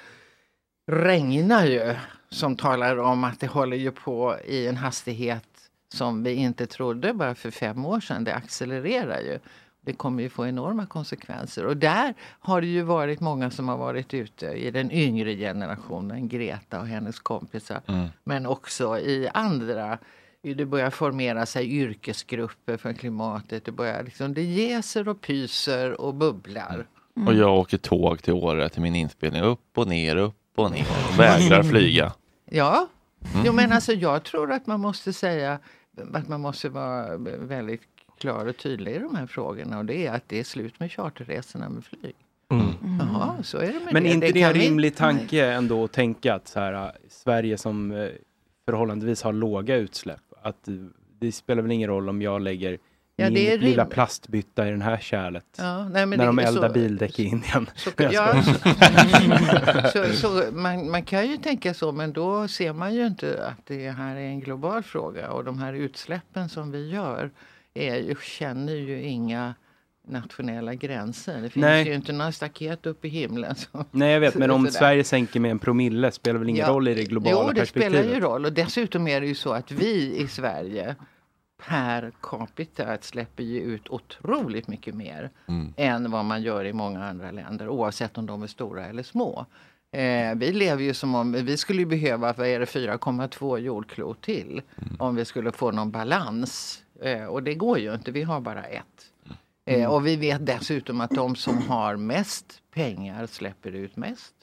[0.92, 1.96] regnar ju
[2.30, 5.51] som talar om att det håller ju på i en hastighet
[5.94, 9.40] som vi inte trodde bara för fem år sedan, det accelererar ju.
[9.84, 11.66] Det kommer ju få enorma konsekvenser.
[11.66, 16.28] Och där har det ju varit många som har varit ute i den yngre generationen,
[16.28, 17.82] Greta och hennes kompisar.
[17.88, 18.08] Mm.
[18.24, 19.98] Men också i andra
[20.42, 23.66] det börjar formera sig yrkesgrupper för klimatet.
[23.66, 26.86] Det, börjar liksom, det jäser och pyser och bubblar.
[27.16, 27.28] Mm.
[27.28, 29.42] Och jag åker tåg till Åre till min inspelning.
[29.42, 31.18] Upp och ner, upp och ner.
[31.18, 32.14] Vägrar flyga.
[32.46, 32.88] Ja,
[33.34, 33.46] mm.
[33.46, 33.76] jo, men mm.
[33.76, 35.60] alltså jag tror att man måste säga
[36.14, 37.82] att man måste vara väldigt
[38.18, 40.92] klar och tydlig i de här frågorna och det är att det är slut med
[40.92, 42.16] charterresorna med flyg.
[42.50, 42.66] Mm.
[42.66, 42.76] mm.
[42.84, 42.98] mm.
[43.00, 44.10] Jaha, så är det med Men det.
[44.10, 48.10] inte det, en rimlig tanke ändå att tänka att så här, äh, Sverige som äh,
[48.66, 50.68] förhållandevis har låga utsläpp, att
[51.20, 52.78] det spelar väl ingen roll om jag lägger
[53.22, 53.90] Ja, Min det är lilla rim...
[53.90, 55.46] plastbytta i det här kärlet.
[55.58, 57.70] Ja, nej, när de eldar så, bildäck i Indien.
[57.76, 58.44] Så, ja,
[59.94, 63.66] så, så, man, man kan ju tänka så, men då ser man ju inte att
[63.68, 65.32] det här är en global fråga.
[65.32, 67.32] Och de här utsläppen som vi gör
[67.74, 69.54] är känner ju inga
[70.08, 71.42] nationella gränser.
[71.42, 71.88] Det finns Nej.
[71.88, 73.56] ju inte några staket uppe i himlen.
[73.56, 73.86] Så.
[73.92, 76.74] Nej, jag vet, men om Sverige sänker med en promille spelar väl ingen ja.
[76.74, 77.54] roll i det globala perspektivet?
[77.54, 78.04] Jo, det perspektivet.
[78.04, 78.46] spelar ju roll.
[78.46, 80.96] Och dessutom är det ju så att vi i Sverige
[81.68, 85.74] per capita släpper ju ut otroligt mycket mer mm.
[85.78, 89.46] än vad man gör i många andra länder oavsett om de är stora eller små.
[89.92, 94.96] Eh, vi lever ju som om vi skulle behöva 4,2 jordklot till mm.
[95.00, 96.84] om vi skulle få någon balans.
[97.02, 98.86] Eh, och det går ju inte, vi har bara ett.
[99.66, 99.92] Eh, mm.
[99.92, 104.34] och vi vet dessutom att de som har mest pengar släpper ut mest,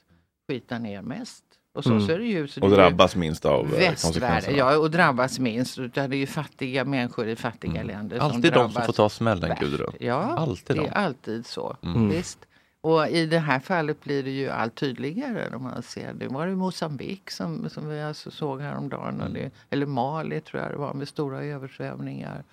[0.49, 1.45] skitar ner mest.
[1.79, 2.07] Och så mm.
[2.07, 2.49] ser det ju.
[2.49, 4.57] Så och drabbas minst av eh, västvärlden.
[4.57, 5.77] Ja, och drabbas minst.
[5.77, 7.87] Det är ju fattiga människor i fattiga mm.
[7.87, 8.19] länder.
[8.19, 9.93] Alltid som de som får ta smällen, Gudrun.
[10.01, 11.77] Ja, alltid det är alltid så.
[11.83, 12.09] Mm.
[12.09, 12.39] Visst.
[12.81, 15.57] Och i det här fallet blir det ju allt tydligare.
[15.57, 16.13] Om man ser.
[16.13, 19.21] Nu var det Mosambik som, som vi alltså såg häromdagen.
[19.21, 19.33] Och mm.
[19.33, 22.45] det, eller Mali tror jag det var med stora översvämningar.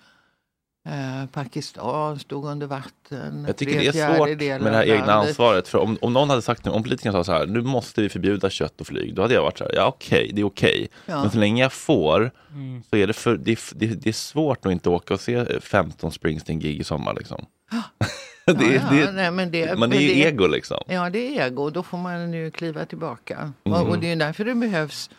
[0.86, 3.44] Eh, Pakistan stod under vatten.
[3.46, 5.28] Jag tycker det är svårt med det här egna landet.
[5.28, 5.68] ansvaret.
[5.68, 8.50] För om, om någon hade sagt, om politikerna sa så här, nu måste vi förbjuda
[8.50, 10.74] kött och flyg, då hade jag varit så här, ja okej, okay, det är okej.
[10.74, 10.88] Okay.
[11.06, 11.20] Ja.
[11.22, 12.82] Men så länge jag får, mm.
[12.90, 16.12] så är det, för, det, det, det, är svårt att inte åka och se 15
[16.12, 17.14] Springsteen-gig i sommar.
[17.14, 17.46] Liksom.
[18.46, 18.82] Det, ja.
[18.90, 20.78] Det, Nej, men det, man är ju ego liksom.
[20.86, 21.70] Ja, det är ego.
[21.70, 23.52] Då får man ju kliva tillbaka.
[23.64, 23.80] Mm.
[23.80, 25.10] Och, och det är därför det behövs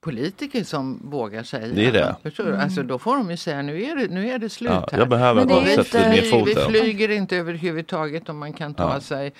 [0.00, 1.66] politiker som vågar säga.
[1.66, 2.16] Det är det.
[2.22, 2.48] Förstår?
[2.48, 2.60] Mm.
[2.60, 4.98] Alltså, då får de ju säga nu är det, nu är det slut ja, här.
[4.98, 6.44] Jag behöver bara sätta ner foten.
[6.44, 9.00] Vi flyger inte överhuvudtaget om man kan ta ja.
[9.00, 9.32] sig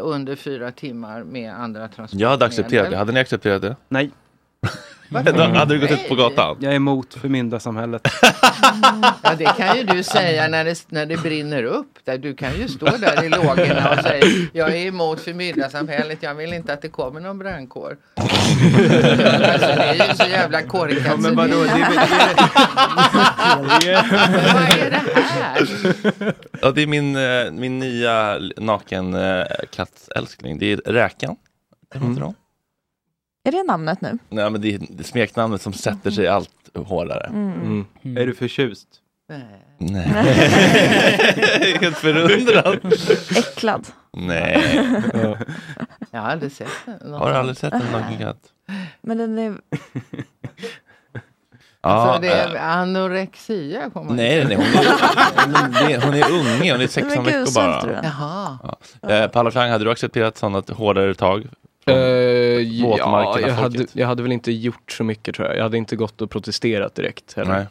[0.00, 2.22] under fyra timmar med andra transporter.
[2.22, 2.96] Jag hade accepterat det.
[2.96, 3.76] Hade ni accepterat det?
[3.88, 4.10] Nej.
[5.10, 6.56] Då hade du gått ut på gatan.
[6.60, 8.08] Jag är emot förmyndarsamhället.
[9.22, 11.98] Ja, det kan ju du säga när det, när det brinner upp.
[12.18, 16.22] Du kan ju stå där i lågorna och säga jag är emot förmyndarsamhället.
[16.22, 17.96] Jag vill inte att det kommer någon brandkår.
[18.14, 21.02] alltså, det är ju så jävla korkat.
[21.06, 21.68] Ja, men vadå, det,
[24.54, 26.34] vad är det här?
[26.62, 30.52] Ja, det är min, eh, min nya nakenkattälskling.
[30.52, 31.36] Eh, det är räkan.
[31.94, 32.34] Mm.
[33.44, 34.18] Är det namnet nu?
[34.28, 37.26] Nej, men det är smeknamnet som sätter sig allt hårdare.
[37.26, 37.42] Mm.
[37.42, 37.62] Mm.
[37.62, 37.86] mm.
[38.02, 38.16] mm.
[38.16, 38.88] Är du förtjust?
[39.28, 39.66] Nej.
[39.78, 40.04] Nej.
[41.80, 42.92] Helt förundrad.
[43.36, 43.86] Äcklad.
[44.12, 44.80] Nej.
[46.10, 47.12] Jag har aldrig sett den.
[47.12, 47.80] Har du aldrig sett en
[48.10, 48.38] Nugget?
[49.00, 49.54] Men den är...
[51.82, 52.76] Alltså, ja, det är eh.
[52.76, 54.66] anorexia kommer Nej, nej, nej.
[54.66, 58.00] Hon, är, hon, är, unge, hon är 16 veckor bara.
[58.02, 58.58] Jaha.
[59.00, 59.10] Ja.
[59.10, 61.48] Eh, Paula Klang, hade du accepterat sådana hårdare tag
[61.92, 65.56] Uh, ja, jag hade, jag hade, väl inte gjort så mycket tror jag.
[65.56, 67.52] Jag hade inte gått och protesterat direkt heller.
[67.52, 67.66] Nej.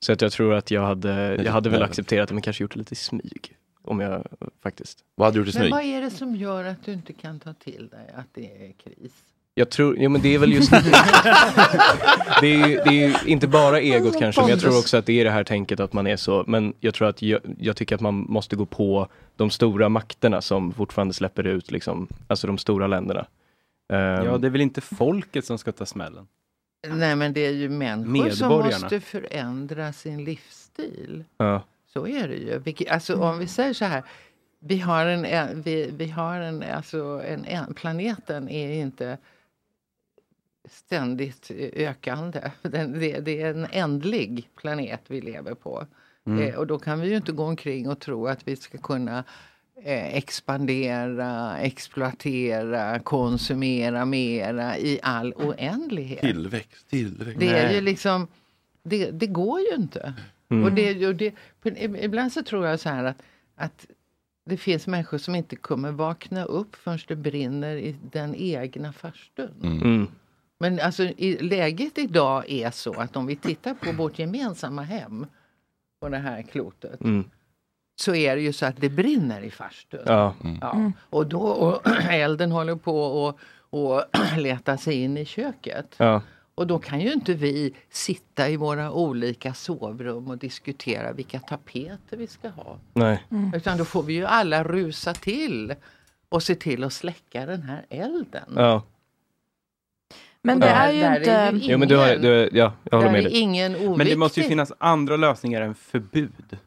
[0.00, 2.64] Så att jag tror att jag hade, jag typ hade väl accepterat det men kanske
[2.64, 3.56] gjort det lite i smyg.
[3.84, 4.26] Om jag
[4.62, 4.98] faktiskt.
[5.14, 5.62] Vad hade du gjort i smyg?
[5.62, 8.44] Men vad är det som gör att du inte kan ta till dig att det
[8.44, 9.12] är kris?
[9.56, 10.70] Jag tror, ja men det är väl just
[12.40, 12.46] det.
[12.46, 15.20] Är ju, det är ju inte bara egot kanske, men jag tror också att det
[15.20, 16.44] är det här tänket att man är så.
[16.46, 20.42] Men jag tror att jag, jag tycker att man måste gå på de stora makterna
[20.42, 23.26] som fortfarande släpper ut, liksom, alltså de stora länderna
[23.86, 24.40] ja, ehm.
[24.40, 26.26] det är väl inte folket som ska ta smällen?
[26.88, 31.24] Nej, men det är ju människor som måste förändra sin livsstil.
[31.36, 31.62] Ja.
[31.86, 32.88] Så är det ju.
[32.88, 34.02] Alltså, om vi säger så här.
[34.58, 35.62] Vi har en...
[35.62, 39.18] Vi, vi har en, alltså en, planeten är inte
[40.64, 42.50] ständigt ökande.
[42.62, 45.86] Den, det, det, är en ändlig planet vi lever på.
[46.26, 46.42] Mm.
[46.42, 49.24] Eh, och då kan vi ju inte gå omkring och tro att vi ska kunna
[49.82, 56.20] expandera, exploatera, konsumera mera i all oändlighet.
[56.20, 57.40] Tillväxt, tillväxt.
[57.40, 58.26] Det är ju liksom,
[58.82, 60.14] det, det går ju inte.
[60.48, 60.64] Mm.
[60.64, 61.34] Och det, och det,
[62.04, 63.22] ibland så tror jag så här att,
[63.56, 63.86] att
[64.46, 69.82] det finns människor som inte kommer vakna upp förrän det brinner i den egna farstun.
[69.82, 70.06] Mm.
[70.58, 75.26] Men alltså i, läget idag är så att om vi tittar på vårt gemensamma hem
[76.00, 77.24] på det här klotet Mm.
[77.96, 80.00] Så är det ju så att det brinner i farstun.
[80.06, 80.34] Ja.
[80.60, 80.92] Ja.
[81.10, 83.36] Och då och elden håller på att
[83.70, 84.02] och
[84.36, 85.94] leta sig in i köket.
[85.96, 86.22] Ja.
[86.54, 92.16] Och då kan ju inte vi sitta i våra olika sovrum och diskutera vilka tapeter
[92.16, 92.78] vi ska ha.
[92.92, 93.22] Nej.
[93.54, 95.74] Utan då får vi ju alla rusa till
[96.28, 98.52] och se till att släcka den här elden.
[98.56, 98.82] Ja.
[100.42, 101.66] Men det där- är ju där inte...
[101.66, 103.38] ju Ja, men du har, ingen- du, ja, jag håller med är dig.
[103.38, 103.72] ingen.
[103.96, 106.58] Men det måste ju finnas andra lösningar än förbud.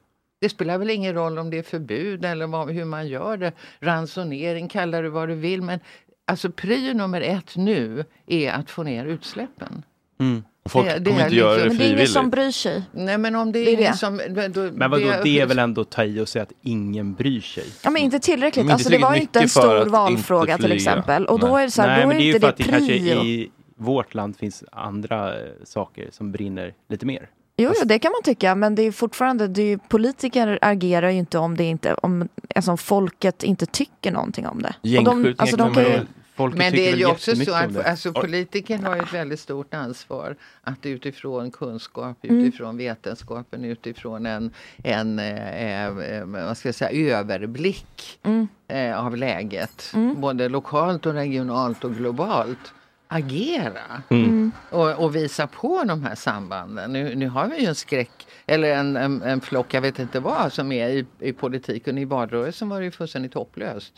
[0.41, 3.51] Det spelar väl ingen roll om det är förbud eller vad, hur man gör det.
[3.79, 5.61] Ransonering, kallar du vad du vill.
[5.61, 5.79] Men
[6.27, 9.83] alltså prio nummer ett nu är att få ner utsläppen.
[10.19, 10.43] Mm.
[10.69, 12.13] Folk Det- det kommer är inte göra det liksom- Men det är ingen frivilligt.
[12.13, 12.83] som bryr sig.
[12.91, 13.97] Nej men om det är, Det är det.
[13.97, 14.17] som...
[14.53, 17.41] Då, Men vadå, det är väl ändå att ta i och säga att ingen bryr
[17.41, 17.63] sig?
[17.83, 18.65] Ja men inte tillräckligt.
[18.65, 21.25] Men inte alltså det var inte en stor valfråga till exempel.
[21.25, 22.47] Och då är det så här, Nej, då men är det är ju inte för
[22.47, 23.23] det att det kanske prio.
[23.23, 27.29] i vårt land finns andra eh, saker som brinner lite mer.
[27.59, 31.09] Jo, jo, det kan man tycka, men det är fortfarande, det är ju, politiker agerar
[31.09, 34.97] ju inte om det inte, om, alltså om folket inte tycker någonting om det.
[34.97, 35.99] Och de, alltså de kan ju,
[36.37, 40.85] Men det är ju också så att alltså, politiker har ett väldigt stort ansvar att
[40.85, 42.39] utifrån kunskap, Mm.
[42.45, 44.51] utifrån vetenskapen, utifrån en,
[44.83, 48.47] en eh, eh, vad ska jag säga, överblick Mm.
[48.67, 52.73] eh, av läget, både lokalt och regionalt och globalt,
[53.07, 54.51] agera Mm.
[54.69, 56.93] och, och visa på de här sambanden.
[56.93, 60.19] Nu, nu har vi ju en skräck, eller en, en, en flock, jag vet inte
[60.19, 61.97] vad, som är i, i politiken.
[61.97, 63.93] I valrörelsen var det ju fullständigt hopplöst.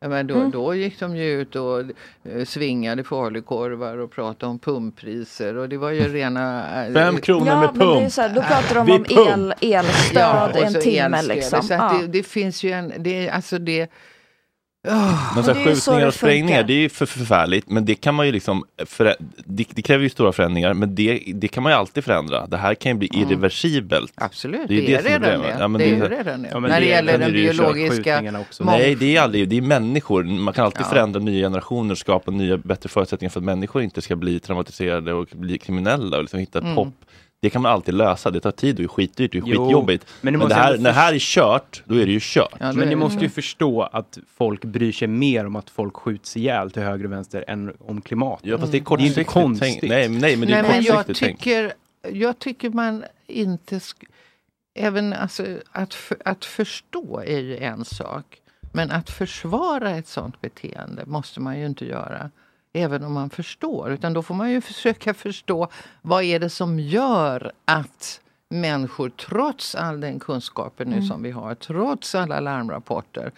[0.00, 0.50] Ja, men då, Mm.
[0.50, 5.76] då gick de ju ut och eh, svingade falukorvar och pratade om pumppriser och det
[5.76, 6.64] var ju rena...
[6.86, 8.12] eh, Fem kronor Ja, med men det är pump.
[8.12, 9.10] så här, då pratar de om pump.
[9.10, 11.62] el, elstöd och en timme liksom.
[11.62, 11.98] Så att Ja.
[12.00, 13.90] det, det finns ju en, det, alltså det...
[14.84, 17.70] Men så det här, skjutningar det och sprängningar, det är ju för förfärligt.
[17.70, 18.64] Men det kan man ju liksom,
[19.44, 22.46] det, det kräver ju stora förändringar, men det, det kan man ju alltid förändra.
[22.46, 24.12] Det här kan ju bli irreversibelt.
[24.14, 25.56] Absolut, det är som redan problemet.
[25.56, 25.62] det.
[25.62, 26.48] Ja, men Det är redan det.
[26.52, 28.20] Ja, När det det- gäller den det biologiska
[28.60, 30.24] Nej, det är aldrig, det är människor.
[30.24, 30.90] Man kan alltid Ja.
[30.90, 35.28] förändra nya generationer, skapa nya bättre förutsättningar för att människor inte ska bli traumatiserade och
[35.32, 36.76] bli kriminella och liksom hitta ett Mm.
[36.76, 36.94] hopp.
[37.42, 40.06] Det kan man alltid lösa, det tar tid och är skitdyrt, det är Jo, skitjobbigt.
[40.20, 42.60] men Men, det det här, när det här är kört, då är det ju kört.
[42.60, 46.70] Men ni måste ju förstå att folk bryr sig mer om att folk skjuts ihjäl
[46.70, 48.40] till höger och vänster än om klimat.
[48.42, 49.80] Ja, fast det är inte kortsiktigt konstigt.
[49.80, 49.82] tänk.
[49.82, 51.38] Nej, nej, men det är Nej, men jag kortsiktigt tänk.
[51.38, 51.72] tycker,
[52.20, 53.78] jag tycker man inte...
[53.78, 54.06] Sk-
[54.74, 58.24] även alltså, att, för, att förstå är ju en sak.
[58.72, 62.30] Men att försvara ett sånt beteende måste man ju inte göra.
[62.72, 63.90] Även om man förstår.
[63.92, 65.68] Utan då får man ju försöka förstå
[66.02, 71.08] vad är det som gör att människor trots all den kunskapen nu Mm.
[71.08, 73.32] som vi har, trots alla larmrapporter,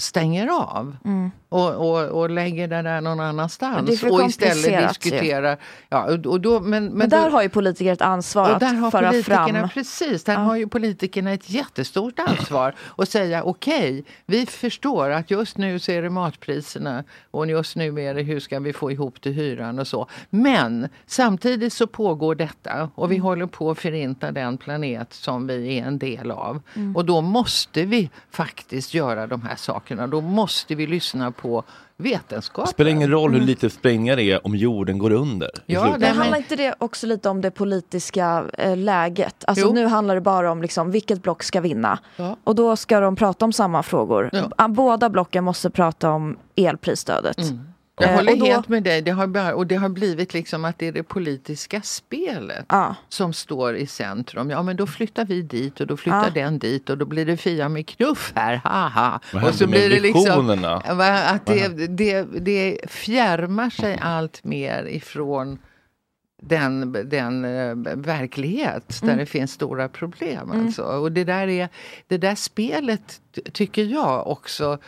[0.00, 1.30] stänger av Mm.
[1.48, 4.88] och, och, och lägger det där någon annanstans och istället komplicerat ju.
[5.10, 5.56] diskuterar.
[5.88, 8.60] Ja, och, och då, men, men, Men där då, har ju politiker ett ansvar och
[8.60, 9.68] där har att föra fram.
[9.68, 15.58] precis, där har ju politikerna ett jättestort ansvar och säga okej, vi förstår att just
[15.58, 19.20] nu så är det matpriserna och just nu är det hur ska vi få ihop
[19.20, 20.06] till hyran och så.
[20.30, 23.24] Men samtidigt så pågår detta och vi Mm.
[23.24, 26.62] håller på att förinta den planet som vi är en del av.
[26.76, 26.96] Mm.
[26.96, 29.89] Och då måste vi faktiskt göra de här sakerna.
[29.96, 31.64] Då måste vi lyssna på
[31.96, 32.64] vetenskapen.
[32.64, 35.50] Det spelar ingen roll hur lite sprängningar det är om jorden går under.
[35.66, 35.96] Ja.
[35.98, 39.44] Men handlar inte det också lite om det politiska eh, läget?
[39.46, 39.72] Alltså Jo.
[39.72, 41.98] nu handlar det bara om liksom, vilket block ska vinna.
[42.16, 42.36] Ja.
[42.44, 44.30] Och då ska de prata om samma frågor.
[44.56, 47.36] Ah, Båda blocken måste prata om elprisstödet.
[48.00, 49.02] Jag Eh, håller då- helt med dig.
[49.02, 52.66] Det har, bara, och det har blivit liksom att det är det politiska spelet
[53.08, 54.50] som står i centrum.
[54.50, 56.42] Ja men då flyttar vi dit och då flyttar Ja.
[56.42, 59.20] den dit och då blir det Fia med knuff här, haha.
[59.32, 60.50] Vad och så med blir det liksom
[61.26, 65.58] att det, det, det fjärmar sig allt mer ifrån
[66.42, 69.18] den, den eh, verklighet där Mm.
[69.18, 70.50] det finns stora problem.
[70.50, 70.66] Mm.
[70.66, 70.82] Alltså.
[70.82, 71.68] Och det där, är,
[72.08, 74.78] det där spelet ty- tycker jag också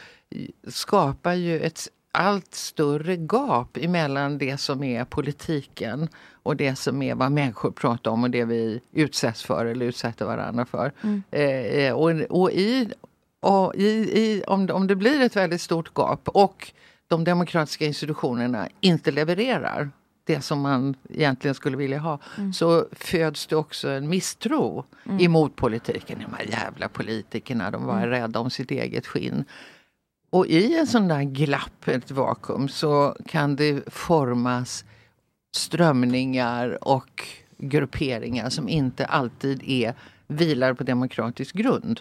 [0.68, 6.08] skapar ju ett allt större gap emellan det som är politiken
[6.42, 10.24] och det som är vad människor pratar om och det vi utsätts för eller utsätter
[10.24, 10.92] varandra för.
[11.02, 11.22] Mm.
[11.30, 12.92] Eh, och, och, i,
[13.40, 13.88] och i,
[14.20, 16.72] i, om, om det blir ett väldigt stort gap och
[17.08, 19.90] de demokratiska institutionerna inte levererar
[20.24, 22.52] det som man egentligen skulle vilja ha Mm.
[22.52, 25.20] så föds det också en misstro Mm.
[25.20, 26.18] emot politiken.
[26.18, 28.08] De här jävla politikerna, de var Mm.
[28.10, 29.44] rädda om sitt eget skinn.
[30.32, 34.84] Och i en sån där glapp, ett vakuum, så kan det formas
[35.54, 37.24] strömningar och
[37.58, 39.94] grupperingar som inte alltid är
[40.26, 42.00] vilar på demokratisk grund.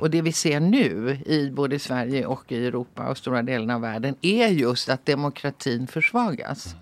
[0.00, 3.80] Och det vi ser nu i både Sverige och i Europa och stora delar av
[3.80, 6.76] världen är just att demokratin försvagas.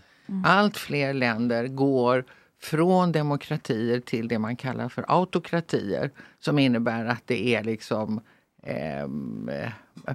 [0.44, 2.24] Allt fler länder går
[2.62, 8.20] från demokratier till det man kallar för autokratier som innebär att det är liksom
[8.62, 9.08] eh,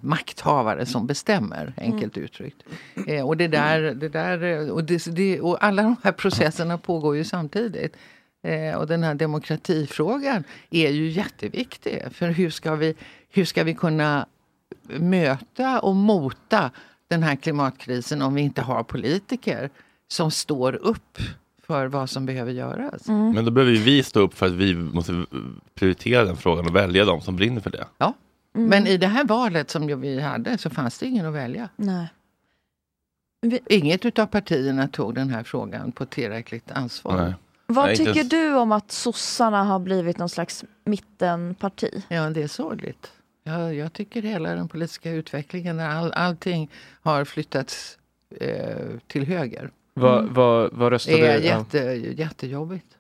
[0.01, 2.63] makthavare som bestämmer, enkelt uttryckt.
[3.07, 7.15] Eh, och, det där, det där, och, det, det, och alla de här processerna pågår
[7.15, 7.95] ju samtidigt.
[8.43, 12.03] Eh, och den här demokratifrågan är ju jätteviktig.
[12.11, 12.95] För hur ska vi,
[13.29, 14.25] hur ska vi kunna
[14.99, 16.71] möta och mota
[17.07, 19.69] den här klimatkrisen om vi inte har politiker
[20.07, 21.17] som står upp
[21.63, 23.07] för vad som behöver göras.
[23.07, 25.25] Men då behöver ju vi stå upp för att vi måste
[25.75, 27.85] prioritera den frågan och välja de som brinner för det.
[27.97, 28.13] Ja.
[28.57, 28.69] Mm.
[28.69, 31.69] Men i det här valet som vi hade så fanns det ingen att välja.
[31.75, 32.07] Nej.
[33.69, 37.35] Inget utav partierna tog den här frågan på tillräckligt ansvar.
[37.67, 42.03] Vad tycker du om att sossarna har blivit någon slags mittenparti?
[42.07, 43.11] Ja, det är sorgligt.
[43.43, 46.71] Jag, jag tycker hela den politiska utvecklingen, när all, allting
[47.01, 47.97] har flyttats
[48.39, 49.71] eh, till höger.
[49.93, 51.77] Vad, vad, vad röstade Det är jätte,
[52.21, 52.96] jättejobbigt.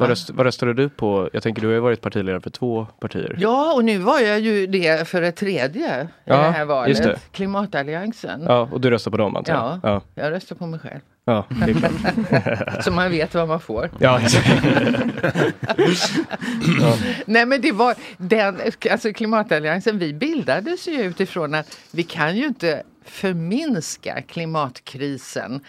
[0.00, 1.30] Vad, röst, vad röstade du på?
[1.32, 3.36] Jag tänker du har ju varit partiledare för två partier.
[3.38, 7.02] Ja, och nu var jag ju det för ett tredje i Ja, det här valet.
[7.02, 7.18] det.
[7.32, 8.42] Klimatalliansen.
[8.48, 9.80] Ja, och du röstar på dem antar jag?
[9.82, 11.00] Ja, Ja, jag röstar på mig själv.
[11.24, 12.84] ja det är klart.
[12.84, 13.90] Så man vet vad man får.
[13.98, 14.20] Ja,
[16.80, 16.96] ja.
[17.26, 18.60] Nej men det var den,
[18.90, 25.60] alltså klimatalliansen, vi bildades ju utifrån att vi kan ju inte förminska klimatkrisen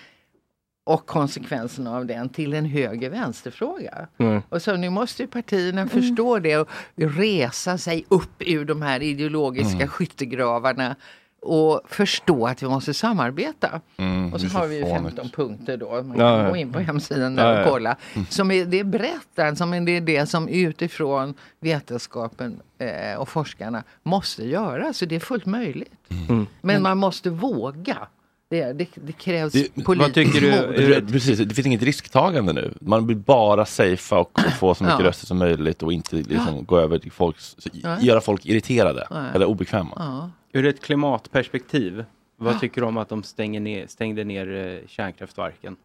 [0.84, 4.08] och konsekvenserna av den till en höger-vänster-fråga.
[4.18, 4.42] Mm.
[4.50, 9.02] Och så nu måste ju partierna förstå det och resa sig upp ur de här
[9.02, 9.88] ideologiska Mm.
[9.88, 10.96] skyttegravarna
[11.42, 13.82] och förstå att vi måste samarbeta.
[13.98, 15.16] Mm, och så är har vi ju fånigt.
[15.16, 16.04] 15 punkter då.
[16.04, 16.50] Man kan ja.
[16.50, 17.66] gå in på hemsidan där Ja, ja.
[17.66, 17.96] och kolla.
[18.30, 23.30] Som är, det är brett alltså, men det är det som utifrån vetenskapen eh, och
[23.30, 24.94] forskarna måste göra.
[24.94, 25.94] Så det är fullt möjligt.
[26.30, 26.48] Mm.
[26.62, 27.98] Men man måste våga.
[28.52, 30.42] Det, det, det krävs Det, politiskt.
[30.42, 32.74] Det, precis, det finns inget risktagande nu.
[32.82, 35.06] Man vill bara safea och få så mycket Ja.
[35.06, 38.06] röster som möjligt och inte liksom gå över till folks, Nej.
[38.06, 40.32] göra folk irriterade eller obekväma.
[40.54, 42.06] Ur ett klimatperspektiv,
[42.38, 42.60] vad Ja.
[42.60, 45.76] tycker du om att de stänger ner, stängde ner eh, kärnkraftverken?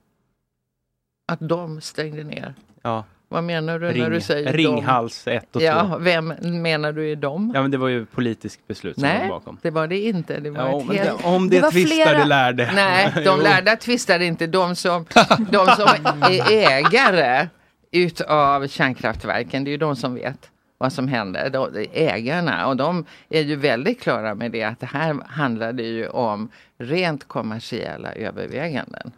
[1.29, 2.55] Att de stängde ner.
[2.83, 3.05] Ja.
[3.37, 5.99] Vad menar du när Ring- du säger Ringhals 1 och Ja, 2.
[5.99, 6.29] vem
[6.63, 7.53] menar du är de?
[7.55, 9.59] Ja men det var ju politiskt beslut som Nej, bakom.
[9.63, 10.41] det var det inte.
[10.41, 11.19] Det var Ja, ett men helt...
[11.23, 12.71] det- om det Det var tvistar, flera- lärde.
[12.75, 14.47] Nej, de lärda tvistade inte.
[14.47, 15.05] De som,
[15.51, 15.89] de som
[16.23, 17.49] är ägare
[17.93, 21.51] utav kärnkraftverken, det är ju de som vet vad som händer.
[21.51, 26.09] De, ägarna och de är ju väldigt klara med det att det här handlade ju
[26.09, 26.49] om
[26.79, 29.13] rent kommersiella överväganden.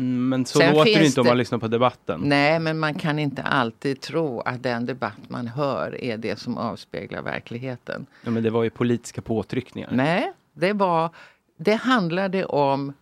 [0.00, 2.20] Men så Sen låter det inte om man lyssnar på debatten.
[2.24, 6.58] Nej, men man kan inte alltid tro att den debatt man hör är det som
[6.58, 8.06] avspeglar verkligheten.
[8.24, 9.88] Ja, men det var ju politiska påtryckningar.
[9.92, 11.10] Nej, det var,
[11.56, 12.92] det handlade om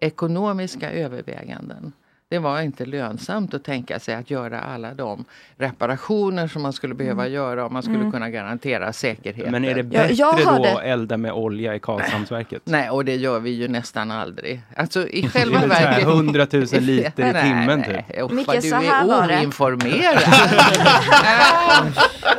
[0.00, 1.92] ekonomiska överväganden.
[2.30, 5.24] Det var inte lönsamt att tänka sig att göra alla de
[5.58, 8.12] reparationer som man skulle behöva göra om man skulle Mm.
[8.12, 9.52] kunna garantera säkerheten.
[9.52, 12.62] Men är det bättre då att elda med olja i Karlshamnsverket?
[12.64, 14.60] Nej, och det gör vi ju nästan aldrig.
[14.76, 16.02] Alltså i Det är själva verket...
[16.08, 18.04] 100 000 liter i Nej, timmen nej.
[18.08, 18.22] typ.
[18.22, 20.22] Uffa, Micke, du så här var är oinformerad.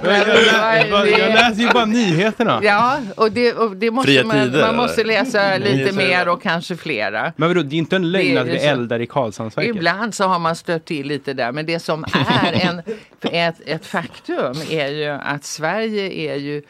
[0.03, 2.59] Jag, lä- jag, jag läser ju bara nyheterna.
[2.63, 6.41] Ja, och det, och det måste Fria man, tider, man måste läsa lite mer och
[6.41, 7.33] kanske flera.
[7.35, 9.75] Men vadå, det är inte en lögn att ju vi eldar i Karlshamnsverket?
[9.81, 12.81] Ibland så har man stött till lite där men det som är en,
[13.21, 16.61] ett, ett faktum är ju att Sverige är ju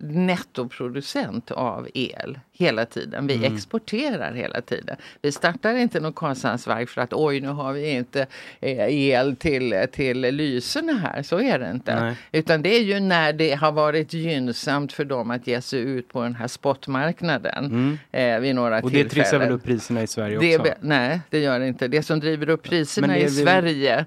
[0.00, 3.26] nettoproducent av el hela tiden.
[3.26, 3.54] Vi Mm.
[3.54, 4.96] exporterar hela tiden.
[5.22, 8.26] Vi startar inte något Karlshamnsverk för att oj nu har vi inte
[8.60, 8.78] eh,
[9.10, 11.22] el till, till lyserna här.
[11.22, 12.00] Så är det inte.
[12.00, 12.14] Nej.
[12.32, 16.08] Utan det är ju när det har varit gynnsamt för dem att ge sig ut
[16.08, 17.98] på den här spotmarknaden Mm.
[18.12, 20.62] eh, vid några Och det trissar väl upp priserna i Sverige Det också?
[20.62, 21.88] be- nej, det gör det inte.
[21.88, 24.04] Det som driver upp priserna det i väl- Sverige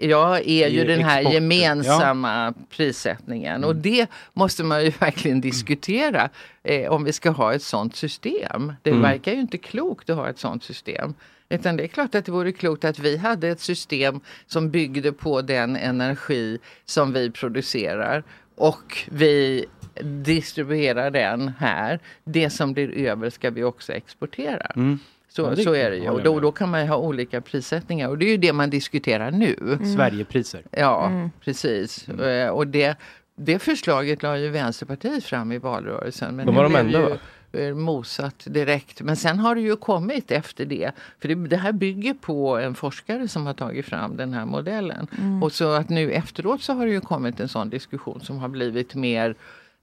[0.00, 1.32] Ja, är ju den här exporten.
[1.42, 3.64] gemensamma prissättningen.
[3.64, 6.28] Och det måste man ju verkligen diskutera
[6.62, 8.72] eh, om vi ska ha ett sånt system.
[8.82, 9.02] Det Mm.
[9.02, 11.14] verkar ju inte klokt att ha ett sånt system.
[11.48, 15.12] Utan det är klart att det vore klokt att vi hade ett system som byggde
[15.12, 18.24] på den energi som vi producerar.
[18.56, 19.64] Och vi
[20.02, 22.00] distribuerar den här.
[22.24, 24.66] Det som blir över ska vi också exportera.
[24.76, 24.98] Mm.
[25.30, 26.08] Så, Ja, det så är det ju.
[26.10, 28.08] Och då, då kan man ju ha olika prissättningar.
[28.08, 29.56] Och det är ju det man diskuterar nu.
[29.60, 29.96] Mm.
[29.96, 30.62] Sverigepriser.
[30.70, 31.30] Ja, Mm.
[31.40, 32.08] precis.
[32.08, 32.96] Eh, Och det,
[33.36, 36.36] det förslaget la ju Vänsterpartiet fram i valrörelsen.
[36.36, 37.16] Men De var de enda, ju va?
[37.52, 39.02] eh, mosat direkt.
[39.02, 40.90] Men sen har det ju kommit efter det.
[41.20, 45.06] För det, det här bygger på en forskare som har tagit fram den här modellen.
[45.18, 45.42] Mm.
[45.42, 48.48] Och så att nu efteråt så har det ju kommit en sån diskussion som har
[48.48, 49.34] blivit mer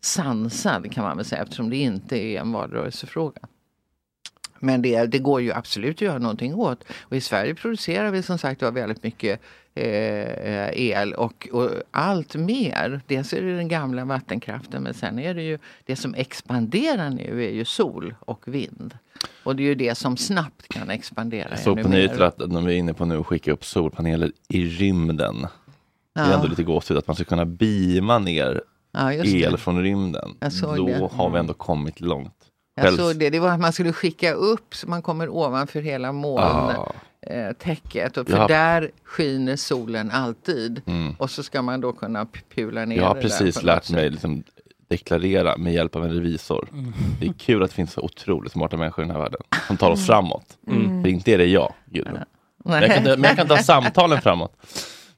[0.01, 3.41] sansad kan man väl säga eftersom det inte är en valrörelsefråga.
[4.65, 6.83] Men det, det går ju absolut att göra någonting åt.
[7.01, 9.41] Och i Sverige producerar vi som sagt var väldigt mycket
[9.75, 13.01] eh, el och, och allt mer.
[13.07, 17.45] Dels är det den gamla vattenkraften men sen är det ju det som expanderar nu
[17.45, 18.97] är ju sol och vind.
[19.43, 21.97] Och det är ju det som snabbt kan expandera Jag såg på mer.
[21.97, 25.41] nyheter att de är inne på nu att skicka upp solpaneler i rymden.
[26.15, 26.33] Det är Ja.
[26.35, 28.61] ändå lite gåshud att man ska kunna beama ner
[28.91, 30.29] Ja, el från rymden.
[30.61, 31.09] Då det.
[31.11, 32.44] har vi ändå kommit långt.
[32.75, 35.81] Jag Helst- såg det, det var att man skulle skicka upp så man kommer ovanför
[35.81, 38.17] hela molntäcket.
[38.17, 38.47] Och för Ja.
[38.47, 40.81] där skiner solen alltid.
[40.85, 41.15] Mm.
[41.19, 44.43] Och så ska man då kunna pula ner Jag har det precis lärt mig liksom
[44.87, 46.67] deklarera med hjälp av en revisor.
[46.73, 46.93] Mm.
[47.19, 49.77] Det är kul att det finns så otroligt smarta människor i den här världen som
[49.77, 50.07] tar oss Mm.
[50.07, 50.45] framåt.
[50.67, 51.03] Mm.
[51.03, 52.17] För inte är det jag, Gudrun.
[52.65, 54.53] Men jag, kan, ta- men jag kan ta samtalen framåt.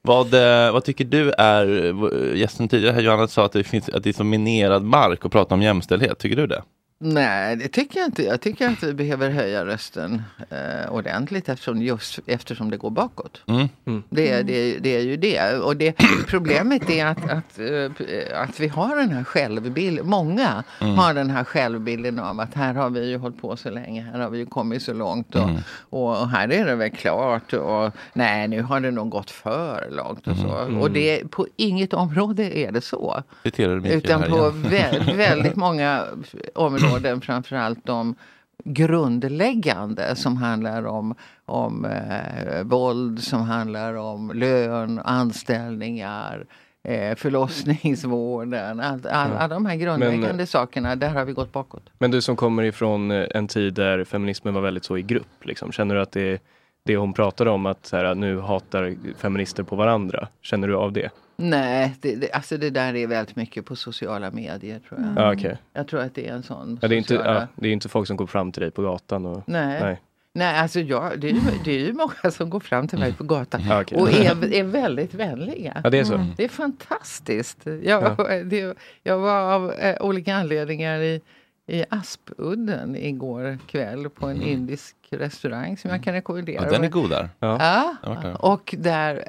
[0.02, 3.90] Vad, eh, vad tycker du är, eh, gästen tidigare här Johanna sa att det, finns,
[3.90, 6.20] att det är så minerad mark att prata om jämställdhet.
[6.20, 6.64] Tycker du det?
[7.00, 8.24] Nej, det tycker jag inte.
[8.24, 13.42] Jag tycker att vi behöver höja rösten eh, ordentligt eftersom, just, eftersom det går bakåt.
[13.48, 14.04] Mm.
[14.10, 15.58] Det, är- det, det är ju det.
[15.58, 15.94] Och det,
[16.28, 20.08] problemet är att, att, eh, att vi har den här självbilden.
[20.08, 20.96] Många Mm.
[20.98, 24.02] har den här självbilden av att här har vi ju hållit på så länge.
[24.14, 25.36] Här har vi ju kommit så långt.
[25.36, 25.56] Och, Mm.
[25.90, 27.54] och här är det väl klart.
[27.54, 30.28] Och nej, nu har det nog gått för långt.
[30.28, 30.58] Och, så.
[30.58, 30.82] Mm.
[30.82, 33.24] och det, på inget område är det så.
[33.44, 36.04] Utan här på vä- väldigt många
[36.56, 36.87] områden,
[37.22, 38.16] framförallt de
[38.64, 41.16] grundläggande som handlar om,
[41.46, 46.46] om eh, våld, som handlar om lön, anställningar,
[46.84, 48.80] eh, förlossningsvården.
[48.80, 49.10] All, Ja.
[49.12, 51.84] alla de här grundläggande Men, eh, sakerna, där har vi gått bakåt.
[51.98, 55.46] Men du som kommer ifrån eh, en tid där feminismen var väldigt så i grupp,
[55.46, 55.72] liksom.
[55.72, 56.42] känner du att det
[56.88, 61.10] det hon pratade om att här, nu hatar feminister på varandra, känner du av det?
[61.40, 65.24] Nej, det, det, alltså det där är väldigt mycket på sociala medier tror jag.
[65.26, 65.58] Ja, okej.
[65.74, 67.72] Jag tror att det är en sån Ja, det, är inte, sociala- ja, det är
[67.74, 69.44] inte folk som går fram till dig på gatan och...
[69.46, 69.82] Nej.
[69.82, 70.02] Nej.
[70.34, 73.14] Nej, alltså jag, det, är ju, det är ju många som går fram till mig
[73.14, 73.98] på gatan Ja, okej.
[73.98, 75.82] och är, är väldigt vänliga.
[75.84, 76.14] Ja, det är så.
[76.14, 76.28] Mm.
[76.38, 77.58] Det är fantastiskt.
[77.84, 81.22] Jag, det, jag var av eh, olika anledningar i,
[81.68, 86.64] i Aspudden igår kväll på en indisk restaurang som jag kan rekommendera.
[86.64, 87.30] Ja, den är god där.
[87.40, 88.46] Ja, där.
[88.46, 89.28] och där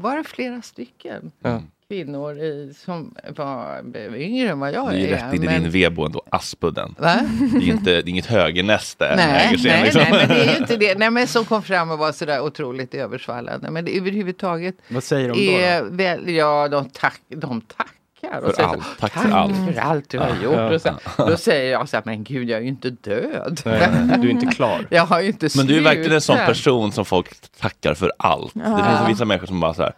[0.00, 1.62] var det flera stycken Ja.
[1.88, 3.82] kvinnor i, som var
[4.16, 5.10] yngre än vad jag Det är ju är.
[5.26, 6.94] rätt in i men- din vedbo ändå, Aspudden.
[6.98, 7.20] Va?
[7.52, 9.12] Det är inte, det är inget högernäste.
[9.16, 9.26] Nej,
[9.64, 10.00] nej, liksom.
[10.02, 10.98] nej, men det är ju inte det.
[10.98, 13.70] Nej, men som kom fram och var sådär otroligt översvallande.
[13.70, 14.74] Men det, överhuvudtaget.
[14.88, 17.60] Vad säger de då, är Väl, ja, de, tack, de
[18.30, 18.38] tackar.
[18.40, 18.98] och För säger så, allt.
[19.00, 20.42] Tack för allt." för allt du har Ja.
[20.42, 20.54] gjort.
[20.56, 20.74] Ja.
[20.74, 20.80] Och
[21.16, 23.60] så, då säger jag så här, men gud jag är ju inte död.
[23.64, 23.88] Nej,
[24.18, 24.86] du är inte klar.
[24.90, 28.12] Jag har ju inte Men du är verkligen en sån person som folk tackar för
[28.18, 28.54] allt.
[28.54, 28.96] Det Ja.
[28.98, 29.92] finns vissa människor som bara så här,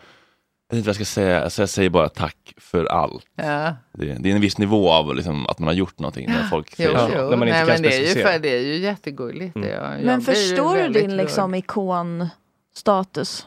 [0.68, 3.24] jag vet inte vad jag ska säga, alltså jag säger bara tack för allt.
[3.36, 3.74] Ja.
[3.92, 6.66] Det, det är en viss nivå av liksom, att man har gjort någonting när folk
[6.70, 7.08] Jo, säger så.
[7.16, 7.28] jo.
[7.28, 9.54] Nej, men det är, ju för, det är ju jättegulligt.
[9.54, 9.68] det.
[9.68, 13.46] Jag, jag Men ju förstår du din liksom ikonstatus?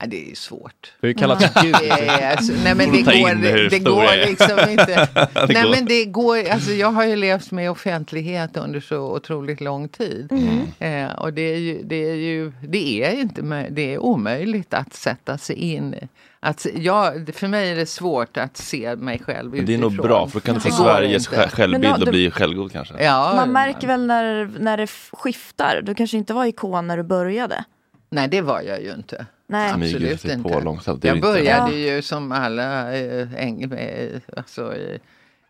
[0.00, 0.92] Ja, det är svårt.
[1.00, 1.62] Du har ju kallats Ja.
[1.62, 1.74] gud.
[1.80, 3.34] Det är, alltså, nej men Får det går,
[3.70, 4.26] det stor går är.
[4.26, 5.08] liksom inte.
[5.14, 5.70] Det nej går.
[5.70, 10.32] men det går, alltså jag har ju levt med offentlighet under så otroligt lång tid.
[10.32, 11.06] Mm.
[11.08, 14.94] Eh, och det är ju, det är ju, det är inte, det är omöjligt att
[14.94, 16.08] sätta sig in i.
[16.42, 19.78] Att, ja, det- för mig är det svårt att se mig själv Men det är
[19.78, 20.06] nog utifrån.
[20.08, 22.94] bra, för då kan du få Det Sveriges självbild Men och bli självgod kanske.
[23.04, 25.80] Ja, Man märker väl när, när det skiftar.
[25.82, 27.64] Du kanske inte var ikon när du började.
[28.10, 29.26] Nej, det var jag ju inte.
[29.46, 29.72] Nej.
[29.72, 30.60] Absolut sig på inte.
[30.60, 31.04] långsamt.
[31.04, 31.94] Jag inte- började Ja.
[31.94, 34.98] ju som alla eh, äng, med, alltså, i,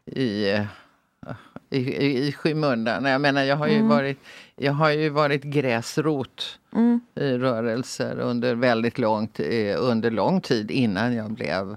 [0.07, 0.65] i, eh,
[1.71, 3.05] i, i, i skymundan.
[3.05, 3.89] Jag menar, jag har ju Mm.
[3.89, 4.19] varit,
[4.57, 7.01] jag har ju varit gräsrot Mm.
[7.15, 11.77] i rörelser under väldigt långt, eh, under lång tid innan jag blev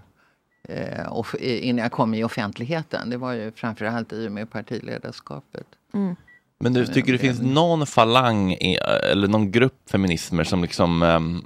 [0.69, 1.05] eh,
[1.41, 3.09] innan jag kom i offentligheten.
[3.09, 5.67] Det var ju framförallt i och med partiledarskapet.
[5.93, 6.15] Mm.
[6.63, 8.77] Men du tycker det finns någon falang i,
[9.11, 11.43] eller någon grupp feminismer som liksom ehm,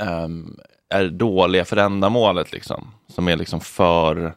[0.00, 0.56] ehm,
[0.90, 2.90] är dåliga för ändamålet liksom?
[3.08, 4.34] Som är liksom för,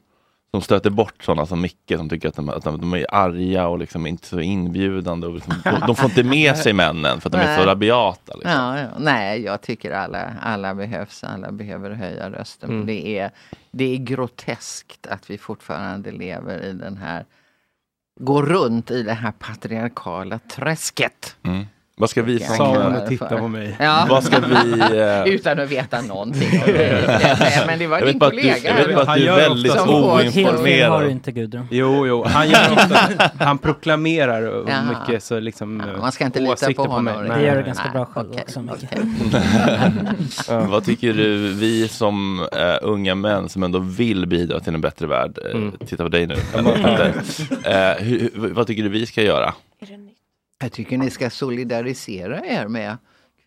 [0.51, 3.79] som stöter bort sådana som Micke som tycker att de, att de, är arga och
[3.79, 5.27] liksom inte så inbjudande.
[5.27, 8.33] Och liksom, de, de får inte med sig männen för att de är så rabiata.
[8.33, 8.51] Liksom.
[8.51, 8.87] Ja, ja.
[8.97, 11.23] Nej, jag tycker alla, alla behövs.
[11.23, 12.69] Alla behöver höja rösten.
[12.69, 12.85] Mm.
[12.85, 13.31] Det, är,
[13.71, 17.25] det är groteskt att vi fortfarande lever i den här
[18.19, 21.35] går runt i det här patriarkala träsket.
[21.43, 21.65] Mm.
[22.03, 22.55] Vad ska vi som...
[22.57, 23.75] Samuel eh, tittar på mig.
[23.79, 24.05] Ja.
[24.09, 24.79] Vad ska vi...
[24.99, 26.71] eh, Utan att veta någonting om
[27.67, 28.57] Men det var Jag din att du- kollega.
[28.63, 30.31] jag vet bara att Han du är väldigt oinformerad.
[30.67, 31.67] Helt har du inte Gudrun.
[31.71, 32.99] Jo, jo, han gör ofta,
[33.45, 34.83] han proklamerar och Jaha.
[35.07, 37.13] mycket så liksom eh, man ska inte lita på honom mig.
[37.13, 37.33] riktigt.
[37.35, 38.87] Det gör du ganska Nej, bra själv okej, också Micke.
[40.69, 45.07] Vad tycker du, vi som eh, unga män som ändå vill bidra till en bättre
[45.07, 45.71] värld, eh, Mm.
[45.85, 49.53] titta på dig nu, hur, hur, vad tycker du vi ska göra?
[50.63, 52.97] Jag tycker ni ska solidarisera er med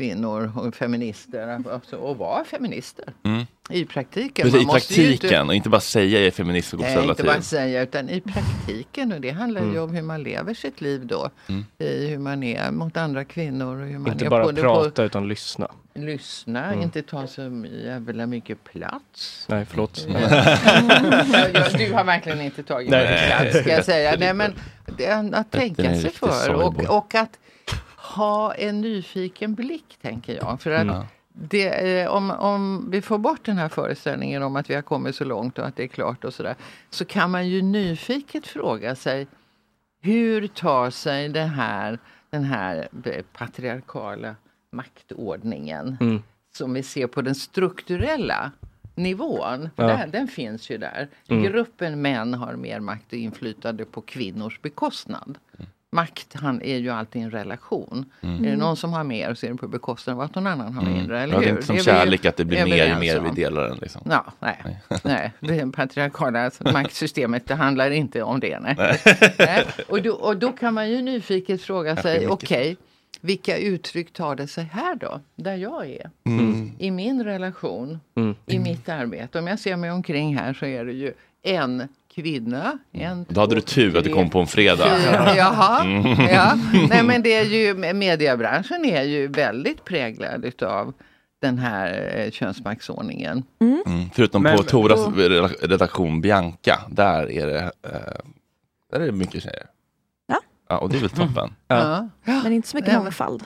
[0.07, 3.13] kvinnor och feminister alltså, och vara feminister.
[3.23, 3.47] Mm.
[3.71, 4.45] I praktiken.
[4.45, 6.97] Precis, I ju praktiken inte- och inte bara säga jag är feminist och Nej, inte
[7.01, 7.27] konservativ.
[7.27, 9.83] bara säga utan i praktiken och det handlar ju Mm.
[9.83, 11.31] om hur man lever sitt liv då.
[11.49, 11.65] Mm.
[11.79, 14.91] I hur man är mot andra kvinnor och hur man Inte är bara på prata
[14.91, 15.69] på, utan lyssna.
[15.95, 16.83] lyssna, Mm.
[16.83, 19.47] inte ta så jävla mycket plats.
[19.49, 20.07] Nej, förlåt.
[21.55, 24.17] Ja, du har verkligen inte tagit mycket plats ska jag säga.
[24.19, 27.39] Nej, men att tänka sig för och, och att
[28.17, 30.61] ha en nyfiken blick tänker jag.
[30.61, 31.05] För att Mm.
[31.33, 35.15] det, eh, om, om vi får bort den här föreställningen om att vi har kommit
[35.17, 36.55] så långt och att det är klart och sådär.
[36.91, 39.27] Så kan man ju nyfiket fråga sig
[40.01, 41.99] hur tar sig det här,
[42.31, 44.35] den här eh, patriarkala
[44.73, 46.23] maktordningen Mm.
[46.57, 48.53] som vi ser på den strukturella
[48.95, 49.71] nivån.
[49.77, 49.85] Ja.
[49.87, 51.09] där, den finns ju där.
[51.29, 51.43] Mm.
[51.43, 55.39] Gruppen män har mer makt och inflytande på kvinnors bekostnad.
[55.93, 58.05] Makt han är ju alltid en relation.
[58.21, 58.45] Mm.
[58.45, 60.73] Är det någon som har mer så är det på bekostnad av att någon annan
[60.75, 60.95] har Mm.
[60.95, 61.21] mindre.
[61.23, 61.55] Eller Ja, det är hur?
[61.57, 63.35] inte som är vi kärlek att det blir mer ju mer vi om.
[63.35, 63.77] delar den.
[63.79, 64.03] Liksom.
[64.11, 64.81] Ja, nej.
[65.05, 65.33] nej.
[65.41, 68.59] Det patriarkala alltså, maktsystemet det handlar inte om det.
[68.61, 68.75] Nej.
[68.79, 68.99] Nej.
[69.39, 69.65] Nej.
[69.89, 72.77] Och, då, och då kan man ju nyfiket fråga sig, okej,
[73.21, 75.21] vilka uttryck tar det sig här då?
[75.37, 76.11] Där jag är.
[76.25, 76.73] Mm.
[76.79, 78.35] I min relation, Mm.
[78.47, 79.39] i mitt arbete.
[79.39, 83.55] Om jag ser mig omkring här så är det ju en kvinna, en, Då hade
[83.55, 84.89] du tur att det kom på en fredag.
[85.37, 86.21] Jaha, Mm.
[86.35, 86.59] ja.
[86.91, 90.95] Nej men det är ju, mediebranschen är ju väldigt präglad utav
[91.43, 93.43] den här eh, könsmaktsordningen.
[93.61, 94.11] Mm.
[94.15, 98.21] Förutom Men- på Toras och- reda- redaktion Bianca, där är det, eh,
[98.93, 99.67] där är det mycket tjejer.
[100.27, 100.39] Ja.
[100.69, 101.55] Ja, och det är väl toppen.
[101.69, 102.09] Ja.
[102.25, 102.99] Men inte så mycket Ja.
[102.99, 103.43] mångfald.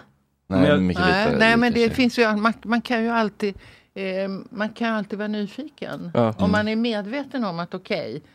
[0.48, 1.90] Nej, mycket nej, lite, nej lite men det tjejer.
[1.90, 3.54] finns ju, man, man kan ju alltid
[3.94, 6.10] eh, man kan alltid vara nyfiken.
[6.14, 6.28] Ja.
[6.28, 6.50] Om Mm.
[6.50, 8.30] man är medveten om att okej, det-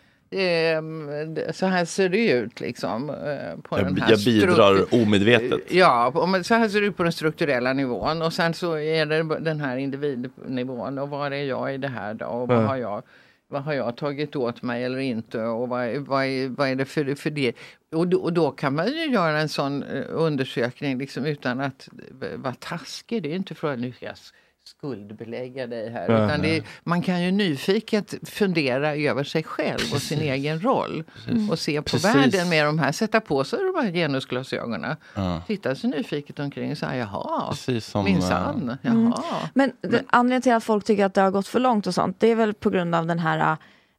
[1.53, 3.09] så här ser det ut liksom.
[3.09, 3.15] eh,
[3.61, 5.59] På Jag, den här jag bidrar omedvetet.
[5.73, 9.05] Ja, om, så här ser det ut på den strukturella nivån och sen så är
[9.05, 12.67] det den här individnivån och var är jag i det här då och vad Ja.
[12.67, 13.03] har jag
[13.47, 16.75] vad har jag tagit åt mig eller inte och vad, är- vad, är, vad är
[16.75, 17.53] det för, för det?
[17.91, 21.89] Och då, och då kan man ju göra en sån eh, undersökning liksom utan att
[22.21, 23.23] eh, vara taskig.
[23.23, 24.33] Det är inte för att nu ska jag s-
[24.77, 26.09] skuldbelägga dig här.
[26.09, 26.25] Ja.
[26.25, 31.03] Utan det är, man kan ju nyfiket fundera över sig själv och sin egen roll.
[31.13, 31.51] Precis.
[31.51, 32.15] Och se på Precis.
[32.15, 34.95] världen med de här, sätta på sig de här genusglasögonen.
[35.15, 35.41] Ja.
[35.47, 37.55] Titta så nyfiket omkring och säga jaha,
[38.03, 38.93] minsann, eh, jaha.
[38.95, 39.13] Mm.
[39.53, 42.19] Men det, anledningen till att folk tycker att det har gått för långt och sånt,
[42.19, 43.57] det är väl på grund av den här äh,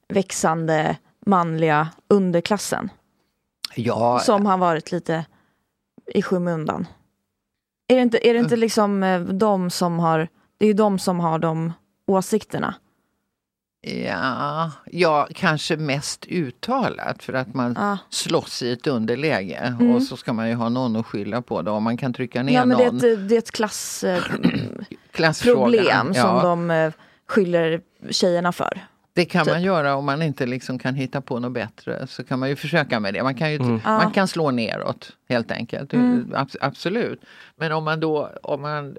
[0.09, 0.97] växande
[1.27, 2.91] manliga underklassen.
[3.75, 5.25] Ja, Som har varit lite
[6.15, 6.87] i skymundan.
[7.89, 10.29] Är det inte, är det inte liksom eh, de som har,
[10.59, 11.73] det är ju de som har de
[12.07, 12.75] åsikterna.
[13.81, 17.99] Ja, ja, kanske mest uttalat för att man Ja.
[18.11, 19.95] slåss i ett underläge Mm.
[19.95, 21.73] och så ska man ju ha någon att skylla på då.
[21.73, 22.97] Om man kan trycka ner Ja men det är någon.
[22.97, 24.23] ett, det är ett klass, eh,
[25.13, 25.57] Klassfråga.
[25.61, 26.43] problem som Ja.
[26.43, 26.93] de eh,
[27.29, 27.81] skyller
[28.11, 28.81] tjejerna för.
[29.13, 29.55] Det kan Typ.
[29.55, 32.07] man göra om man inte liksom kan hitta på något bättre.
[32.07, 33.23] Så kan man ju försöka med det.
[33.23, 33.81] Man kan, ju, Mm.
[33.85, 34.11] man Ja.
[34.11, 35.93] kan slå neråt helt enkelt.
[35.93, 36.33] Mm.
[36.35, 37.21] Abs- absolut.
[37.57, 38.97] Men om man då om man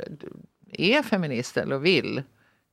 [0.72, 2.24] är feminist eller vill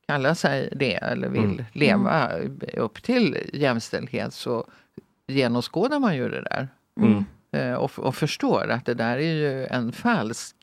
[0.07, 1.65] kalla sig det eller vill Mm.
[1.73, 2.31] leva
[2.73, 4.67] upp till jämställdhet så
[5.27, 6.67] genomskådar man ju det där.
[6.99, 7.25] Mm.
[7.51, 10.55] Eh, och, och förstår att det där är ju en falsk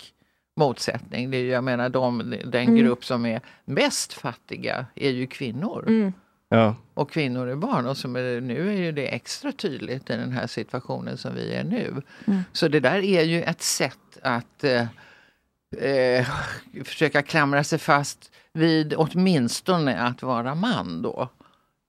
[0.56, 1.30] motsättning.
[1.30, 2.76] Det är, ju- jag menar de, den Mm.
[2.76, 5.84] grupp som är mest fattiga är ju kvinnor.
[5.88, 6.12] Mm.
[6.48, 6.76] Ja.
[6.94, 7.86] Och kvinnor är barn.
[7.86, 11.54] Och som är, nu är ju det extra tydligt i den här situationen som vi
[11.54, 12.02] är nu.
[12.26, 12.40] Mm.
[12.52, 14.86] Så det där är ju ett sätt att eh,
[15.78, 16.26] eh,
[16.84, 21.28] försöka klamra sig fast vid åtminstone att vara man då.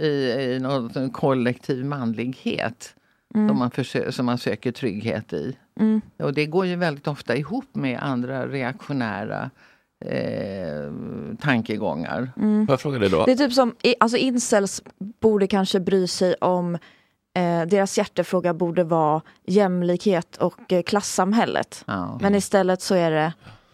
[0.04, 2.96] I, i någon kollektiv manlighet
[3.36, 3.48] Mm.
[3.50, 5.58] som, man försö- som man söker trygghet i.
[5.80, 6.02] Mm.
[6.18, 9.50] Och det går ju väldigt ofta ihop med andra reaktionära
[10.06, 10.92] eh,
[11.42, 12.32] tankegångar.
[12.38, 12.66] Mm.
[12.70, 13.26] Jag fråga dig då?
[13.26, 14.82] Det är typ som, alltså incels
[15.22, 16.76] borde kanske bry sig om,
[17.36, 21.84] eh, deras hjärtefråga borde vara jämlikhet och eh, klassamhället.
[21.88, 22.18] Ja.
[22.22, 23.34] Men istället så är det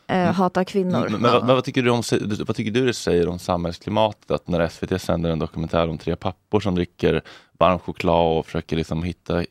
[0.09, 1.07] eh, hata kvinnor.
[1.09, 2.03] Men, men, vad, vad, tycker du om,
[2.47, 6.15] vad tycker du det säger om samhällsklimatet att när SVT sänder en dokumentär om tre
[6.15, 7.21] pappor som dricker
[7.59, 9.43] varm choklad och försöker liksom hitta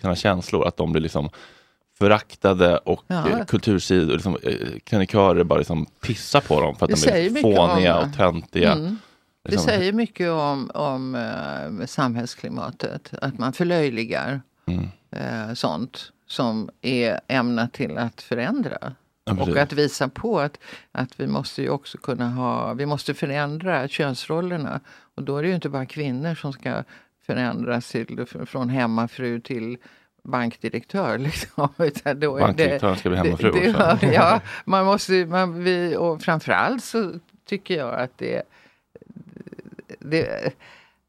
[0.00, 1.30] sina känslor, att de blir liksom
[1.98, 3.28] föraktade och Ja.
[3.28, 7.42] eh, kultursidor, liksom, eh, krönikörer bara liksom pissar på dem för att Det de är
[7.42, 8.72] fåniga om- och töntiga.
[8.72, 8.98] Mm.
[9.44, 13.10] Det Liksom, säger mycket om, om eh, samhällsklimatet.
[13.22, 14.88] Att man förlöjligar Mm.
[15.10, 18.78] eh, sånt som är ämnat till att förändra.
[19.36, 20.58] Ja, och att visa på att,
[20.92, 24.80] att vi måste ju också kunna ha, vi måste förändra könsrollerna.
[25.14, 26.84] Och då är det ju inte bara kvinnor som ska
[27.26, 29.78] förändras till, från hemmafru till
[30.22, 31.18] bankdirektör.
[31.28, 31.68] Liksom.
[31.76, 34.06] Bankdirektören ska bli hemmafru det, också.
[34.12, 37.12] Ja, man måste, man, vi, och framförallt så
[37.44, 38.42] tycker jag att det,
[39.98, 40.52] det,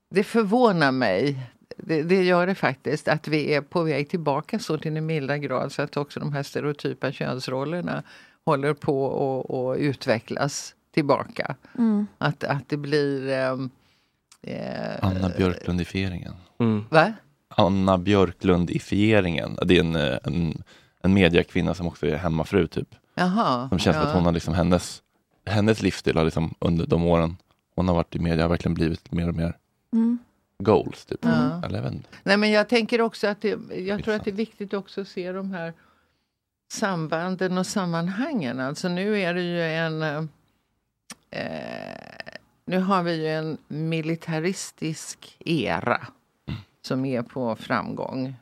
[0.10, 1.40] det förvånar mig.
[1.84, 5.38] Det, det gör det faktiskt att vi är på väg tillbaka så till den milda
[5.38, 8.04] grad så att också de här stereotypa könsrollerna
[8.46, 11.56] håller på att utvecklas tillbaka.
[11.78, 12.08] Mm.
[12.18, 13.30] Att, att det blir...
[13.30, 13.70] ehm,
[14.42, 16.34] eh, Anna Björklundifieringen.
[16.90, 17.14] Va?
[17.48, 19.58] Anna Björklundifieringen.
[19.66, 20.64] Det är en, eh, en,
[21.04, 22.96] en mediakvinna som också är hemmafru typ.
[23.16, 24.02] Jaha, Som känns ja.
[24.02, 25.02] att hon har liksom hennes,
[25.46, 27.38] hennes livsstil har liksom under de åren
[27.76, 29.54] hon har varit i media har verkligen blivit mer och mer
[29.94, 30.18] Mm.
[30.60, 31.06] Goals.
[31.06, 31.20] Typ.
[31.22, 31.62] Ja.
[31.66, 32.10] Eller inte.
[32.24, 35.08] Nej men jag tänker också att det, jag tror att det är viktigt också att
[35.08, 35.74] se de här
[36.72, 38.60] sambanden och sammanhangen.
[38.60, 40.24] Alltså nu är det ju en eh,
[41.32, 46.08] eh, nu har vi ju en militaristisk era
[46.82, 48.36] som är på framgång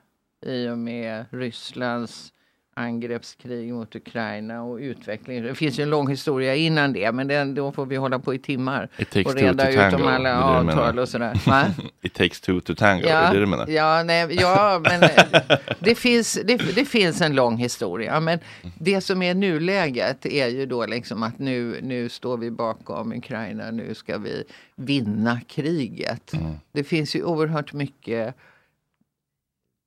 [0.46, 2.34] i och med Rysslands
[2.78, 5.44] angreppskrig mot Ukraina och utveckling.
[5.44, 8.34] Det finns ju en lång historia innan det men den, då får vi hålla på
[8.34, 8.90] i timmar
[9.26, 11.42] och reda ut om alla är avtal och sådär.
[11.46, 11.66] Va?
[12.02, 13.68] It takes two to tango, är det det du menar?
[13.68, 18.20] Ja, nej, ja men eh, det finns, det, det finns en lång historia.
[18.20, 18.40] Men
[18.80, 23.72] det som är nuläget är ju då liksom att nu, nu står vi bakom Ukraina,
[23.72, 24.44] nu ska vi
[24.76, 26.34] vinna kriget.
[26.34, 26.54] Mm.
[26.72, 28.36] Det finns ju oerhört mycket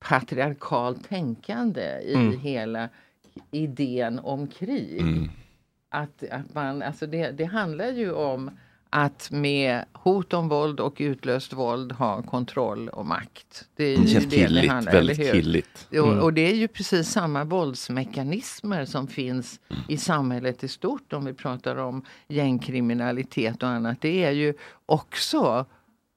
[0.09, 2.39] patriarkalt tänkande i Mm.
[2.41, 2.89] hela
[3.51, 5.01] idén om krig.
[5.01, 5.31] Mm.
[5.89, 8.51] Att, att man, alltså det, det handlar ju om
[8.91, 13.69] att med hot om våld och utlöst våld ha kontroll och makt.
[13.77, 15.89] Det, är Det ju det killigt, handlar, väldigt killigt.
[15.93, 16.19] Mm.
[16.19, 21.33] Och det är ju precis samma våldsmekanismer som finns i samhället i stort om vi
[21.35, 24.01] pratar om gängkriminalitet och annat.
[24.01, 24.55] Det är ju
[24.87, 25.67] också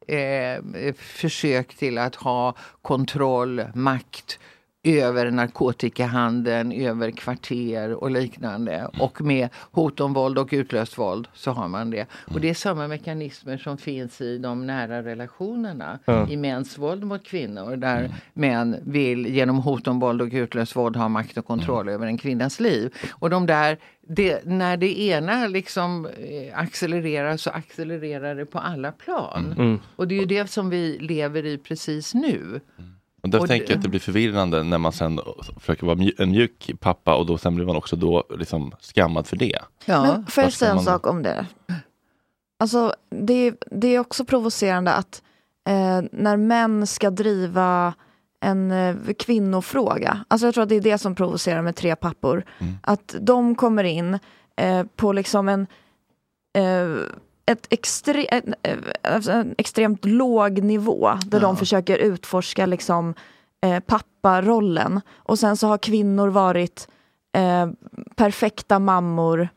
[0.07, 4.39] eh, försök till att ha kontroll, makt
[4.83, 8.89] över narkotikahandeln, över kvarter och liknande.
[8.99, 12.05] Och med hot om våld och utlöst våld så har man det.
[12.33, 15.99] Och det är samma mekanismer som finns i de nära relationerna.
[16.05, 16.29] Ja.
[16.29, 20.95] I mäns våld mot kvinnor där män vill genom hot om våld och utlöst våld
[20.95, 22.93] ha makt och kontroll över en kvinnas liv.
[23.11, 23.77] Och de där,
[24.07, 29.55] det, när det ena liksom eh, accelererar så accelererar det på alla plan.
[29.57, 29.79] Mm.
[29.95, 32.59] Och det är ju det som vi lever i precis nu.
[33.23, 35.19] Och därför Och tänker jag att det blir förvirrande när man sen
[35.59, 39.37] försöker vara en mjuk pappa och då sen blir man också då liksom skammad för
[39.37, 39.59] det.
[39.87, 41.45] Men får jag säga en man- sak om det?
[42.59, 45.21] Alltså, det, är- det är också provocerande att
[45.69, 47.93] eh, när män ska driva
[48.39, 52.43] en eh, kvinnofråga, alltså jag tror att det är det som provocerar med tre pappor,
[52.81, 54.19] att de kommer in
[54.55, 55.67] eh, på liksom en
[56.57, 56.97] eh,
[57.45, 63.13] ett extre, en, eh, alltså en extremt låg nivå där de försöker utforska liksom,
[63.65, 65.01] eh, papparollen.
[65.15, 66.87] Och sen så har kvinnor varit
[67.37, 67.67] eh,
[68.15, 69.49] perfekta mammor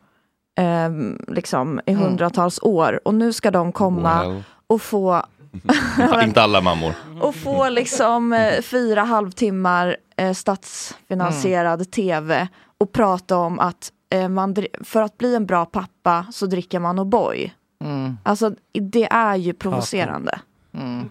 [0.59, 0.91] eh,
[1.29, 2.03] liksom, i Mm.
[2.05, 3.01] hundratals år.
[3.05, 4.43] Och nu ska de komma Well.
[4.67, 5.23] och få
[6.25, 6.93] Inte alla mammor.
[7.21, 12.49] och få liksom eh, fyra halvtimmar eh, statsfinansierad tv
[12.79, 16.99] och prata om att eh, man, för att bli en bra pappa så dricker man
[17.01, 17.51] O'boy.
[17.85, 18.17] Mm.
[18.23, 20.39] Alltså det är ju provocerande.
[20.75, 21.11] Mm.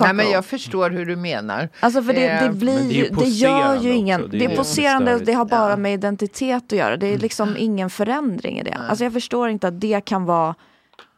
[0.00, 1.68] Nej, men jag förstår hur du menar.
[1.80, 5.20] Alltså för det, det blir ju, det gör ju ingen, det, är det poserande och
[5.20, 5.76] det har bara Ja.
[5.76, 6.96] med identitet att göra.
[6.96, 8.74] Det är liksom ingen förändring i det.
[8.88, 10.54] Alltså jag förstår inte att det kan vara,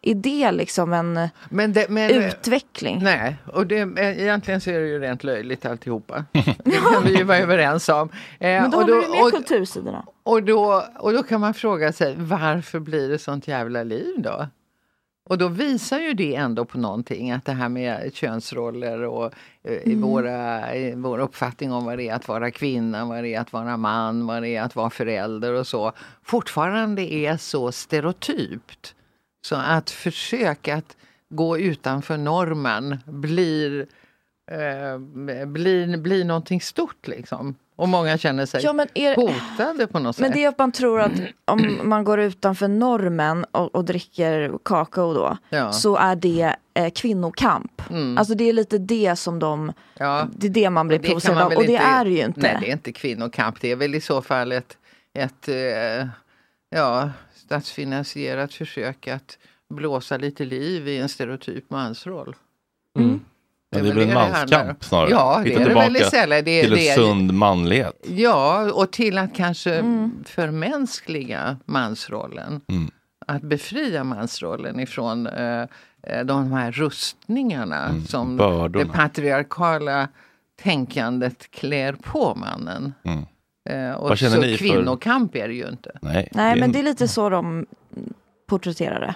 [0.03, 3.01] i det liksom en Men det, men, utveckling.
[3.03, 6.25] Nej, och det, egentligen så är det ju rent löjligt alltihopa.
[6.65, 8.09] Det kan vi ju vara överens om.
[8.39, 10.05] Eh, Men då och har vi ju med och- kultursidorna.
[10.23, 14.47] Och då, och då kan man fråga sig varför blir det sånt jävla liv då?
[15.29, 19.33] Och då visar ju det ändå på någonting att det här med könsroller och
[19.63, 20.01] eh, Mm.
[20.01, 20.63] våra,
[20.95, 24.27] vår uppfattning om vad det är att vara kvinna, vad det är att vara man,
[24.27, 25.93] vad det är att vara förälder och så
[26.23, 28.95] fortfarande är så stereotypt.
[29.47, 30.97] Så att försök att
[31.29, 33.87] gå utanför normen blir,
[34.51, 34.99] eh,
[35.47, 37.55] blir, blir någonting stort liksom.
[37.77, 40.35] Och många känner sig Ja, men är- hotade på något Men sätt.
[40.35, 41.13] det är att man tror att
[41.45, 45.73] om man går utanför normen och, och dricker kakao då, Ja.
[45.73, 47.83] så är det eh, kvinnokamp.
[47.91, 48.19] Mm.
[48.19, 50.29] Alltså det är lite det som de, Ja.
[50.37, 51.53] det är det man blir provocerad av.
[51.53, 52.41] Och det är det ju inte.
[52.41, 53.61] Nej, det är inte kvinnokamp.
[53.61, 54.79] Det är väl i så fall ett,
[55.15, 56.09] ett eh,
[56.71, 59.39] ja, statsfinansierat försök att
[59.71, 62.35] blåsa lite liv i en stereotyp mansroll.
[63.77, 65.11] Men det är väl en det det manskamp snarare?
[65.11, 66.45] Ja, det Hitta är det väl istället.
[66.45, 68.07] Det, till det en sund manlighet.
[68.09, 69.83] Ja, och till att kanske
[70.25, 72.61] förmänskliga mansrollen.
[72.69, 72.91] Mm.
[73.27, 75.61] Att befria mansrollen ifrån eh,
[76.03, 78.37] eh, de här rustningarna som Mm.
[78.37, 78.85] bördorna.
[78.85, 80.09] det patriarkala
[80.63, 82.95] tänkandet klär på mannen.
[83.05, 83.25] Mm.
[83.91, 85.91] Eh, och så ni för- kvinnokamp är det ju inte.
[86.03, 87.67] Nej, Nej, men det är lite så de
[88.49, 89.15] porträtterar det.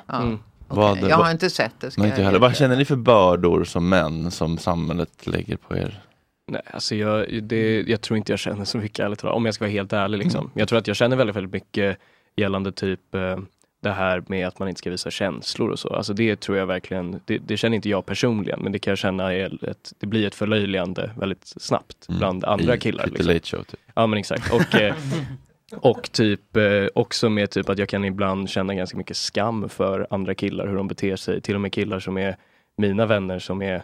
[0.71, 0.77] Ja.
[0.77, 1.91] Vad- Jag har vad- inte sett det.
[1.91, 2.39] Ska inte jag heller.
[2.39, 6.01] Vad känner ni för bördor som män som samhället lägger på er?
[6.47, 9.65] Nej, alltså jag, det, jag tror inte jag känner så mycket ärligt om jag ska
[9.65, 10.19] vara helt ärlig.
[10.19, 10.51] Liksom.
[10.55, 11.99] Jag tror att jag känner väldigt, väldigt mycket
[12.37, 13.39] gällande typ eh,
[13.83, 15.89] det här med att man inte ska visa känslor och så.
[15.89, 18.99] Alltså det tror jag verkligen, det, det känner inte jag personligen, men det kan jag
[18.99, 22.77] känna är ett, det blir ett förlöjligande väldigt snabbt bland andra Mm.
[22.77, 23.03] I killar.
[23.05, 23.35] Pretty liksom.
[23.35, 23.81] Late Show, typ.
[23.95, 24.53] Ja men exakt.
[24.53, 24.95] Och, eh,
[25.77, 30.07] och typ eh, också med typ att jag kan ibland känna ganska mycket skam för
[30.11, 31.41] andra killar, hur de beter sig.
[31.41, 32.37] Till och med killar som är
[32.77, 33.83] mina vänner som är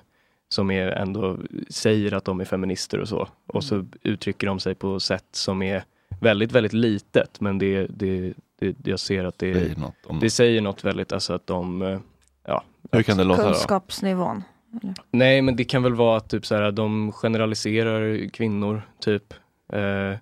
[0.49, 1.39] som är ändå
[1.71, 3.29] säger att de är feminister och så.
[3.47, 5.85] Och så uttrycker de sig på sätt som är
[6.21, 7.41] väldigt, väldigt litet.
[7.41, 11.13] Men det, det, det jag ser att det, Säger något om- det säger något väldigt,
[11.13, 11.99] alltså att de, eh,
[12.47, 12.63] ja.
[12.93, 13.49] Hur kan det låta då?
[13.49, 14.43] Kunskapsnivån.
[14.83, 14.95] Eller?
[15.11, 19.35] Nej, men det kan väl vara att typ så här, de generaliserar kvinnor, typ.
[19.73, 20.19] Eh,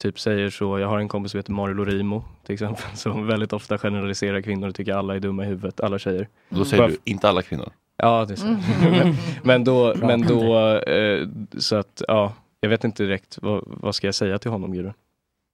[0.00, 3.52] typ säger så, jag har en kompis som heter Mario Lorimo till exempel, som väldigt
[3.52, 6.28] ofta generaliserar kvinnor och tycker alla är dumma i huvudet, alla tjejer.
[6.48, 7.72] Då säger Bara- du, inte alla kvinnor.
[7.96, 8.46] Ja, det är så.
[8.46, 8.60] Mm.
[8.90, 10.06] men, men då, Bra.
[10.06, 11.28] men då eh,
[11.58, 14.92] så att ja, jag vet inte direkt, vad, vad ska jag säga till honom Gudrun?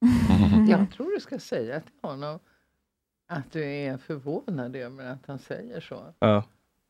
[0.69, 2.39] Jag tror du ska säga till honom
[3.29, 5.99] att du är förvånad över att han säger så.
[6.19, 6.43] Ja.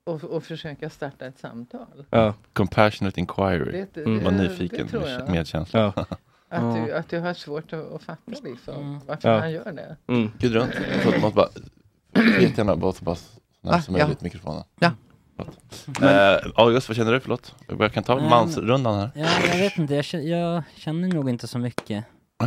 [0.06, 2.06] Och, och försöka starta ett samtal.
[2.10, 2.34] Ja.
[2.54, 3.72] Compassionate inquiry.
[3.72, 6.06] Det- det- Var nyfiken, tror jag.
[6.50, 9.40] Att, du, att du har svårt att, att fatta liksom, varför Ja.
[9.40, 9.98] han gör det.
[10.08, 10.32] Mm.
[10.40, 10.68] Gudrun,
[11.02, 11.50] förlåt, måste bara,
[12.42, 14.04] jättegärna bara så pass nära Ah, som ja.
[14.06, 14.64] möjligt mikrofonen.
[14.80, 14.92] Ja.
[15.38, 15.88] Förlåt.
[16.02, 17.20] Eh, August, vad känner du?
[17.20, 17.56] Förlåt.
[17.80, 19.10] Jag kan ta Nej, mansrundan här.
[19.16, 22.06] Ja, jag vet inte, jag känner, jag känner nog inte så mycket.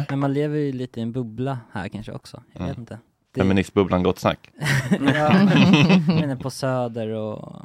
[0.09, 2.43] Men man lever ju lite i en bubbla här kanske också.
[2.53, 2.81] Jag vet Mm.
[2.81, 2.99] inte.
[3.35, 4.51] Det- Feministbubblan Gott Snack.
[4.91, 7.63] ja, jag menar på Söder och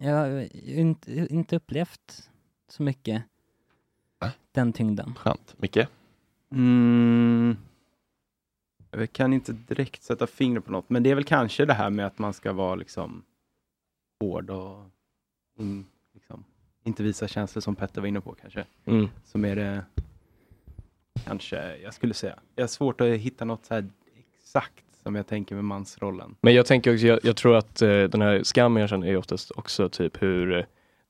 [0.00, 2.28] jag har inte, inte upplevt
[2.70, 3.22] så mycket
[4.52, 5.14] den tyngden.
[5.14, 5.54] Skönt.
[5.56, 5.86] Micke?
[6.52, 7.56] Mm.
[8.90, 11.90] Jag kan inte direkt sätta fingret på något, men det är väl kanske det här
[11.90, 13.22] med att man ska vara liksom
[14.20, 14.84] hård och
[15.58, 16.44] in, liksom,
[16.84, 18.64] inte visa känslor som Petter var inne på kanske.
[18.84, 19.08] Mm.
[19.24, 19.84] Som är det,
[21.24, 22.38] kanske, jag skulle säga.
[22.54, 23.88] Jag har svårt att hitta något så här
[24.18, 26.34] exakt som jag tänker med mansrollen.
[26.40, 29.16] Men jag tänker också, jag, jag tror att eh, den här skammen jag känner är
[29.16, 30.64] oftast också typ hur eh,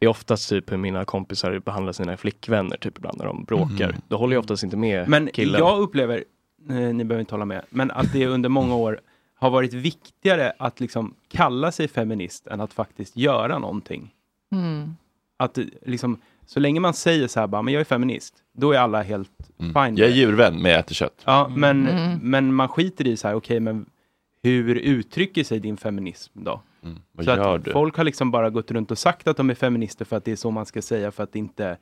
[0.05, 3.89] är oftast typ hur mina kompisar behandlar sina flickvänner typ ibland när de bråkar.
[3.89, 4.01] Mm.
[4.09, 5.59] Då håller jag oftast inte med Men killen.
[5.61, 6.25] jag upplever,
[6.71, 9.01] eh, ni behöver inte hålla med, men att det under många år
[9.35, 14.11] har varit viktigare att liksom kalla sig feminist än att faktiskt göra någonting.
[14.53, 14.95] Mm.
[15.37, 18.73] Att eh, liksom, så länge man säger så här bara, men jag är feminist, då
[18.73, 19.67] är alla helt fine.
[19.75, 19.97] Mm.
[19.97, 20.17] Jag är det.
[20.17, 21.23] djurvän, men jag äter kött.
[21.25, 22.19] Ja, men, Mm.
[22.23, 23.87] men man skiter i så här, okej, men
[24.43, 26.63] hur uttrycker sig din feminism då?
[26.85, 26.99] Mm.
[27.13, 27.73] Vad så gör att du?
[27.73, 30.33] folk har liksom bara gått runt och sagt att de är feminister för att det
[30.33, 31.77] är så man ska säga för att inte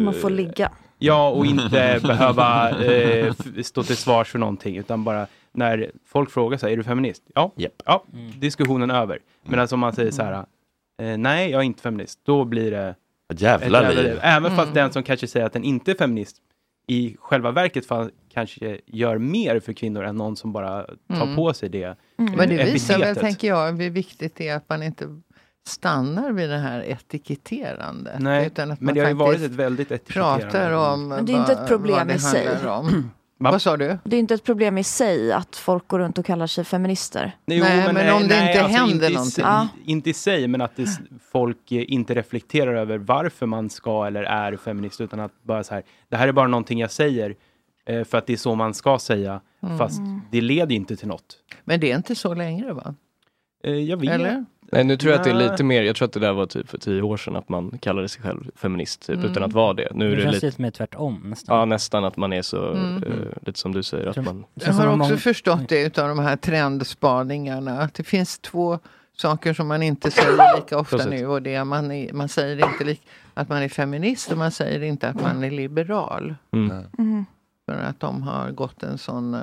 [0.00, 0.72] Man får eh, ligga.
[0.98, 6.58] Ja, och inte behöva eh, stå till svars för någonting, utan bara när folk frågar
[6.58, 7.22] så här, är du feminist?
[7.34, 7.52] Ja,
[7.84, 8.04] ja
[8.38, 9.18] diskussionen över.
[9.42, 10.44] Men alltså om man säger så här,
[11.02, 12.94] eh, nej, jag är inte feminist, då blir det
[13.32, 14.18] Ett jävla ett liv.
[14.22, 14.74] Även fast Mm.
[14.74, 16.36] den som kanske säger att den inte är feminist
[16.86, 21.36] i själva verket fa- kanske gör mer för kvinnor än någon som bara tar Mm.
[21.36, 22.32] på sig det Mm.
[22.36, 25.20] Men det visar väl, tänker jag, hur viktigt det är att man inte
[25.66, 28.20] stannar vid det här etiketterandet.
[28.20, 30.42] Nej, utan att men man det har ju varit faktiskt ett väldigt etiketterande.
[30.44, 32.46] pratar om Men det är inte ett problem i sig.
[32.46, 32.70] handlar
[33.48, 33.52] om.
[33.52, 33.98] Vad sa du?
[34.04, 37.36] Det är inte ett problem i sig att folk går runt och kallar sig feminister.
[37.46, 39.44] Jo, men, om det inte händer i, någonting.
[39.44, 39.68] Ja.
[39.84, 40.88] Inte i sig, men att det,
[41.32, 45.74] folk eh, inte reflekterar över varför man ska eller är feminist, utan att bara så
[45.74, 47.34] här, det här är bara någonting jag säger
[47.86, 49.78] eh, för att det är så man ska säga, Mm.
[49.78, 50.00] fast
[50.30, 51.36] det leder inte till något.
[51.64, 52.94] Men det är inte så längre va?
[53.64, 54.10] Eh, jag vet.
[54.10, 54.44] Eller?
[54.72, 56.46] Nej, nu tror jag att det är lite mer, jag tror att det där var
[56.46, 59.30] typ för tio år sedan att man kallade sig själv feminist typ, Mm.
[59.30, 59.88] utan att vara det.
[59.94, 61.58] Nu är Det det, känns lite, lite mer tvärtom nästan.
[61.58, 63.02] ja nästan att man är så, Mm.
[63.02, 63.10] eh,
[63.46, 67.80] lite som du säger, att man Jag har också förstått det utav de här trendspaningarna.
[67.80, 68.78] Att det finns två
[69.16, 71.10] Saker som man inte säger lika ofta Precis.
[71.12, 71.26] nu.
[71.26, 73.02] Och det man, är, man säger inte lik,
[73.34, 76.34] att man är feminist och man säger inte att man är liberal.
[76.52, 77.24] Mm.
[77.66, 79.36] För att de har gått en sån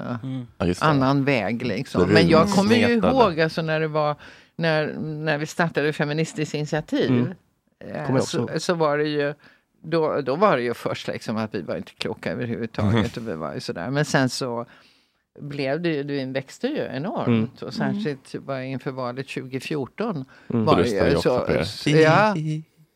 [0.66, 0.88] just det.
[0.88, 1.66] annan väg.
[1.66, 2.10] Liksom.
[2.10, 4.16] Men jag kommer ju ihåg alltså, när det var
[4.58, 7.10] när, när vi startade Feministiskt initiativ.
[7.10, 7.34] Mm.
[7.80, 9.34] eh, så, så var det ju
[9.82, 13.16] då, då var det ju först liksom att vi var inte kloka överhuvudtaget.
[13.18, 13.26] Mhm.
[13.26, 13.90] Och vi var ju sådär.
[13.90, 14.66] Men sen så
[15.40, 17.28] blev det ju, det växte ju enormt.
[17.28, 17.50] Mm.
[17.62, 20.26] Och särskilt var inför valet 2014.
[20.50, 20.66] Mm.
[20.66, 22.36] Var det ju så, så- ja,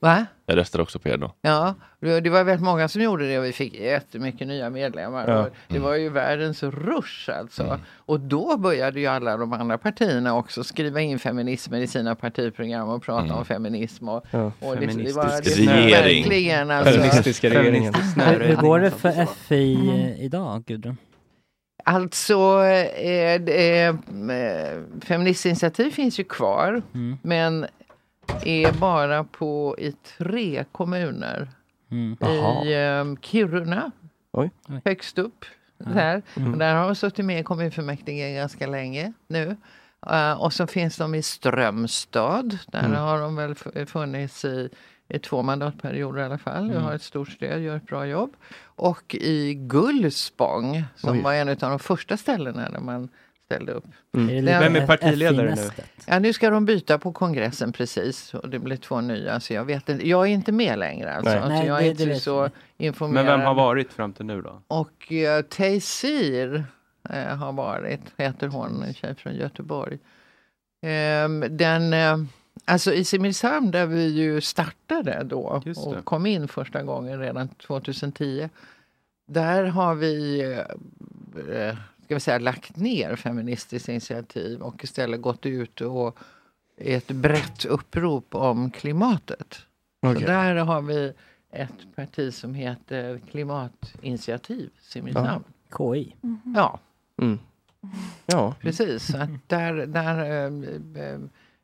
[0.01, 0.25] Va?
[0.45, 1.31] Jag röstade också på er då.
[1.41, 5.27] Ja, det var väldigt många som gjorde det och vi fick jättemycket nya medlemmar.
[5.27, 5.39] Ja.
[5.41, 7.79] Och Det var ju världens rush alltså.
[7.95, 12.89] Och då började ju alla de andra partierna också skriva in feminismen i sina partiprogram
[12.89, 14.09] och prata om feminism.
[14.09, 14.51] Och, Ja.
[14.59, 15.91] och det, det var det regering.
[15.91, 16.93] verkligen alltså.
[16.93, 17.93] Feministiska regeringen.
[17.93, 20.97] Hur, går det för FI eh, idag, Gudrun?
[21.83, 23.95] Alltså, eh, eh,
[25.05, 26.81] Feministiskt initiativ finns ju kvar.
[26.93, 27.17] Mm.
[27.21, 27.65] Men
[28.45, 31.47] är bara på i tre kommuner.
[31.91, 32.17] Mm.
[32.65, 33.91] I eh, Kiruna,
[34.31, 34.49] Oj.
[34.85, 35.45] högst upp.
[35.77, 36.21] Där.
[36.35, 36.59] Mm.
[36.59, 39.55] Där har de suttit med i kommunfullmäktige ganska länge nu.
[40.07, 42.57] Eh, och så finns de i Strömstad.
[42.67, 42.97] Där Mm.
[42.97, 44.69] har de väl funnits i,
[45.07, 46.63] i två mandatperioder i alla fall.
[46.63, 46.75] Mm.
[46.75, 48.33] De har ett stort stöd, gör ett bra jobb.
[48.63, 51.21] Och i Gullspång som Oj.
[51.21, 53.09] var en av de första ställena där man
[53.51, 53.85] ställde upp.
[54.13, 54.29] Mm.
[54.29, 55.61] Är det Den- Vem är partiledare nu?
[56.07, 59.39] Ja, nu ska de byta på kongressen precis och det blir två nya.
[59.39, 60.07] Så jag vet inte.
[60.07, 61.31] Jag är inte med längre alltså.
[61.33, 61.41] Nej.
[61.41, 63.25] Så Nej, jag är det inte så informerad.
[63.25, 64.61] Men vem har varit fram till nu då?
[64.67, 66.63] Och uh, Taysir
[67.09, 69.97] eh, har varit, heter hon, en tjej från Göteborg.
[70.81, 72.17] Ehm, den, eh,
[72.65, 78.49] alltså i Simrishamn där vi ju startade då och kom in första gången redan 2010.
[79.27, 80.41] Där har vi
[81.49, 81.75] eh,
[82.11, 86.17] ska vi säga, lagt ner Feministiskt initiativ och istället gått ut och
[86.77, 89.53] ett brett upprop om klimatet.
[90.01, 90.25] Så Okej.
[90.25, 91.13] där har vi
[91.51, 95.43] ett parti som heter Klimatinitiativ Simrishamn.
[95.77, 96.15] KI?
[96.55, 96.79] Ja,
[97.21, 97.39] Mm.
[98.25, 98.55] Ja.
[98.61, 99.11] precis.
[99.11, 101.19] Så att där där eh, eh,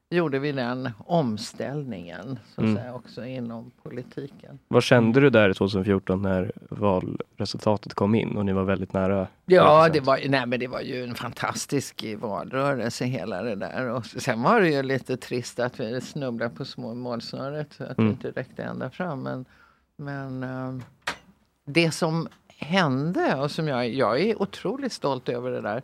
[0.10, 2.76] gjorde vi den omställningen så att Mm.
[2.76, 4.60] säga, också inom politiken.
[4.68, 9.28] Vad kände du där 2014 när valresultatet kom in och ni var väldigt nära?
[9.46, 9.94] Ja, 1%?
[9.94, 13.90] det var, nej, men det var ju en fantastisk valrörelse hela det där.
[13.90, 17.74] Och sen var det ju lite trist att vi snubblade på små målsnöret.
[17.74, 18.06] så Att Mm.
[18.08, 19.24] vi inte räckte ända fram.
[19.24, 19.46] Men,
[19.98, 20.84] men eh,
[21.66, 22.28] det som
[22.58, 25.82] hände och som jag, jag är otroligt stolt över det där.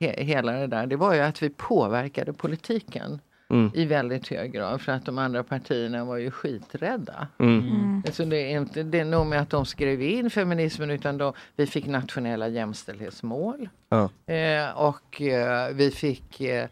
[0.00, 0.86] He, hela det där.
[0.86, 3.20] Det var ju att vi påverkade politiken.
[3.50, 3.70] Mm.
[3.74, 4.80] I väldigt hög grad.
[4.80, 7.28] För att de andra partierna var ju skiträdda.
[7.38, 8.02] Mm.
[8.12, 11.32] Så det är inte det är nog med att de skrev in feminismen utan då,
[11.56, 13.68] vi fick nationella jämställdhetsmål.
[13.88, 14.10] Ja.
[14.34, 16.68] Eh, och eh, vi fick eh,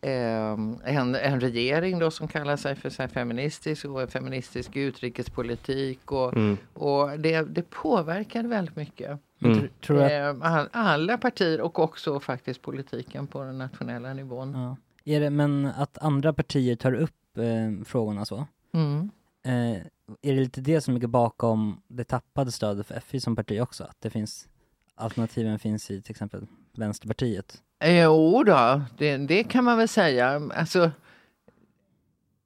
[0.00, 6.12] en, en regering då som kallar sig för så här, feministisk och feministisk utrikespolitik.
[6.12, 6.56] Och, Mm.
[6.74, 9.18] och det, det påverkade väldigt mycket.
[9.42, 9.68] Mm.
[9.88, 14.52] Eh, all, alla partier och också faktiskt politiken på den nationella nivån.
[14.52, 14.76] ja.
[15.08, 19.10] Är det, men att andra partier tar upp eh, frågorna så, Mm.
[19.46, 19.76] eh,
[20.22, 23.84] är det lite det som ligger bakom det tappade stödet för FI som parti också?
[23.84, 24.48] Att det finns,
[24.94, 27.62] alternativen finns i till exempel Vänsterpartiet?
[27.84, 30.50] Jo då, det, det kan man väl säga.
[30.54, 30.90] Alltså,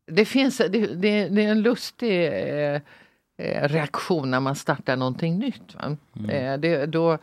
[0.06, 2.80] det, finns, det, det, det är en lustig eh,
[3.36, 5.74] eh, reaktion när man startar någonting nytt.
[5.74, 5.96] Va?
[6.32, 7.18] Eh, det, då,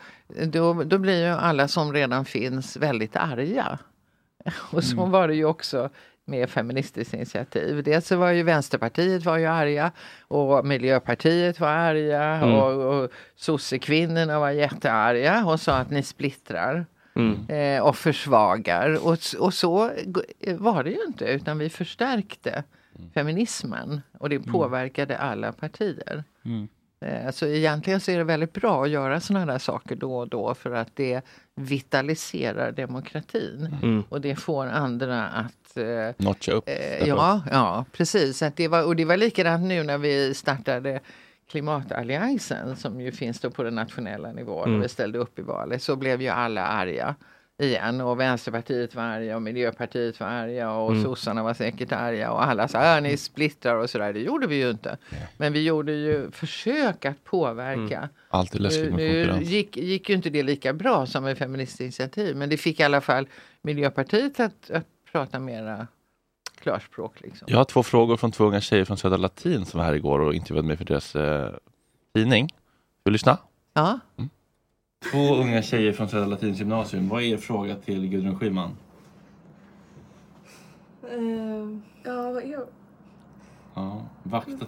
[0.47, 3.79] då, då blir ju alla som redan finns väldigt arga.
[4.71, 5.11] Och så Mm.
[5.11, 5.89] var det ju också
[6.25, 7.83] med Feministiskt initiativ.
[7.83, 9.91] Dels så var ju Vänsterpartiet var ju arga
[10.27, 12.55] och Miljöpartiet var arga Mm.
[12.55, 12.71] och,
[13.03, 16.85] och sossekvinnorna var jättearga och sa att ni splittrar
[17.15, 17.49] Mm.
[17.49, 19.05] eh, och försvagar.
[19.07, 19.91] Och, och så
[20.57, 22.63] var det ju inte utan vi förstärkte
[23.13, 26.23] feminismen och det påverkade alla partier.
[27.01, 27.25] Mm.
[27.25, 30.27] Eh, Så egentligen så är det väldigt bra att göra sådana där saker då och
[30.27, 31.21] då för att det
[31.55, 33.77] vitaliserar demokratin.
[33.83, 34.03] Mm.
[34.09, 35.77] Och det får andra att...
[35.77, 36.63] eh, Notcha upp.
[36.69, 38.41] eh, ja, ja, precis.
[38.41, 40.99] Att det var, och det var likadant nu när vi startade
[41.51, 44.77] Klimatalliansen som ju finns då på den nationella nivån Mm.
[44.79, 47.15] och vi ställde upp i valet så blev ju alla arga
[47.59, 51.03] igen och Vänsterpartiet var arga och Miljöpartiet var arga och Mm.
[51.03, 54.13] sossarna var säkert arga och alla sa att ni splittrar och sådär.
[54.13, 54.97] Det gjorde vi ju inte.
[55.37, 57.97] Men vi gjorde ju försök att påverka.
[57.97, 58.09] Mm.
[58.29, 59.49] Alltid läskigt med nu konkurrens.
[59.49, 62.83] gick, gick ju inte det lika bra som med Feministiskt initiativ men det fick i
[62.83, 63.27] alla fall
[63.61, 65.87] Miljöpartiet att, att prata mera
[66.61, 67.21] klarspråk.
[67.21, 67.47] Liksom.
[67.51, 70.19] Jag har två frågor från två unga tjejer från Södra Latin som var här igår
[70.19, 71.51] och intervjuade mig för deras eh,
[72.15, 72.43] tidning.
[72.45, 72.51] Vill
[73.03, 73.37] du lyssna?
[73.73, 73.99] Ja.
[74.99, 77.09] Två unga tjejer från Södra Latins gymnasium.
[77.09, 78.77] Vad är er fråga till Gudrun Schyman?
[81.03, 81.19] Eh,
[82.03, 82.59] ja, vad är
[83.73, 84.65] Ja, vakta,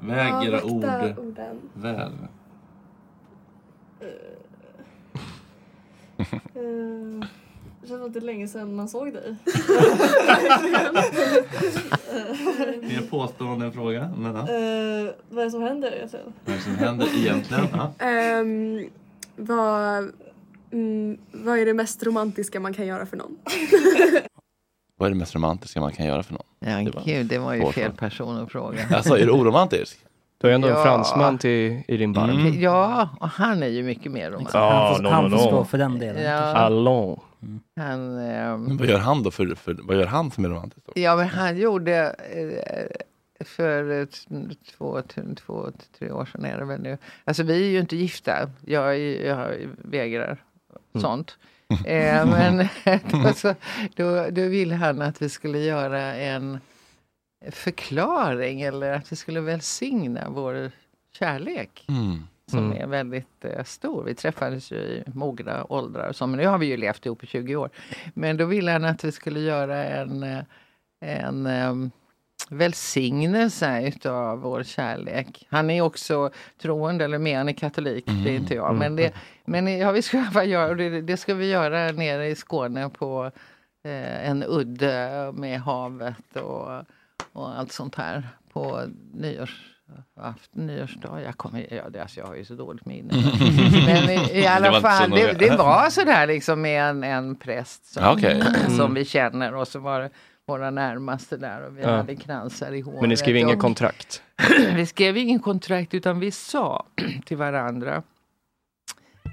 [0.00, 0.84] väg era vakta ord
[1.18, 1.60] orden.
[1.74, 2.12] väl.
[6.54, 7.28] Eh,
[7.82, 9.36] det känns inte länge sedan man såg dig.
[12.82, 14.10] Mer påstående än fråga.
[14.18, 14.40] Men, ja.
[14.40, 16.32] Eh, vad är det som händer egentligen?
[16.44, 17.66] Vad är det som händer egentligen?
[17.72, 17.92] Ja.
[18.06, 18.80] Ehm,
[19.38, 20.10] vad,
[20.72, 23.36] mm, vad är det mest romantiska man kan göra för någon?
[24.96, 26.42] Vad är det mest romantiska man kan göra för någon?
[26.94, 27.90] Ja, gud, det var ju fel fråga.
[27.90, 28.78] person att fråga.
[28.94, 29.98] Alltså, är du oromantisk?
[30.40, 30.82] Du är ändå en Ja.
[30.82, 32.30] fransman till, i din barm.
[32.30, 32.60] Mm.
[32.60, 34.54] Ja, och han är ju mycket mer romantisk.
[34.54, 36.22] Ja, Han får- han får stå för den delen.
[36.24, 37.18] Ja, Allons.
[37.76, 39.30] han, ehm, Men vad gör han då?
[39.30, 40.86] För, för, vad gör han som är romantiskt?
[40.86, 40.92] Då?
[41.00, 41.96] Ja, men han gjorde
[42.34, 42.86] eh,
[43.48, 44.06] för
[44.76, 45.02] två,
[45.36, 46.98] två, tre år sedan är det väl nu.
[47.24, 48.50] Alltså vi är ju inte gifta.
[48.66, 50.42] Jag, jag vägrar
[51.00, 51.38] sånt.
[51.86, 52.68] Eh, men
[53.24, 53.54] då, så,
[53.96, 56.58] då, då ville han att vi skulle göra en
[57.50, 60.70] förklaring eller att vi skulle välsigna vår
[61.12, 61.84] kärlek.
[61.88, 62.22] Mm.
[62.50, 62.82] Som Mm.
[62.82, 64.04] är väldigt eh, stor.
[64.04, 66.08] Vi träffades ju i mogna åldrar.
[66.08, 67.70] och Så, men nu har vi ju levt ihop i 20 år.
[68.14, 70.42] Men då ville han att vi skulle göra en, eh,
[71.00, 71.90] en um,
[72.50, 75.46] välsignelse utav vår kärlek.
[75.50, 76.30] Han är också
[76.62, 78.74] troende, eller mer, han är katolik, det är inte jag.
[78.74, 79.12] Men, det,
[79.44, 83.30] men ja, vi ska göra, det, det ska vi göra nere i Skåne på
[83.84, 86.68] eh, en udde med havet och,
[87.32, 88.82] och allt sånt här på
[89.14, 89.74] nyårs
[90.16, 91.22] afton, nyårsdag.
[91.24, 93.14] Jag, kommer, ja, det, alltså, jag har ju så dåligt minne.
[93.86, 97.04] Men i, i Det var alla så fall, det, det var sådär liksom med en,
[97.04, 98.42] en präst som, okej.
[98.66, 98.94] som Mm.
[98.94, 100.10] vi känner och så var det
[100.48, 101.96] våra närmaste där och vi Ja.
[101.96, 103.00] hade kransar i håret.
[103.00, 104.22] Men ni skrev inget kontrakt?
[104.76, 106.86] vi skrev ingen kontrakt utan vi sa
[107.24, 108.02] till varandra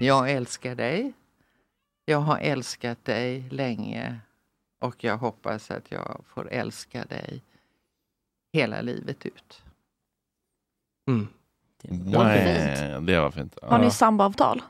[0.00, 1.12] Jag älskar dig.
[2.04, 4.18] Jag har älskat dig länge
[4.80, 7.42] och jag hoppas att jag får älska dig
[8.52, 9.62] hela livet ut.
[11.08, 11.28] Mm.
[11.82, 13.58] Nej, det var fint.
[13.62, 14.62] Har ni samboavtal?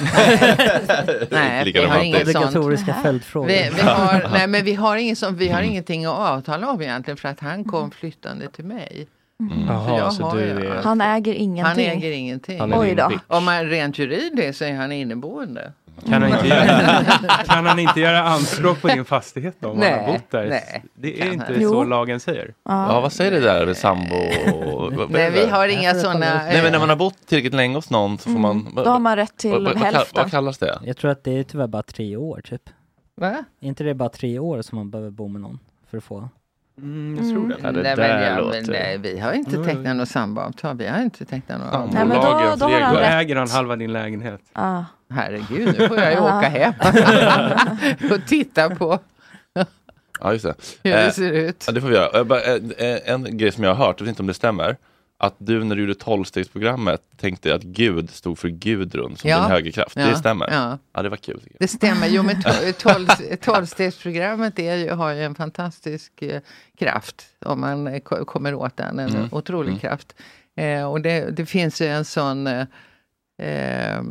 [1.30, 2.36] Nej, vi har inget sånt.
[2.36, 3.48] Obligatoriska följdfrågor.
[3.48, 6.82] Vi, vi har, nej, men vi har, ingen sån, vi har ingenting att avtala om
[6.82, 9.06] egentligen för att han kom flyttande till mig.
[9.40, 9.66] Mm.
[9.68, 11.64] Jaha, jag så har du ju- är- Han äger ingenting.
[11.64, 12.60] Han äger ingenting.
[12.60, 13.10] Han är Oj då.
[13.26, 15.72] Om man rent juridiskt så är han inneboende.
[16.08, 17.02] Kan han, inte göra,
[17.46, 20.46] kan han inte göra anspråk på din fastighet då, om han har Nej, bott där?
[20.48, 21.54] nej, det är inte han.
[21.54, 21.84] så Jo.
[21.84, 22.54] lagen säger.
[22.64, 24.14] Ja, vad säger det där med sambo?
[24.64, 26.18] och- Nej, vi har inga sådana...
[26.44, 28.60] Nej, men när man har bott tillräckligt länge hos någon så får man...
[28.60, 28.74] Mm.
[28.74, 30.22] Då har man rätt till vad, hälften.
[30.22, 30.78] vad kallas det?
[30.84, 32.70] Jag tror att det är tyvärr bara tre år typ.
[33.16, 33.44] Va?
[33.60, 35.58] Är inte det bara tre år som man behöver bo med någon
[35.90, 36.28] för att få?
[36.82, 37.56] Mm, jag tror det.
[37.62, 39.68] Ja, det nej, men, ja, men, låter- nej, vi har inte Mm.
[39.68, 40.76] tecknat något samboavtal.
[40.76, 41.88] Vi har inte tecknat något avtal.
[41.94, 44.40] Nej, men då- då har han Då äger han halva din lägenhet.
[44.52, 44.82] Ah.
[45.10, 46.72] Herregud, nu får jag ju åka hem
[48.12, 48.98] och titta på
[50.22, 50.54] Ja, just det.
[50.84, 51.64] hur det Eh, ser ut.
[51.66, 52.18] Ja, det får vi göra.
[52.18, 54.34] Eh, bara, eh, eh, En grej som jag har hört, jag vet inte om det
[54.34, 54.76] stämmer,
[55.20, 59.40] att du när du gjorde tolvstegsprogrammet tänkte att Gud stod för Gudrun som Ja.
[59.40, 59.96] din högerkraft.
[59.96, 60.06] Ja.
[60.06, 60.48] Det stämmer?
[60.50, 60.78] Ja.
[60.92, 61.40] ja, det var kul.
[61.58, 62.08] Det stämmer.
[62.08, 66.40] Jo, men to- tolv- tolvstegsprogrammet är har ju en fantastisk eh,
[66.78, 68.98] kraft om man eh, ko- kommer åt den.
[68.98, 69.28] En Mm.
[69.32, 69.80] otrolig Mm.
[69.80, 70.14] kraft.
[70.56, 72.66] Eh, och det, det finns ju en sån eh,
[73.42, 74.02] eh,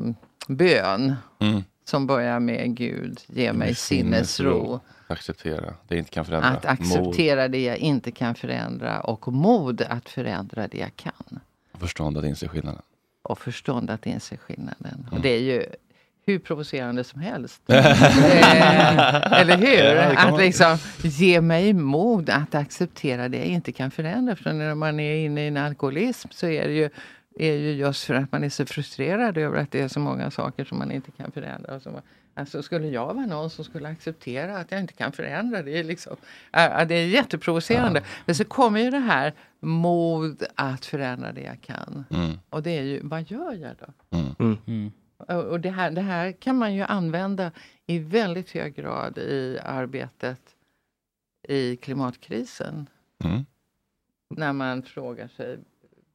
[0.48, 1.16] bön.
[1.40, 1.64] Mm.
[1.86, 4.80] som börjar med Gud, ge mig sinnesro.
[5.12, 6.50] Acceptera, det jag inte kan förändra.
[6.50, 11.14] Att acceptera det jag inte kan förändra och mod att förändra det jag kan.
[11.72, 12.82] Mod, förstånd att inse skillnaden.
[13.22, 15.06] Och förstånd att inse skillnaden.
[15.08, 15.14] Mm.
[15.14, 15.66] Och det är ju
[16.26, 17.62] hur provocerande som helst.
[17.68, 19.96] eh, eller hur?
[19.96, 24.36] Ja, att liksom ge mig mod att acceptera det jag inte kan förändra.
[24.36, 26.90] För när man är inne i en alkoholism så är det ju
[27.40, 30.32] är ju just för att man är så frustrerad över att det är så många
[30.32, 31.76] saker som man inte kan förändra.
[31.76, 31.94] Och som,
[32.40, 35.84] alltså skulle jag vara någon som skulle acceptera att jag inte kan förändra det är
[35.84, 36.18] liksom,
[36.54, 38.04] äh, det är jätteprovocerande.
[38.26, 42.06] Men så kommer ju det här mod att förändra det jag kan.
[42.10, 42.40] Mm.
[42.50, 44.18] Och det är ju, vad gör jag då?
[44.18, 44.58] Mm.
[44.68, 44.92] Mm.
[45.18, 47.52] Och och det här, det här kan man ju använda
[47.86, 50.42] i väldigt hög grad i arbetet
[51.48, 52.90] i klimatkrisen.
[53.24, 53.46] Mm.
[54.30, 55.60] När man frågar sig,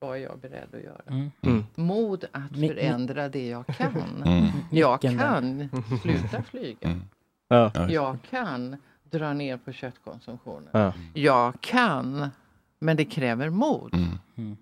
[0.06, 1.02] vad är jag beredd att göra?
[1.06, 1.30] Mm.
[1.42, 1.64] Mm.
[1.74, 4.22] Mod att förändra det jag kan.
[4.26, 4.48] Mm.
[4.70, 5.68] Jag kan
[6.02, 6.88] sluta flyga.
[6.88, 7.02] Mm.
[7.48, 7.88] Ja.
[7.88, 8.76] Jag kan
[9.10, 10.68] dra ner på köttkonsumtionen.
[10.72, 10.92] Ja.
[11.14, 12.30] Jag kan,
[12.78, 13.94] men det kräver mod.
[13.94, 14.18] Mm.
[14.36, 14.56] Mm.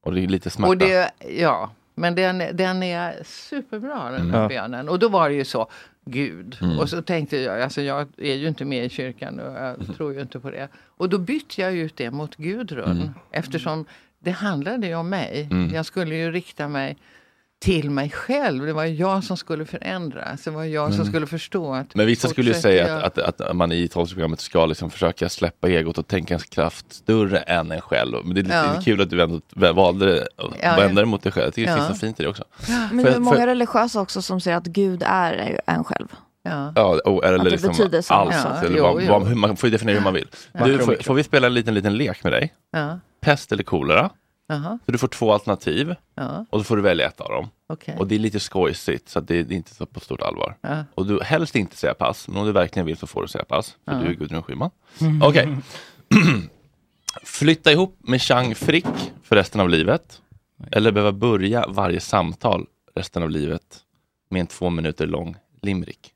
[0.00, 0.68] Och det är lite smärta.
[0.68, 4.88] Och det, ja, men den, den är superbra den här bönen.
[4.88, 5.68] Och då var det ju så,
[6.04, 6.58] Gud.
[6.60, 6.78] Mm.
[6.78, 10.14] Och så tänkte jag, alltså jag är ju inte med i kyrkan och jag tror
[10.14, 10.68] ju inte på det.
[10.86, 12.90] Och då bytte jag ut det mot Gudrun.
[12.90, 13.10] Mm.
[13.30, 13.84] Eftersom
[14.24, 15.48] det handlade ju om mig.
[15.50, 15.74] Mm.
[15.74, 16.96] Jag skulle ju rikta mig
[17.60, 18.66] till mig själv.
[18.66, 20.42] Det var jag som skulle förändras.
[20.44, 23.18] Det var jag som Men- skulle förstå att Men vissa skulle ju säga jag- att,
[23.18, 27.38] att, att man i talsprogrammet ska liksom försöka släppa egot och tänka en kraft större
[27.38, 28.16] än en själv.
[28.24, 28.80] Men det är lite Ja.
[28.84, 29.40] kul att du ändå
[29.72, 31.44] valde det och Ja, vände dig mot dig själv.
[31.44, 31.76] Jag tycker det Ja.
[31.76, 32.44] finns något fint i det också.
[32.92, 36.08] Men För- det är många för- religiösa också som säger att Gud är en själv.
[36.50, 36.72] Ja.
[36.76, 37.70] Ja, och, eller det liksom
[38.08, 38.34] allt.
[38.34, 38.64] sak.
[38.64, 39.08] Eller Jo, vad, jo.
[39.12, 40.28] vad, hur man får ju definiera hur man vill.
[40.52, 40.64] Ja.
[40.64, 42.54] Du, får, får vi spela en liten, liten lek med dig?
[42.72, 42.98] Ja.
[43.20, 44.10] Pest eller kolera?
[44.50, 44.78] Jaha.
[44.86, 46.46] Så du får två alternativ Ja.
[46.50, 47.48] och då får du välja ett av dem.
[47.68, 47.96] Okej.
[47.98, 50.56] Och det är lite skojsigt så det är inte så på stort allvar.
[50.60, 50.84] Ja.
[50.94, 53.44] Och du helst inte säga pass, men om du verkligen vill så får du säga
[53.44, 53.76] pass.
[53.84, 53.98] För Ja.
[53.98, 54.70] du är Gudrun Schyman.
[55.22, 55.56] Okej.
[57.24, 58.86] Flytta ihop med Chang Frick
[59.22, 60.20] för resten av livet.
[60.72, 63.62] Eller behöva börja varje samtal resten av livet
[64.30, 66.10] med en två minuter lång limerick.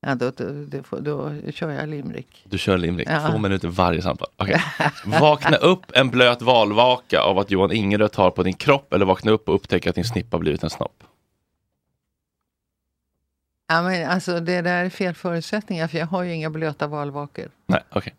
[0.00, 2.44] Ja, då, då, då, då kör jag limrik.
[2.48, 3.28] Du kör limerick, Ja.
[3.30, 4.28] två minuter varje samtal.
[4.36, 4.62] Okej.
[5.04, 9.30] Vakna upp en blöt valvaka av att Johan Ingerö tar på din kropp eller vakna
[9.30, 11.04] upp och upptäcka att din snippa blivit en snopp.
[13.68, 17.50] Ja, men alltså, det där är fel förutsättningar för jag har ju inga blöta valvakor.
[17.66, 18.14] Nej, okej.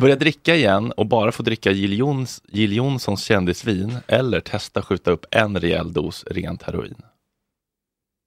[0.00, 5.10] Börja dricka igen och bara få dricka Jill, Jons, Jill Johnsons kändisvin eller testa skjuta
[5.10, 6.94] upp en rejäl dos rent heroin.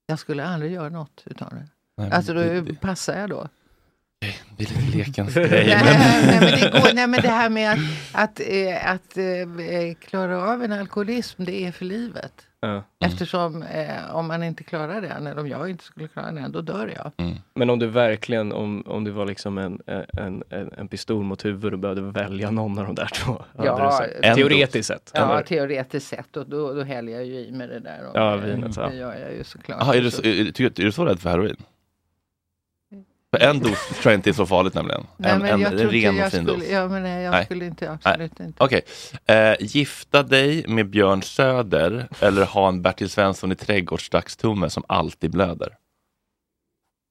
[0.06, 1.68] Jag skulle aldrig göra något utav det.
[1.98, 3.48] Nej, alltså då det- passar jag då.
[4.58, 5.50] Det är lite lekens grej.
[5.50, 7.80] nej, men- nej, men det går, nej men det här med att,
[8.14, 12.34] att, eh, att eh, klara av en alkoholism det är för livet.
[12.64, 12.84] Ja.
[13.06, 16.62] Eftersom eh, om man inte klarar den, eller om jag inte skulle klara den, då
[16.62, 17.12] dör jag.
[17.26, 17.38] Mm.
[17.56, 19.82] Men om du verkligen, om, om du var liksom en,
[20.18, 23.44] en, en, en pistol mot huvudet och behövde välja någon av de där två.
[23.58, 24.36] du sagt.
[24.36, 25.12] Teoretiskt sett.
[25.14, 25.44] Ja, eller?
[25.44, 26.38] teoretiskt sett.
[26.38, 28.06] Och då, då häller jag ju i med det där.
[28.10, 28.88] Och Ja, det, vinet, ja.
[28.90, 29.78] det gör jag ju såklart.
[29.82, 31.56] Jaha, är, du, så- är, du- är du så rädd för heroin?
[33.36, 35.08] För en dos tror jag inte är så farligt nämligen.
[35.18, 36.70] Nej, en men en, jag en ren och jag fin skulle- dos.
[36.72, 38.64] ja, men nej, jag skulle inte- absolut inte.
[38.64, 38.82] Okej.
[39.26, 45.32] Eh, gifta dig med Björn Söder eller ha en Bertil Svensson i trädgårdsdagstumme som alltid
[45.32, 45.70] blöder?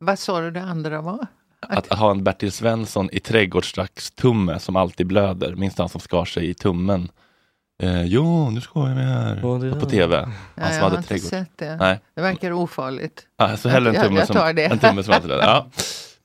[0.01, 1.27] Vad sa du det andra var?
[1.61, 5.55] Att ha en Bertil Svensson i trädgårdsdagstumme som alltid blöder.
[5.55, 7.09] Minns han som skar sig i tummen?
[7.83, 9.41] Eh, jo, nu ska jag med här.
[9.81, 10.17] På tv.
[10.17, 11.77] Han Ja, som jag hade har inte sett det.
[11.77, 12.01] Nej.
[12.15, 13.27] Det verkar ofarligt.
[13.37, 14.65] Ja, så hellre en Jag- tumme, jag som, tar det.
[14.67, 15.45] en tumme som alltid blöder.
[15.47, 15.67] Ja.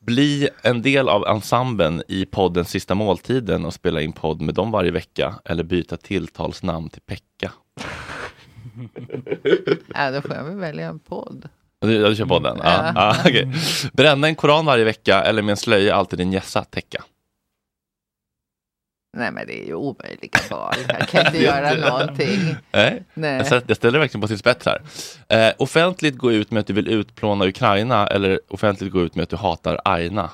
[0.05, 4.71] Bli en del av ensemblen i podden Sista måltiden och spela in podd med dem
[4.71, 5.35] varje vecka.
[5.45, 7.51] Eller byta tilltalsnamn till Pekka.
[9.95, 11.49] Ja, då får jag väl välja en podd.
[11.81, 12.57] Du, du kör podden?
[12.63, 12.81] Ja.
[12.85, 12.91] Ja.
[12.95, 13.51] Ja, okej.
[13.93, 17.03] Bränna en koran varje vecka eller med en slöja alltid din hjässa täcka.
[19.15, 20.73] Nej men det är ju omöjliga val.
[20.87, 22.55] Jag kan inte göra någonting.
[22.71, 23.37] Nej, Nej.
[23.37, 24.81] Jag, sätter, jag ställer verkligen på sin spets här.
[25.47, 29.23] Eh, offentligt gå ut med att du vill utplåna Ukraina eller offentligt gå ut med
[29.23, 30.29] att du hatar Aina.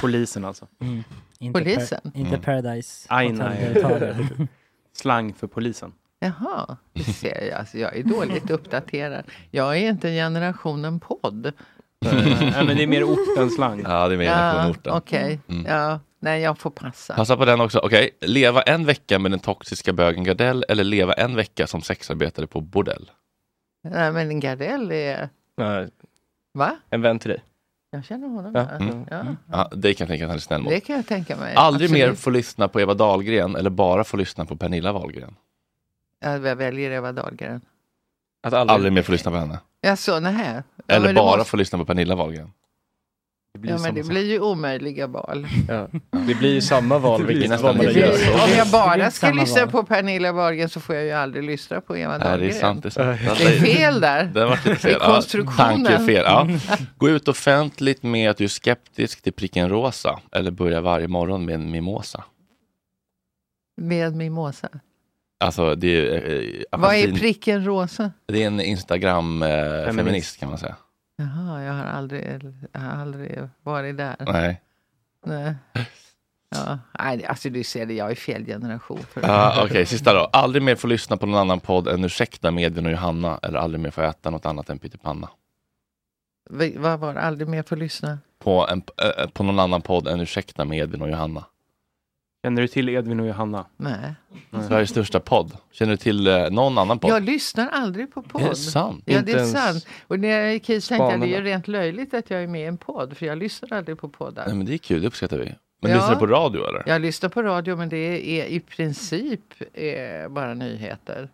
[0.00, 0.66] Polisen alltså.
[0.80, 1.04] Mm.
[1.38, 2.00] Inte Polisen?
[2.02, 2.42] Per, inte Mm.
[2.42, 4.16] Paradise Aina är
[4.96, 5.92] slang för polisen.
[6.20, 7.58] Jaha, det ser jag.
[7.58, 9.24] Alltså, jag är dåligt uppdaterad.
[9.50, 11.52] Jag är inte generationen podd.
[12.00, 13.82] Nej, men det är mer ort än slang.
[13.84, 14.92] Ja, det är mer Ja, från orten.
[14.92, 15.66] Okej, Mm.
[15.68, 16.00] ja.
[16.26, 17.14] Nej, jag får passa.
[17.14, 17.78] Passa på den också.
[17.78, 22.46] Okej, leva en vecka med den toxiska bögen Gardell eller leva en vecka som sexarbetare
[22.46, 23.10] på bordell.
[23.84, 25.28] Nej, men Gardell är...
[26.54, 26.76] Va?
[26.90, 27.42] En vän till dig.
[27.90, 28.52] Jag känner honom.
[28.54, 28.66] Ja.
[29.10, 29.20] Ja.
[29.20, 29.36] Mm.
[29.50, 29.68] Ja.
[29.72, 30.70] Det kan jag tänka att han är snäll mot.
[30.70, 31.54] Det kan jag tänka mig.
[31.54, 32.18] Aldrig mer Absolut.
[32.20, 35.36] få lyssna på Eva Dahlgren eller bara få lyssna på Pernilla Wahlgren.
[36.20, 37.60] Ja, Jag väljer Eva Dahlgren.
[38.42, 38.92] Att aldrig...
[38.92, 39.58] mer få lyssna på henne.
[39.80, 40.62] Jag så, nähä.
[40.86, 42.52] Ja, Eller bara måste- få lyssna på Pernilla Wahlgren.
[43.62, 45.46] Ja, men det blir ju omöjliga val.
[45.68, 45.88] Ja.
[46.26, 47.92] Det blir ju samma val Det blir vilket nästan det.
[47.92, 48.08] gör.
[48.12, 49.70] Om jag Det bara ska lyssna val.
[49.70, 52.50] på Pernilla Wahlgren så får jag ju aldrig lyssna på Eva Nej, det Dahlgren.
[52.50, 52.82] är sant.
[52.82, 53.38] Det är, sant.
[53.38, 54.24] Det är fel där.
[54.24, 54.90] Den var lite fel.
[54.92, 55.80] I konstruktionen.
[55.84, 56.22] Ja, tankefel.
[56.24, 56.48] Ja.
[56.98, 61.44] Gå ut offentligt med att du är skeptisk till pricken rosa eller börja varje morgon
[61.44, 62.24] med en mimosa.
[63.80, 64.68] Med mimosa.
[65.40, 66.34] Alltså det är,
[66.72, 68.10] eh, Vad är pricken rosa?
[68.28, 70.76] Det är en Instagram-feminist kan man säga.
[71.16, 72.40] Jaha, jag har aldrig,
[72.72, 74.16] jag har aldrig varit där.
[74.20, 74.60] Nej.
[75.26, 75.54] Nej.
[76.48, 79.02] Ja, nej, alltså du ser det, jag är fel generation.
[79.02, 79.26] För det.
[79.26, 80.20] Ja, Okej, sista då.
[80.32, 83.58] Aldrig mer få lyssna på någon annan podd än Ursäkta med Edvin och Johanna eller
[83.58, 85.28] aldrig mer få äta något annat än pyttipanna.
[86.76, 87.20] Vad var det?
[87.20, 88.18] Aldrig mer få lyssna?
[88.38, 91.44] På, en, eh, på någon annan podd än Ursäkta med Edvin och Johanna.
[92.42, 93.66] Känner du till Edvin och Johanna?
[93.76, 94.14] Nej.
[94.68, 95.52] Sveriges största podd.
[95.72, 97.10] Känner du till eh, någon annan podd?
[97.10, 98.42] Jag lyssnar aldrig på podd.
[98.42, 99.02] Är det sant?
[99.06, 99.86] Ja, Inte det är ens sant.
[100.06, 101.50] Och när jag gick hit tänkte jag det är ju Spanarna.
[101.50, 104.46] rent löjligt att jag är med i en podd, för jag lyssnar aldrig på poddar.
[104.46, 105.54] Nej, men det är kul, det uppskattar vi.
[105.82, 105.96] Men Ja.
[105.96, 106.82] lyssnar du på radio eller?
[106.86, 107.96] Jag lyssnar på radio, men det
[108.40, 109.40] är i princip
[109.74, 111.28] eh, bara nyheter.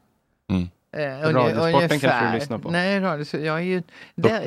[0.50, 0.68] Mm.
[0.92, 1.98] Eh, Radiosporten ungefär.
[1.98, 2.70] kanske du lyssnar på?
[2.70, 3.82] Nej, radio, jag är ju...
[4.14, 4.44] Det,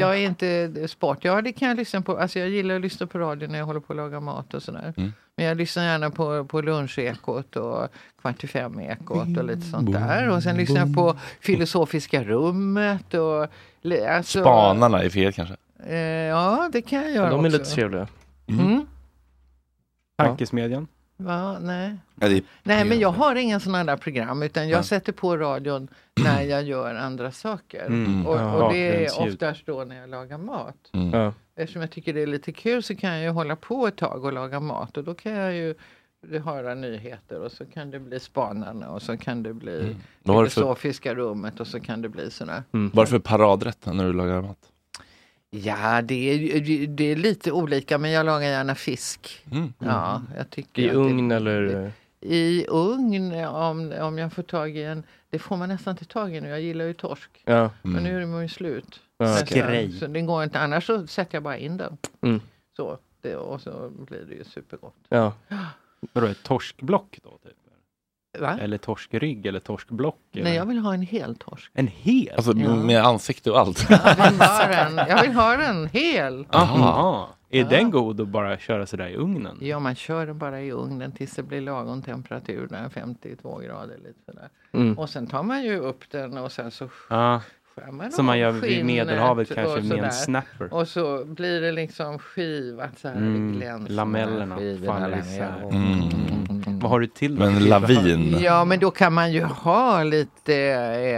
[0.00, 1.18] jag är inte sport.
[1.20, 2.18] Ja, det kan jag lyssna på.
[2.18, 4.62] Alltså jag gillar att lyssna på radio när jag håller på att laga mat och
[4.62, 4.94] sådär.
[4.96, 5.12] Mm.
[5.36, 7.88] Men jag lyssnar gärna på, på lunchekot och
[8.20, 10.28] kvart i fem-ekot och lite sånt där.
[10.28, 13.46] Och sen lyssnar jag på Filosofiska rummet och...
[14.08, 15.56] Alltså, Spanarna i fel kanske?
[15.86, 17.58] Eh, ja, det kan jag göra De är också.
[17.58, 18.08] lite trevliga.
[18.46, 18.86] Mm.
[20.16, 20.88] Tankesmedjan?
[21.20, 21.96] Va, nej.
[22.20, 24.84] Ja, det Nej, men jag har inga sådana där program utan jag Nej.
[24.84, 25.88] sätter på radion
[26.24, 27.86] när jag gör andra saker.
[27.86, 28.26] Mm.
[28.26, 28.62] Och, Ja.
[28.62, 30.90] och det är oftast då när jag lagar mat.
[30.92, 31.20] Mm.
[31.20, 31.32] Ja.
[31.56, 34.24] Eftersom jag tycker det är lite kul så kan jag ju hålla på ett tag
[34.24, 35.74] och laga mat och då kan jag ju
[36.44, 39.96] höra nyheter och så kan det bli Spanarna och så kan det bli Mm.
[40.48, 42.62] Filosofiska rummet och så kan det bli sådär.
[42.70, 44.58] Vad är det för paradrätt när du lagar mat?
[45.50, 49.44] Ja, det är, det är lite olika men jag lagar gärna fisk.
[49.52, 49.72] Mm.
[49.78, 51.92] Ja, jag tycker I att det- ugn eller?
[52.20, 56.34] I ugn om, om jag får tag i en, det får man nästan inte tag
[56.36, 57.30] i nu, jag gillar ju torsk.
[57.44, 57.70] Ja.
[57.82, 59.00] Men nu är de ju slut.
[59.18, 59.36] Ja.
[60.00, 61.96] Så det går inte, annars så sätter jag bara in den.
[62.20, 62.40] Mm.
[62.76, 64.94] Så, det, och så blir det ju supergott.
[65.08, 65.32] Ja.
[66.12, 67.30] Vadå, ett torskblock då?
[67.30, 67.52] Typ?
[68.38, 68.58] Va?
[68.60, 70.18] Eller torskrygg eller torskblock?
[70.32, 70.54] Nej, eller?
[70.54, 71.70] jag vill ha en hel torsk.
[71.74, 72.30] En hel?
[72.36, 72.74] Alltså Ja.
[72.76, 73.86] med ansikte och allt?
[73.90, 76.46] Jag vill ha den, jag vill ha den hel.
[76.52, 77.28] Aha.
[77.50, 77.68] Är Ja.
[77.68, 79.58] den god att bara köra sådär i ugnen?
[79.60, 83.96] Ja, man kör den bara i ugnen tills det blir lagom temperatur, där 52 grader
[83.98, 84.48] lite sådär.
[84.72, 84.98] Mm.
[84.98, 87.42] Och sen tar man ju upp den och sen så Ja.
[87.92, 90.74] Man Som man gör vid Medelhavet och kanske med en snapper.
[90.74, 94.54] Och så blir det liksom skivat så här, Mm, lamellerna
[94.86, 95.40] faller isär.
[95.40, 95.68] nere.
[95.70, 96.78] Mm.
[96.80, 97.38] Vad har du till?
[97.38, 98.36] Men för lavin.
[98.40, 100.54] Ja, men då kan man ju ha lite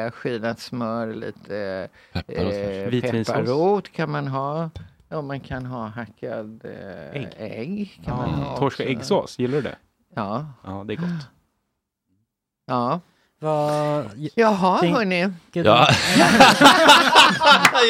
[0.07, 4.71] eh, skivat smör, lite Pepparrot eh, pepparrot kan man ha.
[5.09, 7.29] Ja, man kan ha hackad eh, Ägg.
[7.39, 8.01] ägg.
[8.05, 8.37] Kan man Ja.
[8.37, 9.77] ha Torsk och äggsås, gillar du det?
[10.15, 10.47] Ja.
[10.65, 11.29] Ja, det är gott.
[12.67, 13.01] Ja.
[13.43, 14.05] Vad...
[14.35, 15.29] Jaha, Tänk- hörni.
[15.53, 15.63] Ja.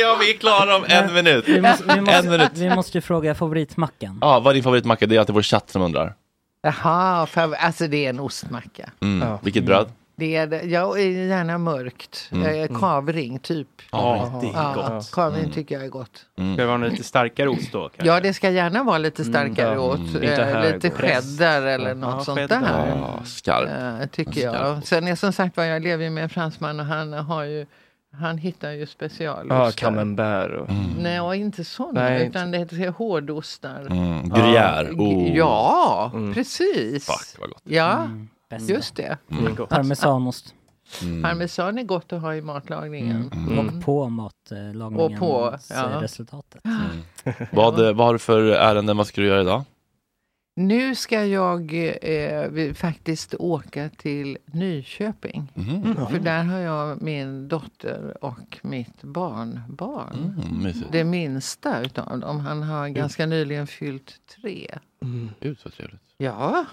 [0.00, 1.44] ja, vi är klara om en minut.
[1.48, 2.50] Vi måste, vi En måste, minut.
[2.54, 4.18] vi måste ju fråga favoritmackan.
[4.20, 5.06] Ja, vad är din favoritmacka?
[5.06, 6.14] Det är alltid vår chatt som undrar.
[6.62, 8.90] Jaha, för, alltså det är en ostmacka.
[9.02, 9.38] Mm.
[9.42, 9.86] Vilket bröd?
[10.20, 12.28] Det är, det- ja, och gärna mörkt.
[12.32, 12.62] Mm.
[12.72, 13.68] Eh, kavring typ.
[13.92, 15.10] Ja, det är Ja, gott.
[15.12, 15.52] Kavring Mm.
[15.52, 16.26] tycker jag är gott.
[16.38, 16.54] Mm.
[16.54, 17.80] Ska det vara en lite starkare ost då?
[17.88, 18.06] Kanske?
[18.06, 19.80] Ja, det ska gärna vara lite starkare Mm.
[19.84, 19.98] åt.
[20.16, 20.22] Mm.
[20.40, 21.38] Eh, Lite press.
[21.38, 22.60] cheddar eller Ja, något sånt cheddar.
[22.60, 22.86] där.
[22.96, 24.00] Ja, skarp.
[24.02, 24.78] Eh, tycker jag.
[24.78, 24.86] ost.
[24.86, 27.66] Sen är som sagt var, jag lever ju med en fransman och han har ju
[28.12, 29.56] han hittar ju specialostar.
[29.64, 30.66] Ja, camembert och...
[31.02, 33.80] Nej, och inte sådana, Nej, utan det heter hårdostar.
[33.90, 34.22] Mm.
[34.22, 34.90] Gruyère.
[34.98, 35.36] Oh.
[35.36, 36.34] Ja, Mm.
[36.34, 37.06] precis.
[37.06, 37.62] Fuck, vad gott.
[37.64, 38.08] Ja,
[38.50, 38.72] Bästa.
[38.72, 39.18] just det.
[39.30, 39.56] Mm.
[39.56, 40.54] Parmesanost.
[41.02, 41.22] Mm.
[41.22, 43.30] Parmesan är gott att ha i matlagningen.
[43.34, 43.58] Mm.
[43.58, 46.02] Och på matlagningen Och på, ja.
[46.02, 46.62] resultatet.
[47.52, 48.96] Vad, eh, vad har du för ärenden?
[48.96, 49.64] Vad ska du göra idag?
[50.56, 55.52] Nu ska jag eh, faktiskt åka till Nyköping.
[56.10, 60.42] För där har jag min dotter och mitt barnbarn.
[60.50, 60.72] Mm.
[60.92, 62.40] Det minsta utav dem.
[62.40, 64.78] Han har ganska nyligen fyllt tre.
[65.40, 66.02] Gud så trevligt.
[66.16, 66.64] Ja,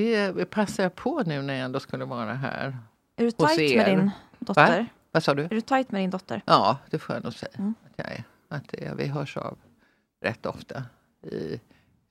[0.00, 2.78] det passar jag på nu när jag ändå skulle vara här.
[3.16, 3.76] Är du tajt er.
[3.76, 4.78] med din dotter?
[4.80, 4.86] Va?
[5.12, 5.42] Vad sa du?
[5.42, 6.42] Är du tajt med din dotter?
[6.46, 7.74] Ja, det får jag nog säga Mm.
[7.86, 8.24] att jag är.
[8.48, 9.58] Att det, vi hörs av
[10.22, 10.82] rätt ofta
[11.22, 11.60] i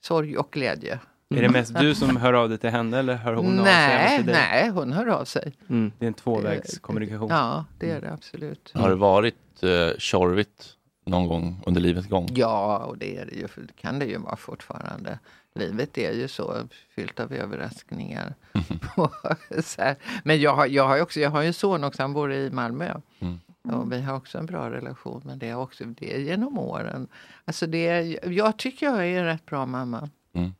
[0.02, 1.00] sorg och glädje.
[1.30, 3.74] Är det mest du som hör av dig till henne eller hör hon av sig
[3.74, 4.36] nej, till dig?
[4.36, 5.54] nej, hon hör av sig.
[5.70, 7.30] Mm, det är en tvåvägskommunikation.
[7.30, 8.72] Ja, det är det absolut.
[8.76, 10.70] Har det varit eh, tjorvigt
[11.06, 12.28] någon gång under livets gång?
[12.36, 15.20] Ja, och det är det ju, kan det ju vara fortfarande.
[15.56, 18.36] Livet är ju så fyllt av överraskningar.
[19.78, 19.96] här.
[20.24, 22.52] Men jag har, jag har också, jag har ju en son också, han bor i
[22.52, 22.94] Malmö.
[23.20, 23.40] Mm.
[23.64, 27.08] Och vi har också en bra relation, men det är också det är genom åren.
[27.46, 30.10] Alltså det är, jag tycker jag är en rätt bra mamma.
[30.34, 30.54] Mm.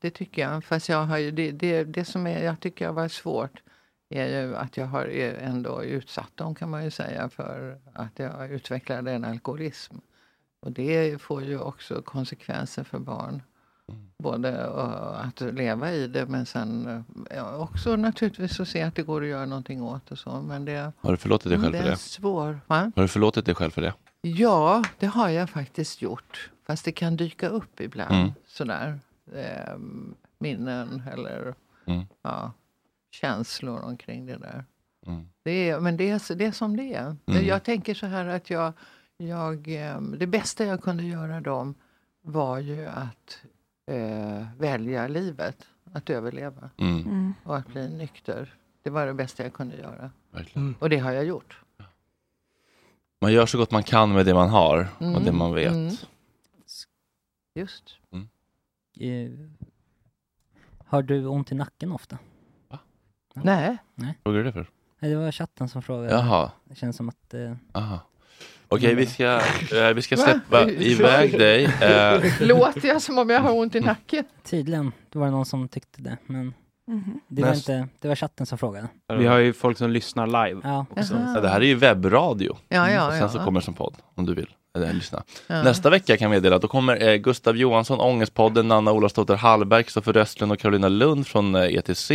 [0.00, 0.64] Det tycker jag.
[0.64, 3.62] Fast jag har ju, det, det, det som är, jag tycker har varit svårt
[4.08, 5.04] är ju att jag har
[5.40, 9.96] ändå utsatt dem kan man ju säga för att jag utvecklade en alkoholism.
[10.60, 13.42] Och det får ju också konsekvenser för barn.
[14.24, 19.02] Både eh, att leva i det men sen eh, också naturligtvis att se att det
[19.02, 20.42] går att göra någonting åt och så.
[20.42, 21.96] Men det, Har du förlåtit dig själv det för det?
[21.96, 22.60] svår.
[22.66, 22.92] Va?
[22.96, 23.94] Har du förlåtit dig själv för det?
[24.22, 26.50] Ja, det har jag faktiskt gjort.
[26.66, 28.14] Fast det kan dyka upp ibland.
[28.14, 28.30] Mm.
[28.46, 28.98] Sådär.
[29.34, 29.76] Eh,
[30.38, 31.54] minnen eller
[31.86, 32.06] Mm.
[32.22, 32.52] ja,
[33.10, 34.64] känslor omkring det där.
[35.06, 35.28] Mm.
[35.42, 37.16] Det är, men det är, det är som det är.
[37.26, 37.46] Mm.
[37.46, 38.72] Jag tänker så här att jag,
[39.16, 41.74] jag, eh, det bästa jag kunde göra dem
[42.22, 43.38] var ju att
[43.86, 47.02] eh, välja livet, att överleva Mm.
[47.02, 47.34] Mm.
[47.44, 48.54] och att bli nykter.
[48.82, 50.10] Det var det bästa jag kunde göra.
[50.30, 50.74] Verkligen.
[50.78, 51.60] Och det har jag gjort.
[53.20, 55.24] Man gör så gott man kan med det man har och Mm.
[55.24, 55.72] det man vet.
[55.72, 55.94] Mm.
[57.54, 57.96] Just.
[59.00, 59.30] Eh,
[60.86, 62.18] Har du ont i nacken ofta?
[63.34, 63.76] Nej.
[63.94, 64.18] Nej.
[64.22, 64.70] Vad är det för?
[64.98, 66.10] Nej, det var chatten som frågade.
[66.14, 66.50] Jaha.
[66.64, 67.34] Det känns som att...
[67.34, 68.00] Eh, Aha.
[68.74, 69.24] Okej, vi ska,
[69.76, 71.64] eh, vi ska släppa iväg dig.
[71.64, 74.24] Eh, Låter jag som om jag har ont i nacken?
[74.50, 76.54] Tydligen, det var någon som tyckte det, men
[76.88, 77.20] Mhm.
[77.28, 78.88] det, var Näst- inte, det var chatten som frågade.
[79.18, 80.60] Vi har ju folk som lyssnar live.
[80.64, 80.86] Ja.
[80.90, 81.14] också.
[81.14, 81.32] Jaha.
[81.34, 82.56] Ja, det här är ju webbradio.
[82.68, 83.28] Ja, ja, och sen ja.
[83.28, 85.22] så kommer det som podd om du vill eller, lyssna.
[85.46, 85.62] Ja.
[85.62, 89.82] Nästa vecka kan jag meddela att då kommer eh, Gustav Johansson, Ångestpodden, Nanna Olofsdotter Hallberg,
[89.82, 92.10] Kristoffer Röstlund och Carolina Lund från eh, ETC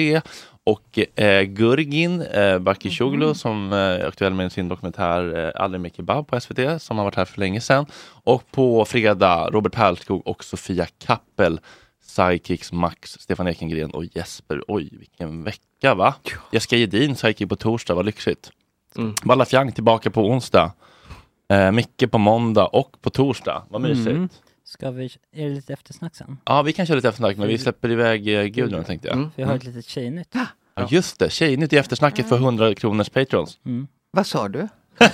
[0.72, 3.36] och eh, Gurgin eh, Bakishoglu Mm.
[3.36, 7.06] som eh, är aktuell med sin dokumentär eh, Aldrig mer kebab på SVT som har
[7.06, 7.86] varit här för länge sedan.
[8.24, 11.60] Och på fredag Robert Perlskog och Sofia Kappel
[12.02, 14.64] Sidekicks Max, Stefan Ekengren och Jesper.
[14.68, 16.16] Oj, vilken vecka va?
[16.52, 18.52] Jessica Gedin, sidekick på torsdag, vad lyxigt.
[18.98, 19.14] Mm.
[19.24, 20.72] Balla Fjang tillbaka på onsdag.
[21.50, 23.64] Eh, Micke på måndag och på torsdag.
[23.70, 24.08] Vad mysigt.
[24.08, 24.30] Mm.
[24.64, 25.06] Ska vi,
[25.36, 26.38] är det lite eftersnack sen?
[26.46, 29.16] Ja, vi kan köra lite eftersnack, men vi släpper iväg eh, Gudrun tänkte jag.
[29.36, 30.36] För jag har ett litet tjejnytt.
[30.80, 31.30] Ja, just det.
[31.30, 33.58] Tjejnytt i eftersnacket för 100 kronors patrons.
[33.66, 33.88] Mm.
[34.12, 34.68] Vad sa du?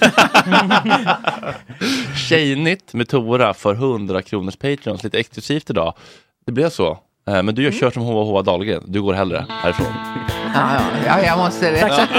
[2.30, 5.04] Tjejnytt med Tora för 100 kronors patrons.
[5.04, 5.94] Lite exklusivt idag.
[6.46, 6.92] Det blev så.
[7.28, 8.42] Eh, Men du gör kör som H.H.
[8.42, 8.84] Dahlgren.
[8.86, 9.88] Du går hellre härifrån.
[10.54, 11.80] Ja, ja, ja jag måste det.
[11.80, 12.10] Tack!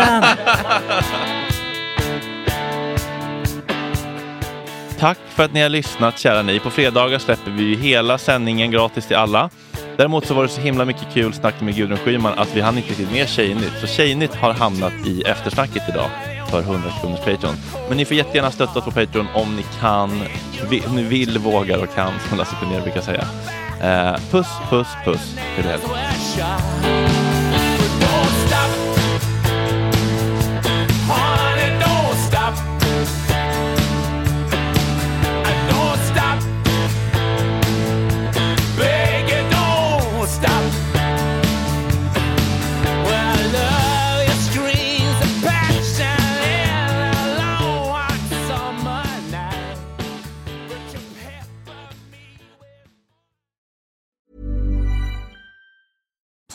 [4.98, 6.60] Tack för att ni har lyssnat kära ni.
[6.60, 9.50] På fredagar släpper vi hela sändningen gratis till alla.
[9.96, 12.76] Däremot så var det så himla mycket kul snack med Gudrun Schyman att vi hann
[12.76, 13.72] inte riktigt med Tjejnytt.
[13.80, 16.10] Så Tjejnytt har hamnat i eftersnacket idag
[16.50, 17.54] för 100 kronors Patreon.
[17.88, 20.10] Men ni får jättegärna stötta oss på Patreon om ni kan,
[20.88, 23.24] om ni vill, vågar och kan som Lasse Kronér brukar säga.
[23.82, 25.36] Eh, puss, puss, puss.
[25.54, 27.25] Trevlig helg.